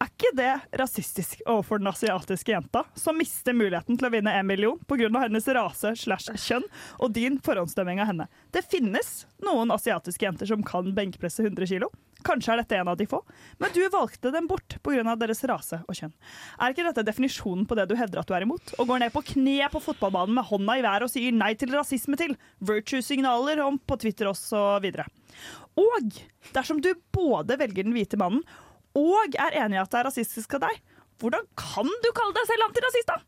er 0.00 0.08
ikke 0.08 0.30
det 0.36 0.78
rasistisk 0.80 1.42
overfor 1.44 1.80
den 1.80 1.90
asiatiske 1.90 2.52
jenta, 2.52 2.84
som 2.96 3.18
mister 3.20 3.56
muligheten 3.56 3.98
til 3.98 4.08
å 4.08 4.12
vinne 4.12 4.32
en 4.32 4.46
million 4.48 4.78
pga. 4.88 5.10
hennes 5.20 5.48
rase 5.48 5.92
slash 5.96 6.32
kjønn 6.46 6.64
og 6.98 7.12
din 7.12 7.36
forhåndsdømming 7.44 8.00
av 8.00 8.08
henne? 8.08 8.28
Det 8.50 8.64
finnes 8.64 9.26
noen 9.44 9.70
asiatiske 9.70 10.24
jenter 10.24 10.48
som 10.48 10.62
kan 10.64 10.94
benkpresse 10.96 11.44
100 11.44 11.66
kilo. 11.66 11.90
Kanskje 12.24 12.52
er 12.52 12.60
dette 12.60 12.76
en 12.76 12.88
av 12.92 12.96
de 13.00 13.06
få, 13.08 13.22
men 13.60 13.72
du 13.72 13.80
valgte 13.92 14.32
dem 14.32 14.48
bort 14.48 14.76
pga. 14.84 15.16
deres 15.16 15.44
rase 15.48 15.80
og 15.86 15.96
kjønn. 15.96 16.12
Er 16.60 16.72
ikke 16.72 16.84
dette 16.84 17.04
definisjonen 17.04 17.66
på 17.66 17.76
det 17.76 17.88
du 17.88 17.96
hevder 17.96 18.20
at 18.20 18.28
du 18.28 18.34
er 18.36 18.44
imot? 18.44 18.74
Og 18.78 18.88
går 18.88 19.00
ned 19.00 19.12
på 19.12 19.24
kne 19.34 19.68
på 19.72 19.80
fotballbanen 19.80 20.34
med 20.36 20.48
hånda 20.48 20.76
i 20.76 20.84
været 20.84 21.08
og 21.08 21.12
sier 21.12 21.32
nei 21.32 21.54
til 21.54 21.72
rasisme 21.72 22.16
til, 22.20 22.36
virtue-signaler 22.60 23.60
om 23.64 23.78
på 23.78 24.00
Twitter 24.00 24.28
osv. 24.32 24.90
Og 25.80 26.20
dersom 26.52 26.80
du 26.84 26.92
både 27.12 27.56
velger 27.60 27.84
den 27.84 27.96
hvite 27.96 28.20
mannen 28.20 28.44
og 28.98 29.36
er 29.38 29.58
enig 29.64 29.78
i 29.78 29.82
at 29.82 29.90
det 29.92 30.00
er 30.00 30.08
rasistisk 30.08 30.56
av 30.58 30.64
deg, 30.68 30.80
hvordan 31.20 31.44
kan 31.58 31.90
du 32.00 32.08
kalle 32.16 32.36
deg 32.36 32.48
selv 32.48 32.66
antirasist, 32.68 33.10
da? 33.12 33.20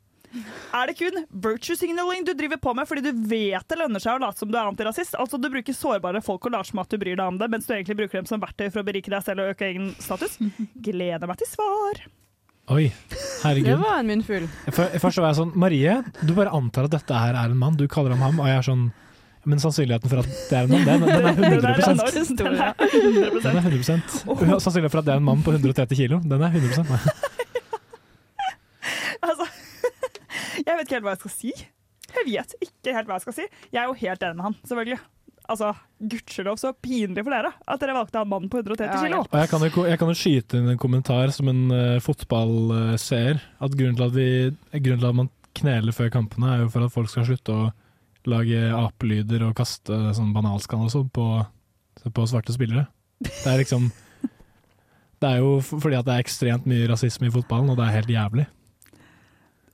Er 0.72 0.88
det 0.88 0.94
kun 0.96 1.26
virtue 1.44 1.76
signaling 1.76 2.24
du 2.24 2.32
driver 2.32 2.56
på 2.56 2.72
med 2.72 2.88
fordi 2.88 3.02
du 3.04 3.18
vet 3.28 3.66
det 3.68 3.76
lønner 3.76 4.00
seg 4.00 4.16
å 4.16 4.22
late 4.22 4.40
som 4.40 4.48
du 4.48 4.56
er 4.56 4.70
antirasist? 4.70 5.18
Altså 5.20 5.36
du 5.36 5.50
bruker 5.52 5.76
sårbare 5.76 6.22
folk 6.24 6.48
og 6.48 6.54
later 6.54 6.70
som 6.70 6.80
at 6.80 6.88
du 6.88 6.96
bryr 7.02 7.18
deg 7.20 7.26
om 7.26 7.36
det, 7.40 7.50
mens 7.52 7.68
du 7.68 7.74
egentlig 7.74 7.98
bruker 8.00 8.22
dem 8.22 8.30
som 8.30 8.40
verktøy 8.40 8.70
for 8.70 8.80
å 8.80 8.86
berike 8.86 9.12
deg 9.12 9.26
selv 9.26 9.44
og 9.44 9.52
øke 9.52 9.68
egen 9.68 9.92
status? 10.00 10.38
Gleder 10.80 11.28
meg 11.28 11.42
til 11.42 11.52
svar. 11.52 12.00
Oi, 12.72 12.86
herregud. 13.42 13.68
Det 13.68 13.78
var 13.82 13.98
en 13.98 14.08
munnfull. 14.08 14.48
Først 14.70 15.18
så 15.18 15.24
var 15.24 15.32
jeg 15.32 15.40
sånn 15.42 15.52
Marie, 15.58 15.98
du 16.22 16.32
bare 16.32 16.54
antar 16.56 16.88
at 16.88 16.94
dette 16.94 17.22
her 17.24 17.36
er 17.36 17.52
en 17.52 17.58
mann. 17.58 17.76
Du 17.76 17.84
kaller 17.90 18.14
ham 18.14 18.22
ham, 18.24 18.40
og 18.40 18.48
jeg 18.48 18.60
er 18.62 18.68
sånn 18.70 18.86
Men 19.42 19.58
sannsynligheten 19.58 20.10
for 20.10 20.22
at 20.22 20.28
det 20.50 20.58
er 20.58 20.68
en 20.68 20.70
mann, 20.70 20.84
den, 20.86 21.00
den 21.02 21.26
er 21.26 21.32
100 21.34 21.60
Den 22.38 22.54
er 22.54 22.74
enorm. 22.82 23.40
Den 23.42 23.56
er 23.58 23.64
100%. 23.66 24.02
Den 24.22 24.38
er 24.38 24.44
100 24.46 24.60
Sannsynligheten 24.62 24.94
for 24.94 25.02
at 25.02 25.08
det 25.08 25.14
er 25.16 25.22
en 25.22 25.26
mann 25.26 25.42
på 25.42 25.54
130 25.54 25.98
kilo, 25.98 26.20
den 26.22 26.42
er 26.42 26.54
100 26.54 26.86
Nei. 26.90 27.00
Altså, 29.22 29.46
jeg 30.58 30.74
vet 30.74 30.80
ikke 30.82 30.96
helt 30.96 31.04
hva 31.06 31.12
jeg 31.14 31.20
skal 31.22 31.34
si. 31.34 31.50
Jeg 32.12 32.24
vet 32.26 32.54
ikke 32.66 32.94
helt 32.96 33.06
hva 33.06 33.18
jeg 33.18 33.22
skal 33.22 33.36
si. 33.36 33.44
Jeg 33.70 33.78
er 33.82 33.86
jo 33.86 33.98
helt 34.00 34.24
enig 34.26 34.38
med 34.38 34.46
han, 34.48 34.56
selvfølgelig. 34.66 34.98
Altså, 35.52 35.68
Gudskjelov, 35.98 36.58
så 36.58 36.72
pinlig 36.74 37.22
for 37.22 37.34
dere 37.34 37.52
at 37.54 37.82
dere 37.82 37.94
valgte 37.96 38.18
han 38.18 38.30
mannen 38.30 38.50
på 38.50 38.58
130 38.62 39.04
kilo. 39.04 39.22
Ja, 39.26 39.44
jeg 39.44 39.50
kan, 39.52 39.66
jo, 39.66 39.84
jeg 39.90 40.00
kan 40.00 40.10
jo 40.10 40.18
skyte 40.18 40.58
inn 40.58 40.72
en 40.72 40.80
kommentar 40.82 41.30
som 41.34 41.50
en 41.50 41.62
uh, 41.70 42.02
fotballseer. 42.02 43.42
At 43.62 43.78
grunnen 43.78 43.98
til 43.98 44.06
at, 44.08 44.16
vi, 44.16 44.28
grunnen 44.74 45.02
til 45.02 45.10
at 45.12 45.20
man 45.22 45.30
kneler 45.58 45.94
før 45.94 46.10
kampene, 46.14 46.50
er 46.50 46.64
jo 46.64 46.72
for 46.72 46.86
at 46.86 46.94
folk 46.94 47.10
skal 47.12 47.26
slutte 47.30 47.54
å 47.54 47.70
lage 48.30 48.60
apelyder 48.76 49.44
og 49.48 49.56
kaste 49.58 49.96
sånn 50.16 50.32
banalskall 50.34 50.86
og 50.86 50.92
sånn 50.92 51.10
på, 51.14 51.26
på 52.06 52.26
svarte 52.30 52.54
spillere. 52.54 52.86
Det 53.22 53.46
er 53.46 53.60
liksom 53.62 53.90
Det 55.22 55.28
er 55.28 55.38
jo 55.38 55.60
fordi 55.62 55.94
at 55.94 56.06
det 56.08 56.16
er 56.16 56.24
ekstremt 56.24 56.64
mye 56.66 56.88
rasisme 56.90 57.28
i 57.28 57.32
fotballen, 57.34 57.70
og 57.70 57.78
det 57.78 57.86
er 57.86 57.96
helt 58.00 58.10
jævlig. 58.10 58.46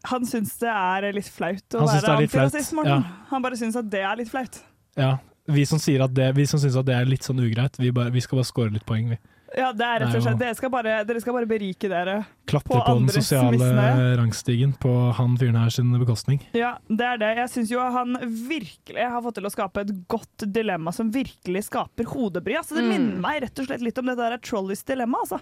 Han 0.08 0.26
syns 0.28 0.52
det 0.60 0.70
er 0.70 1.08
litt 1.16 1.30
flaut 1.32 1.74
å 1.74 1.86
være 1.88 2.18
antirasist, 2.18 2.74
Morten. 2.76 3.06
ja. 3.06 3.24
Han 3.32 3.44
bare 3.44 3.56
syns 3.60 3.76
at 3.80 3.88
det 3.90 4.02
er 4.04 4.20
litt 4.20 4.30
flaut. 4.30 4.60
Ja, 4.98 5.16
vi 5.48 5.64
som, 5.68 5.80
sier 5.80 6.04
at 6.04 6.12
det, 6.14 6.28
vi 6.36 6.44
som 6.48 6.60
syns 6.60 6.76
at 6.76 6.86
det 6.86 6.94
er 6.94 7.08
litt 7.08 7.24
sånn 7.26 7.40
ugreit, 7.40 7.80
vi, 7.80 7.90
bare, 7.96 8.12
vi 8.12 8.22
skal 8.24 8.40
bare 8.42 8.48
score 8.50 8.74
litt 8.74 8.84
poeng, 8.88 9.08
vi. 9.14 9.18
Ja, 9.56 9.70
det 9.72 9.80
er 9.86 10.00
rett 10.02 10.14
og 10.18 10.22
slett 10.22 10.38
Dere 10.42 10.54
skal 10.58 10.70
bare, 10.70 11.04
dere 11.08 11.20
skal 11.24 11.32
bare 11.32 11.46
berike 11.48 11.88
dere 11.88 12.18
Klatre 12.50 12.68
på 12.68 12.80
på, 12.84 12.96
den 12.98 13.08
sosiale 13.14 13.56
misnøye. 13.56 14.16
rangstigen 14.20 14.74
på 14.76 14.92
han 15.16 15.36
fyren 15.40 15.56
her 15.56 15.70
sin 15.72 15.88
bekostning. 15.98 16.42
Ja, 16.52 16.74
det 16.88 17.06
er 17.06 17.16
det. 17.22 17.30
Jeg 17.38 17.48
syns 17.54 17.70
jo 17.72 17.80
han 17.80 18.18
virkelig 18.48 19.08
har 19.08 19.22
fått 19.24 19.38
til 19.40 19.48
å 19.48 19.52
skape 19.54 19.80
et 19.86 19.94
godt 20.08 20.44
dilemma 20.52 20.92
som 20.92 21.10
virkelig 21.14 21.64
skaper 21.70 22.04
hodebry. 22.12 22.58
Altså, 22.60 22.76
det 22.76 22.84
Mm. 22.84 22.92
minner 22.92 23.20
meg 23.24 23.42
rett 23.42 23.58
og 23.58 23.66
slett 23.70 23.80
litt 23.80 23.98
om 23.98 24.06
det 24.06 24.16
der 24.20 24.36
Trolleys 24.38 24.84
dilemma. 24.84 25.18
Altså. 25.24 25.40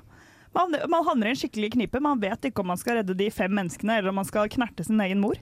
Man, 0.54 0.70
man 0.88 1.04
havner 1.04 1.26
i 1.26 1.30
en 1.30 1.36
skikkelig 1.36 1.72
knipe. 1.74 2.00
Man 2.00 2.20
vet 2.20 2.40
ikke 2.48 2.60
om 2.62 2.68
man 2.68 2.78
skal 2.78 2.96
redde 3.02 3.16
de 3.16 3.28
fem 3.30 3.50
menneskene, 3.50 3.98
eller 3.98 4.08
om 4.10 4.14
man 4.22 4.24
skal 4.24 4.48
knerte 4.48 4.84
sin 4.86 5.00
egen 5.00 5.20
mor. 5.20 5.34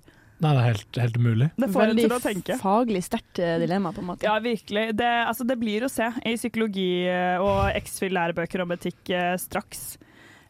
Nei, 0.42 0.50
det 0.50 0.60
er 0.60 0.66
helt, 0.72 0.98
helt 1.00 1.16
umulig. 1.16 1.46
Det 1.56 1.68
får 1.72 1.84
Veldig 1.86 2.02
til 2.08 2.12
å 2.16 2.20
tenke. 2.24 2.56
faglig 2.60 3.02
sterkt 3.06 3.38
eh, 3.40 3.54
dilemma, 3.62 3.92
på 3.96 4.02
en 4.02 4.08
måte. 4.12 4.26
Ja, 4.26 4.34
virkelig. 4.42 4.88
Det, 4.98 5.10
altså, 5.28 5.46
det 5.48 5.56
blir 5.60 5.86
å 5.86 5.90
se 5.92 6.10
i 6.26 6.34
psykologi 6.36 6.88
eh, 7.08 7.38
og 7.40 7.70
X-Fill-lærebøker 7.78 8.64
om 8.66 8.74
etikk 8.74 9.14
eh, 9.14 9.36
straks. 9.40 9.94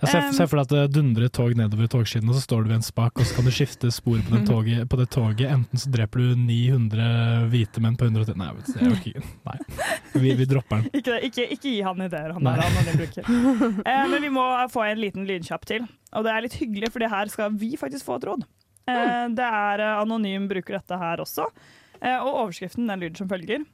Jeg 0.05 0.11
ser, 0.11 0.25
se, 0.37 0.45
for 0.51 0.59
deg 0.59 0.65
at 0.67 0.73
det 0.75 0.97
dundrer 0.99 1.29
et 1.31 1.33
tog 1.33 1.53
nedover 1.57 1.87
togskinnene, 1.89 2.33
og 2.35 2.37
så 2.37 2.43
står 2.45 2.65
du 2.65 2.73
ved 2.73 2.77
en 2.81 2.85
spak, 2.85 3.21
og 3.23 3.25
så 3.25 3.37
kan 3.39 3.47
du 3.47 3.53
skifte 3.55 3.89
spor 3.95 4.19
på, 4.19 4.27
Mm. 4.27 4.35
den 4.35 4.49
toget, 4.51 4.89
på 4.91 4.99
det 5.01 5.07
toget. 5.15 5.47
Enten 5.55 5.81
så 5.81 5.93
dreper 5.95 6.21
du 6.21 6.35
900 6.43 7.47
hvite 7.53 7.81
menn 7.81 7.97
på 7.97 8.05
110 8.11 8.35
Nei, 8.37 8.51
vet 8.59 8.67
du, 8.69 8.75
jeg 8.83 8.91
orker 8.91 9.15
ikke. 9.15 9.31
Nei. 9.49 9.57
Vi, 10.27 10.35
vi 10.43 10.49
dropper 10.51 10.83
den. 10.83 10.91
Ikke, 11.01 11.21
ikke, 11.31 11.47
ikke 11.57 11.71
gi 11.71 11.79
han 11.87 12.03
ideer, 12.05 12.35
han 12.37 12.45
Nei. 12.45 12.57
der 12.59 12.77
han 12.81 13.01
bruker. 13.01 13.31
Eh, 13.95 14.03
men 14.11 14.21
vi 14.27 14.33
må 14.35 14.45
få 14.75 14.85
en 14.91 15.01
liten 15.01 15.25
lynkjapp 15.29 15.65
til. 15.71 15.87
Og 16.13 16.27
det 16.27 16.35
er 16.35 16.45
litt 16.49 16.59
hyggelig, 16.61 16.91
for 16.93 17.09
her 17.15 17.33
skal 17.33 17.55
vi 17.57 17.73
faktisk 17.81 18.05
få 18.11 18.19
et 18.21 18.29
råd. 18.29 18.45
Eh, 18.91 19.29
det 19.33 19.47
er 19.49 19.81
eh, 19.81 20.01
anonym 20.03 20.49
bruker 20.51 20.77
dette 20.79 20.99
her 21.01 21.23
også. 21.25 21.47
Eh, 22.01 22.19
og 22.19 22.31
overskriften 22.45 22.89
den 22.91 23.01
lyder 23.01 23.17
som 23.23 23.31
følger. 23.31 23.65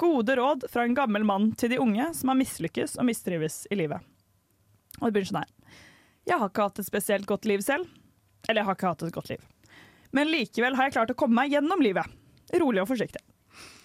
Gode 0.00 0.34
råd 0.40 0.64
fra 0.72 0.82
en 0.88 0.96
gammel 0.96 1.22
mann 1.26 1.52
til 1.54 1.70
de 1.70 1.78
unge 1.78 2.08
som 2.18 2.32
har 2.32 2.38
mislykkes 2.40 2.96
og 2.98 3.06
mistrives 3.06 3.60
i 3.70 3.78
livet. 3.78 4.02
Og 5.00 5.06
det 5.06 5.12
begynner 5.14 5.30
sånn 5.30 5.42
her. 5.44 5.82
Jeg 6.26 6.40
har 6.40 6.50
ikke 6.50 6.66
hatt 6.66 6.80
et 6.82 6.88
spesielt 6.88 7.28
godt 7.30 7.46
liv 7.46 7.62
selv. 7.62 7.86
Eller 8.48 8.62
jeg 8.62 8.66
har 8.68 8.76
ikke 8.78 8.90
hatt 8.90 9.04
et 9.06 9.14
godt 9.14 9.30
liv. 9.30 9.44
Men 10.14 10.28
likevel 10.30 10.74
har 10.78 10.88
jeg 10.88 10.96
klart 10.96 11.12
å 11.14 11.18
komme 11.18 11.38
meg 11.38 11.54
gjennom 11.54 11.80
livet. 11.82 12.10
Rolig 12.60 12.82
og 12.82 12.90
forsiktig. 12.90 13.22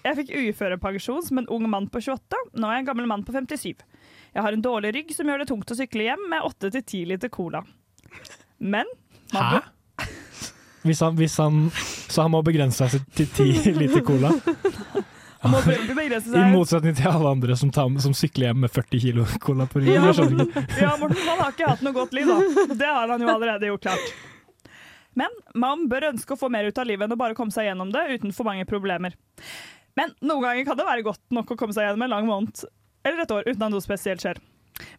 Jeg 0.06 0.16
fikk 0.16 0.30
uførepensjon 0.34 1.24
som 1.26 1.42
en 1.42 1.48
ung 1.52 1.66
mann 1.70 1.90
på 1.92 2.00
28, 2.02 2.38
nå 2.56 2.68
er 2.70 2.78
jeg 2.78 2.84
en 2.86 2.88
gammel 2.90 3.08
mann 3.12 3.26
på 3.28 3.34
57. 3.36 3.84
Jeg 4.34 4.44
har 4.46 4.56
en 4.56 4.64
dårlig 4.64 4.94
rygg 4.96 5.12
som 5.14 5.28
gjør 5.28 5.44
det 5.44 5.50
tungt 5.52 5.74
å 5.74 5.78
sykle 5.78 6.06
hjem 6.08 6.24
med 6.32 6.46
8-10 6.48 7.04
liter 7.12 7.30
cola. 7.34 7.62
Men 8.60 8.88
man 9.34 9.44
bør- 9.54 9.68
Hvis 10.86 11.02
han, 11.04 11.16
hvis 11.20 11.36
han, 11.42 11.68
så 12.08 12.24
han 12.26 12.32
må 12.32 12.42
begrense 12.46 12.88
seg 12.92 13.06
til 13.18 13.30
ti 13.36 13.48
liter 13.82 14.04
cola? 14.06 14.32
I 15.40 16.46
motsetning 16.52 16.96
til 16.98 17.08
alle 17.08 17.30
andre 17.32 17.56
som, 17.56 17.72
tar, 17.72 17.88
som 18.04 18.16
sykler 18.16 18.50
hjem 18.50 18.66
med 18.66 18.72
40 18.76 19.04
kilo 19.04 19.28
cola 19.40 19.68
på 19.72 19.80
ryggen. 19.80 19.96
Ja, 19.96 20.12
Morten, 20.12 20.66
ja, 20.82 20.90
Morten, 21.00 21.22
han 21.28 21.44
har 21.44 21.54
ikke 21.56 21.70
hatt 21.70 21.84
noe 21.86 21.96
godt 21.96 22.16
liv, 22.18 22.28
da. 22.28 22.66
Det 22.76 22.90
har 22.90 23.14
han 23.14 23.24
jo 23.24 23.32
allerede 23.32 23.72
gjort 23.72 23.86
klart. 23.88 24.10
Men 25.20 25.36
man 25.56 25.88
bør 25.92 26.10
ønske 26.12 26.36
å 26.36 26.40
få 26.40 26.52
mer 26.52 26.68
ut 26.68 26.80
av 26.80 26.88
livet 26.88 27.08
enn 27.08 27.16
å 27.16 27.20
bare 27.20 27.36
komme 27.38 27.56
seg 27.56 27.70
gjennom 27.70 27.92
det 27.92 28.04
uten 28.12 28.36
for 28.36 28.48
mange 28.48 28.68
problemer. 28.68 29.16
Men 30.00 30.12
noen 30.20 30.44
ganger 30.46 30.68
kan 30.68 30.80
det 30.80 30.88
være 30.88 31.08
godt 31.08 31.24
nok 31.36 31.56
å 31.56 31.58
komme 31.60 31.76
seg 31.76 31.88
gjennom 31.88 32.06
en 32.06 32.14
lang 32.14 32.28
måned 32.28 32.66
eller 33.08 33.24
et 33.24 33.32
år 33.32 33.48
uten 33.48 33.64
at 33.64 33.74
noe 33.74 33.84
spesielt 33.84 34.24
skjer. 34.24 34.40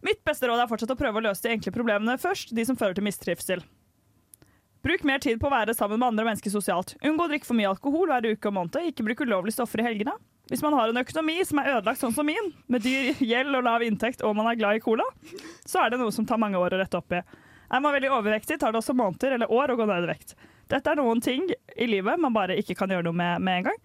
Mitt 0.05 0.21
beste 0.25 0.49
råd 0.49 0.61
er 0.61 0.69
fortsatt 0.69 0.93
å 0.93 0.97
prøve 0.99 1.21
å 1.21 1.25
løse 1.25 1.45
de 1.45 1.53
enkle 1.53 1.73
problemene 1.73 2.17
først, 2.21 2.53
de 2.53 2.65
som 2.65 2.77
fører 2.77 2.97
til 2.97 3.05
mistrivsel. 3.05 3.61
Bruk 4.81 5.03
mer 5.05 5.19
tid 5.21 5.37
på 5.41 5.45
å 5.45 5.53
være 5.53 5.75
sammen 5.77 5.99
med 6.01 6.07
andre 6.07 6.25
mennesker 6.25 6.53
sosialt. 6.53 6.95
Unngå 7.05 7.27
å 7.27 7.29
drikke 7.29 7.45
for 7.45 7.57
mye 7.57 7.69
alkohol 7.69 8.09
hver 8.09 8.25
uke 8.31 8.49
og 8.49 8.55
måned. 8.55 8.79
Ikke 8.89 9.05
bruk 9.05 9.21
ulovlige 9.21 9.59
stoffer 9.59 9.83
i 9.83 9.85
helgene. 9.85 10.15
Hvis 10.49 10.63
man 10.65 10.73
har 10.73 10.89
en 10.89 10.99
økonomi 10.99 11.37
som 11.47 11.61
er 11.61 11.69
ødelagt 11.75 12.01
sånn 12.01 12.15
som 12.15 12.25
min, 12.27 12.49
med 12.67 12.83
dyr 12.83 13.13
gjeld 13.21 13.55
og 13.55 13.63
lav 13.67 13.85
inntekt 13.85 14.23
og 14.25 14.33
man 14.35 14.49
er 14.49 14.57
glad 14.59 14.79
i 14.79 14.83
cola, 14.83 15.05
så 15.63 15.83
er 15.83 15.93
det 15.93 16.01
noe 16.01 16.11
som 16.11 16.25
tar 16.27 16.41
mange 16.41 16.59
år 16.59 16.75
å 16.75 16.81
rette 16.81 16.97
opp 16.97 17.13
i. 17.13 17.21
Er 17.71 17.79
man 17.79 17.93
veldig 17.95 18.09
overvektig, 18.11 18.57
tar 18.59 18.73
det 18.73 18.81
også 18.81 18.97
måneder 18.97 19.37
eller 19.37 19.53
år 19.53 19.71
å 19.71 19.77
gå 19.79 19.87
ned 19.87 20.09
i 20.09 20.11
vekt. 20.11 20.35
Dette 20.73 20.91
er 20.91 20.99
noen 20.99 21.21
ting 21.23 21.45
i 21.51 21.87
livet 21.87 22.19
man 22.19 22.35
bare 22.35 22.57
ikke 22.59 22.75
kan 22.79 22.91
gjøre 22.91 23.05
noe 23.07 23.15
med 23.15 23.45
med 23.45 23.61
en 23.61 23.69
gang. 23.69 23.79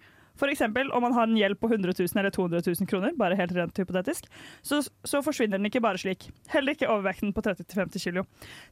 Eksempel 0.45 0.91
om 0.93 1.01
man 1.01 1.13
har 1.13 1.27
en 1.27 1.37
gjeld 1.37 1.59
på 1.59 1.69
100 1.71 1.93
000 1.97 2.19
eller 2.21 2.29
200 2.29 2.61
000 2.67 2.89
kroner, 2.89 3.13
bare 3.17 3.35
helt 3.35 3.51
rent 3.55 3.77
hypotetisk, 3.77 4.27
så, 4.61 4.81
så 5.03 5.21
forsvinner 5.25 5.57
den 5.57 5.69
ikke 5.69 5.81
bare 5.81 5.97
slik. 5.97 6.29
Heller 6.53 6.77
ikke 6.77 6.89
overvekten 6.89 7.33
på 7.33 7.41
30-50 7.41 8.03
kilo. 8.03 8.25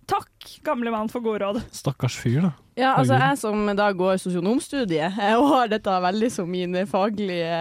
Takk, 0.06 0.60
gamle 0.64 0.94
mann, 0.94 1.10
for 1.10 1.26
gode 1.26 1.42
råd. 1.44 1.62
Stakkars 1.76 2.18
fyr, 2.22 2.42
da. 2.46 2.54
Ja, 2.76 2.94
altså 3.00 3.16
jeg 3.16 3.40
som 3.40 3.70
da 3.78 3.90
går 3.96 4.18
sosionomstudiet 4.20 5.18
eh, 5.24 5.36
og 5.40 5.50
har 5.54 5.72
dette 5.72 5.98
veldig 6.06 6.32
som 6.34 6.50
min 6.52 6.78
faglige 6.90 7.60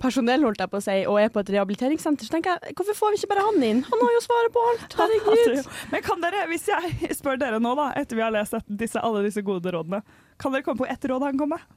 personell, 0.00 0.44
holdt 0.46 0.62
jeg 0.62 0.72
på 0.72 0.80
å 0.80 0.84
si, 0.84 0.96
og 1.10 1.18
er 1.20 1.32
på 1.32 1.42
et 1.42 1.52
rehabiliteringssenter, 1.54 2.26
så 2.26 2.34
tenker 2.34 2.56
jeg 2.56 2.76
hvorfor 2.78 2.96
får 2.96 3.12
vi 3.12 3.20
ikke 3.20 3.32
bare 3.34 3.44
han 3.48 3.66
inn? 3.66 3.82
Han 3.88 4.04
har 4.04 4.14
jo 4.16 4.22
svaret 4.24 4.54
på 4.54 4.64
alt, 4.70 4.96
herregud. 5.00 5.68
Men 5.92 6.04
kan 6.06 6.24
dere, 6.24 6.46
hvis 6.50 6.70
jeg 6.70 6.94
spør 7.18 7.40
dere 7.40 7.60
nå, 7.62 7.74
da, 7.78 7.90
etter 8.00 8.18
vi 8.18 8.24
har 8.24 8.34
lest 8.34 8.56
disse, 8.66 9.02
alle 9.02 9.24
disse 9.26 9.44
gode 9.46 9.74
rådene, 9.74 10.02
kan 10.40 10.54
dere 10.54 10.66
komme 10.66 10.84
på 10.84 10.88
ett 10.90 11.04
råd 11.10 11.28
han 11.28 11.40
kom 11.40 11.52
med? 11.56 11.68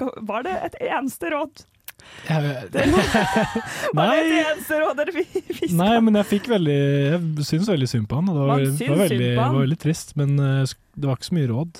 Var 0.00 0.42
det 0.46 0.52
et 0.70 0.76
eneste 0.90 1.30
råd 1.30 1.64
Jeg- 2.28 2.70
Det 2.74 2.84
var 3.94 4.10
det 4.10 4.24
Nei. 4.26 4.40
eneste 4.42 4.78
råd 4.82 4.96
dere 4.98 5.24
Nei, 5.78 6.00
men 6.04 6.14
jeg 6.20 6.26
fikk 6.32 6.48
veldig 6.52 6.78
Jeg 7.14 7.46
syns 7.48 7.68
veldig 7.70 7.88
synd 7.88 8.08
på 8.10 8.18
han. 8.20 8.26
Det 8.26 8.34
var, 8.34 8.64
det 8.64 8.88
var, 8.90 9.02
veldig, 9.04 9.30
var 9.38 9.58
veldig 9.60 9.78
trist, 9.86 10.16
men 10.20 10.34
eh, 10.38 10.64
det 10.98 11.08
var 11.08 11.16
ikke 11.16 11.30
så 11.30 11.38
mye 11.38 11.50
råd. 11.52 11.70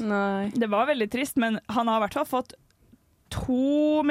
Det 0.54 0.70
var 0.70 0.86
veldig 0.92 1.10
trist, 1.12 1.36
men 1.36 1.58
han 1.68 1.90
har 1.90 1.98
i 1.98 2.04
hvert 2.06 2.14
fall 2.20 2.30
fått 2.30 2.54
2 3.34 4.02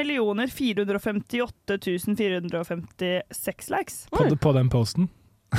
458 0.52 1.78
456 2.18 3.70
likes. 3.72 4.08
På, 4.12 4.28
på 4.36 4.54
den 4.54 4.70
posten. 4.70 5.10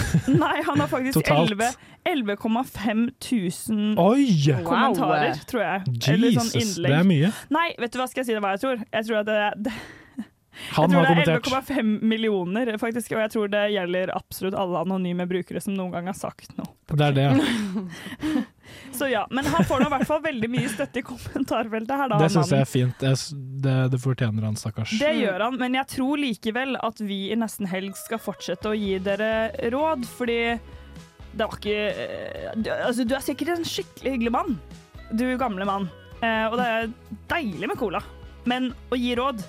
Nei, 0.44 0.56
han 0.66 0.80
har 0.80 0.88
faktisk 0.90 1.20
Totalt. 1.20 1.52
11 1.54 1.74
11,5 2.04 3.04
tusen 3.20 3.98
Oi! 3.98 4.26
kommentarer, 4.66 5.38
tror 5.48 5.62
jeg. 5.64 5.92
Eller 6.12 6.34
sånn 6.36 6.50
Jesus, 6.52 6.76
innlegg. 6.76 6.90
det 6.90 6.98
er 6.98 7.06
mye. 7.08 7.30
Nei, 7.54 7.68
vet 7.80 7.94
du 7.94 8.00
hva 8.00 8.08
skal 8.10 8.20
jeg 8.22 8.28
si 8.28 8.36
det 8.36 8.42
hva 8.44 8.54
jeg 8.56 8.64
tror? 8.64 8.82
Jeg 8.92 9.08
tror 9.08 9.20
at 9.22 9.30
det, 9.30 9.38
det 9.64 9.72
Han 10.76 10.92
jeg 10.94 11.06
tror 11.06 11.18
det 11.18 11.34
er 11.34 11.40
11,5 11.40 11.92
millioner, 12.06 12.70
faktisk, 12.78 13.12
og 13.16 13.24
jeg 13.24 13.32
tror 13.34 13.50
det 13.52 13.62
gjelder 13.74 14.12
absolutt 14.14 14.56
alle 14.58 14.82
anonyme 14.84 15.26
brukere 15.30 15.62
som 15.62 15.74
noen 15.76 15.94
gang 15.94 16.10
har 16.10 16.18
sagt 16.18 16.54
noe. 16.58 16.70
Det 16.94 17.06
er 17.08 17.16
det, 17.16 17.24
ja. 17.24 18.42
Så 18.94 19.08
ja, 19.10 19.26
Men 19.30 19.46
han 19.50 19.64
får 19.66 19.82
nå 19.82 19.88
i 19.88 19.92
hvert 19.92 20.08
fall 20.08 20.22
veldig 20.24 20.48
mye 20.52 20.68
støtte 20.72 21.00
i 21.00 21.04
kommentarfeltet 21.04 21.98
her, 22.00 22.12
da. 22.12 22.20
Det 22.22 22.30
syns 22.32 22.52
jeg 22.54 22.64
er 22.64 22.70
fint. 22.70 23.02
Det, 23.64 23.74
det 23.92 24.00
fortjener 24.00 24.46
han, 24.46 24.56
stakkars. 24.58 24.94
Det 25.00 25.10
gjør 25.18 25.48
han, 25.48 25.58
men 25.60 25.76
jeg 25.78 25.90
tror 25.96 26.22
likevel 26.22 26.78
at 26.80 27.02
vi 27.04 27.18
i 27.34 27.38
Nesten 27.38 27.68
Helg 27.70 27.98
skal 27.98 28.22
fortsette 28.22 28.70
å 28.70 28.78
gi 28.78 28.96
dere 29.04 29.50
råd, 29.74 30.06
fordi 30.16 30.38
det 31.34 31.48
var 31.48 31.58
ikke 31.58 31.76
eh, 31.90 32.50
du, 32.54 32.70
Altså, 32.70 33.04
du 33.04 33.14
er 33.16 33.24
sikkert 33.24 33.56
en 33.56 33.66
skikkelig 33.66 34.14
hyggelig 34.16 34.34
mann, 34.34 34.58
du 35.10 35.26
gamle 35.40 35.66
mann, 35.68 35.88
eh, 36.20 36.46
og 36.46 36.58
det 36.60 36.68
er 36.70 36.92
deilig 37.32 37.70
med 37.72 37.80
cola, 37.80 38.02
men 38.50 38.70
å 38.94 38.98
gi 38.98 39.14
råd, 39.18 39.42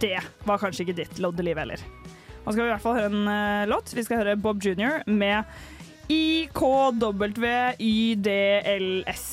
det 0.00 0.18
var 0.46 0.60
kanskje 0.62 0.84
ikke 0.86 0.96
ditt 1.02 1.18
loddeliv 1.22 1.58
heller. 1.60 1.80
Nå 2.44 2.48
skal 2.54 2.62
vi 2.64 2.68
i 2.68 2.72
hvert 2.72 2.84
fall 2.84 2.96
høre 2.98 3.10
en 3.12 3.28
uh, 3.28 3.66
låt. 3.68 3.92
Vi 3.96 4.04
skal 4.06 4.20
høre 4.22 4.38
Bob 4.40 4.58
Junior 4.64 4.94
med 5.10 5.44
IKWYDLS. 7.78 9.24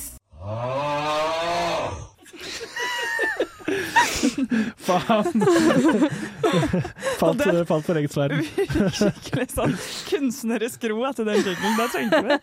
Faen! 4.78 5.46
falt, 7.20 7.38
det- 7.38 7.66
falt 7.68 7.86
på 7.88 7.94
eget 7.98 8.14
sverd. 8.14 8.32
Skikkelig 9.00 9.48
sånn 9.54 9.74
kunstnerisk 10.10 10.84
ro 10.92 11.00
etter 11.10 11.24
den 11.28 11.36
jinglen. 11.42 11.78
Det 11.80 11.88
trengte 11.94 12.22
vi. 12.28 12.36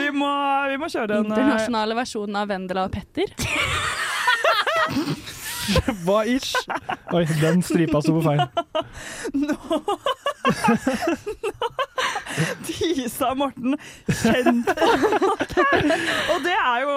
Vi 0.00 0.08
må, 0.16 0.30
vi 0.72 0.76
må 0.82 0.86
kjøre 0.90 1.12
en 1.20 1.28
eh, 1.28 1.30
Internasjonale 1.36 1.94
versjonen 2.00 2.36
av 2.42 2.46
Vendela 2.50 2.82
og 2.88 2.92
Petter. 2.96 3.28
Hva 6.04 6.24
ish? 6.28 6.54
Oi, 7.14 7.24
den 7.40 7.62
stripa 7.62 8.00
sto 8.02 8.12
på 8.18 8.22
feil. 8.24 8.40
Tisa 12.64 13.34
Morten 13.36 13.74
kjent 14.06 14.68
Og 16.32 16.38
det 16.44 16.54
er 16.54 16.78
jo 16.84 16.94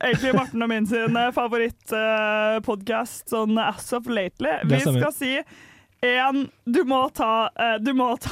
egentlig 0.00 0.32
Morten 0.36 0.62
og 0.64 0.70
min 0.70 0.86
sin 0.88 1.18
favorittpodkast 1.36 3.34
sånn 3.34 3.58
as 3.60 3.92
of 3.96 4.08
lately. 4.08 4.54
Vi 4.70 4.80
skal 4.84 5.12
si 5.16 5.32
én 6.06 6.46
Du 6.64 6.82
må 6.88 7.08
ta 7.16 7.48
eh, 7.56 7.76
Du 7.82 7.92
må 7.96 8.14
ta 8.20 8.30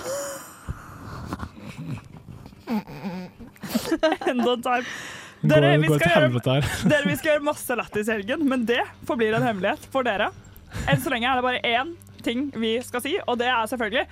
Enda 4.25 4.53
en 4.53 4.63
time. 4.63 4.85
Dere, 5.45 5.75
Går- 5.75 5.81
vi 5.83 5.89
går 5.91 5.99
skal 6.01 6.13
gjøre, 6.15 6.61
dere, 6.93 7.05
vi 7.11 7.17
skal 7.21 7.31
gjøre 7.35 7.45
masse 7.51 7.77
lættis 7.77 8.09
i 8.09 8.15
helgen, 8.17 8.47
men 8.49 8.65
det 8.69 8.81
forblir 9.09 9.37
en 9.37 9.45
hemmelighet 9.45 9.85
for 9.93 10.07
dere. 10.07 10.31
Enn 10.91 11.03
så 11.05 11.13
lenge 11.13 11.29
er 11.31 11.39
det 11.39 11.45
bare 11.47 11.61
én 11.69 11.93
ting 12.25 12.47
vi 12.57 12.79
skal 12.83 13.03
si, 13.05 13.17
og 13.29 13.37
det 13.39 13.51
er 13.53 13.67
selvfølgelig 13.69 14.07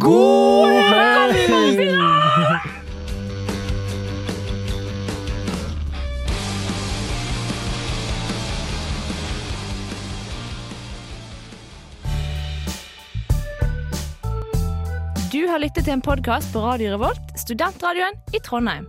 God 0.00 0.72
helg! 0.72 2.70
Du 15.32 15.46
har 15.46 15.58
lyttet 15.62 15.84
til 15.86 15.94
en 15.94 16.02
podkast 16.02 16.50
på 16.52 16.62
Radio 16.64 16.90
Revolt, 16.96 17.30
studentradioen 17.38 18.16
i 18.34 18.40
Trondheim. 18.42 18.88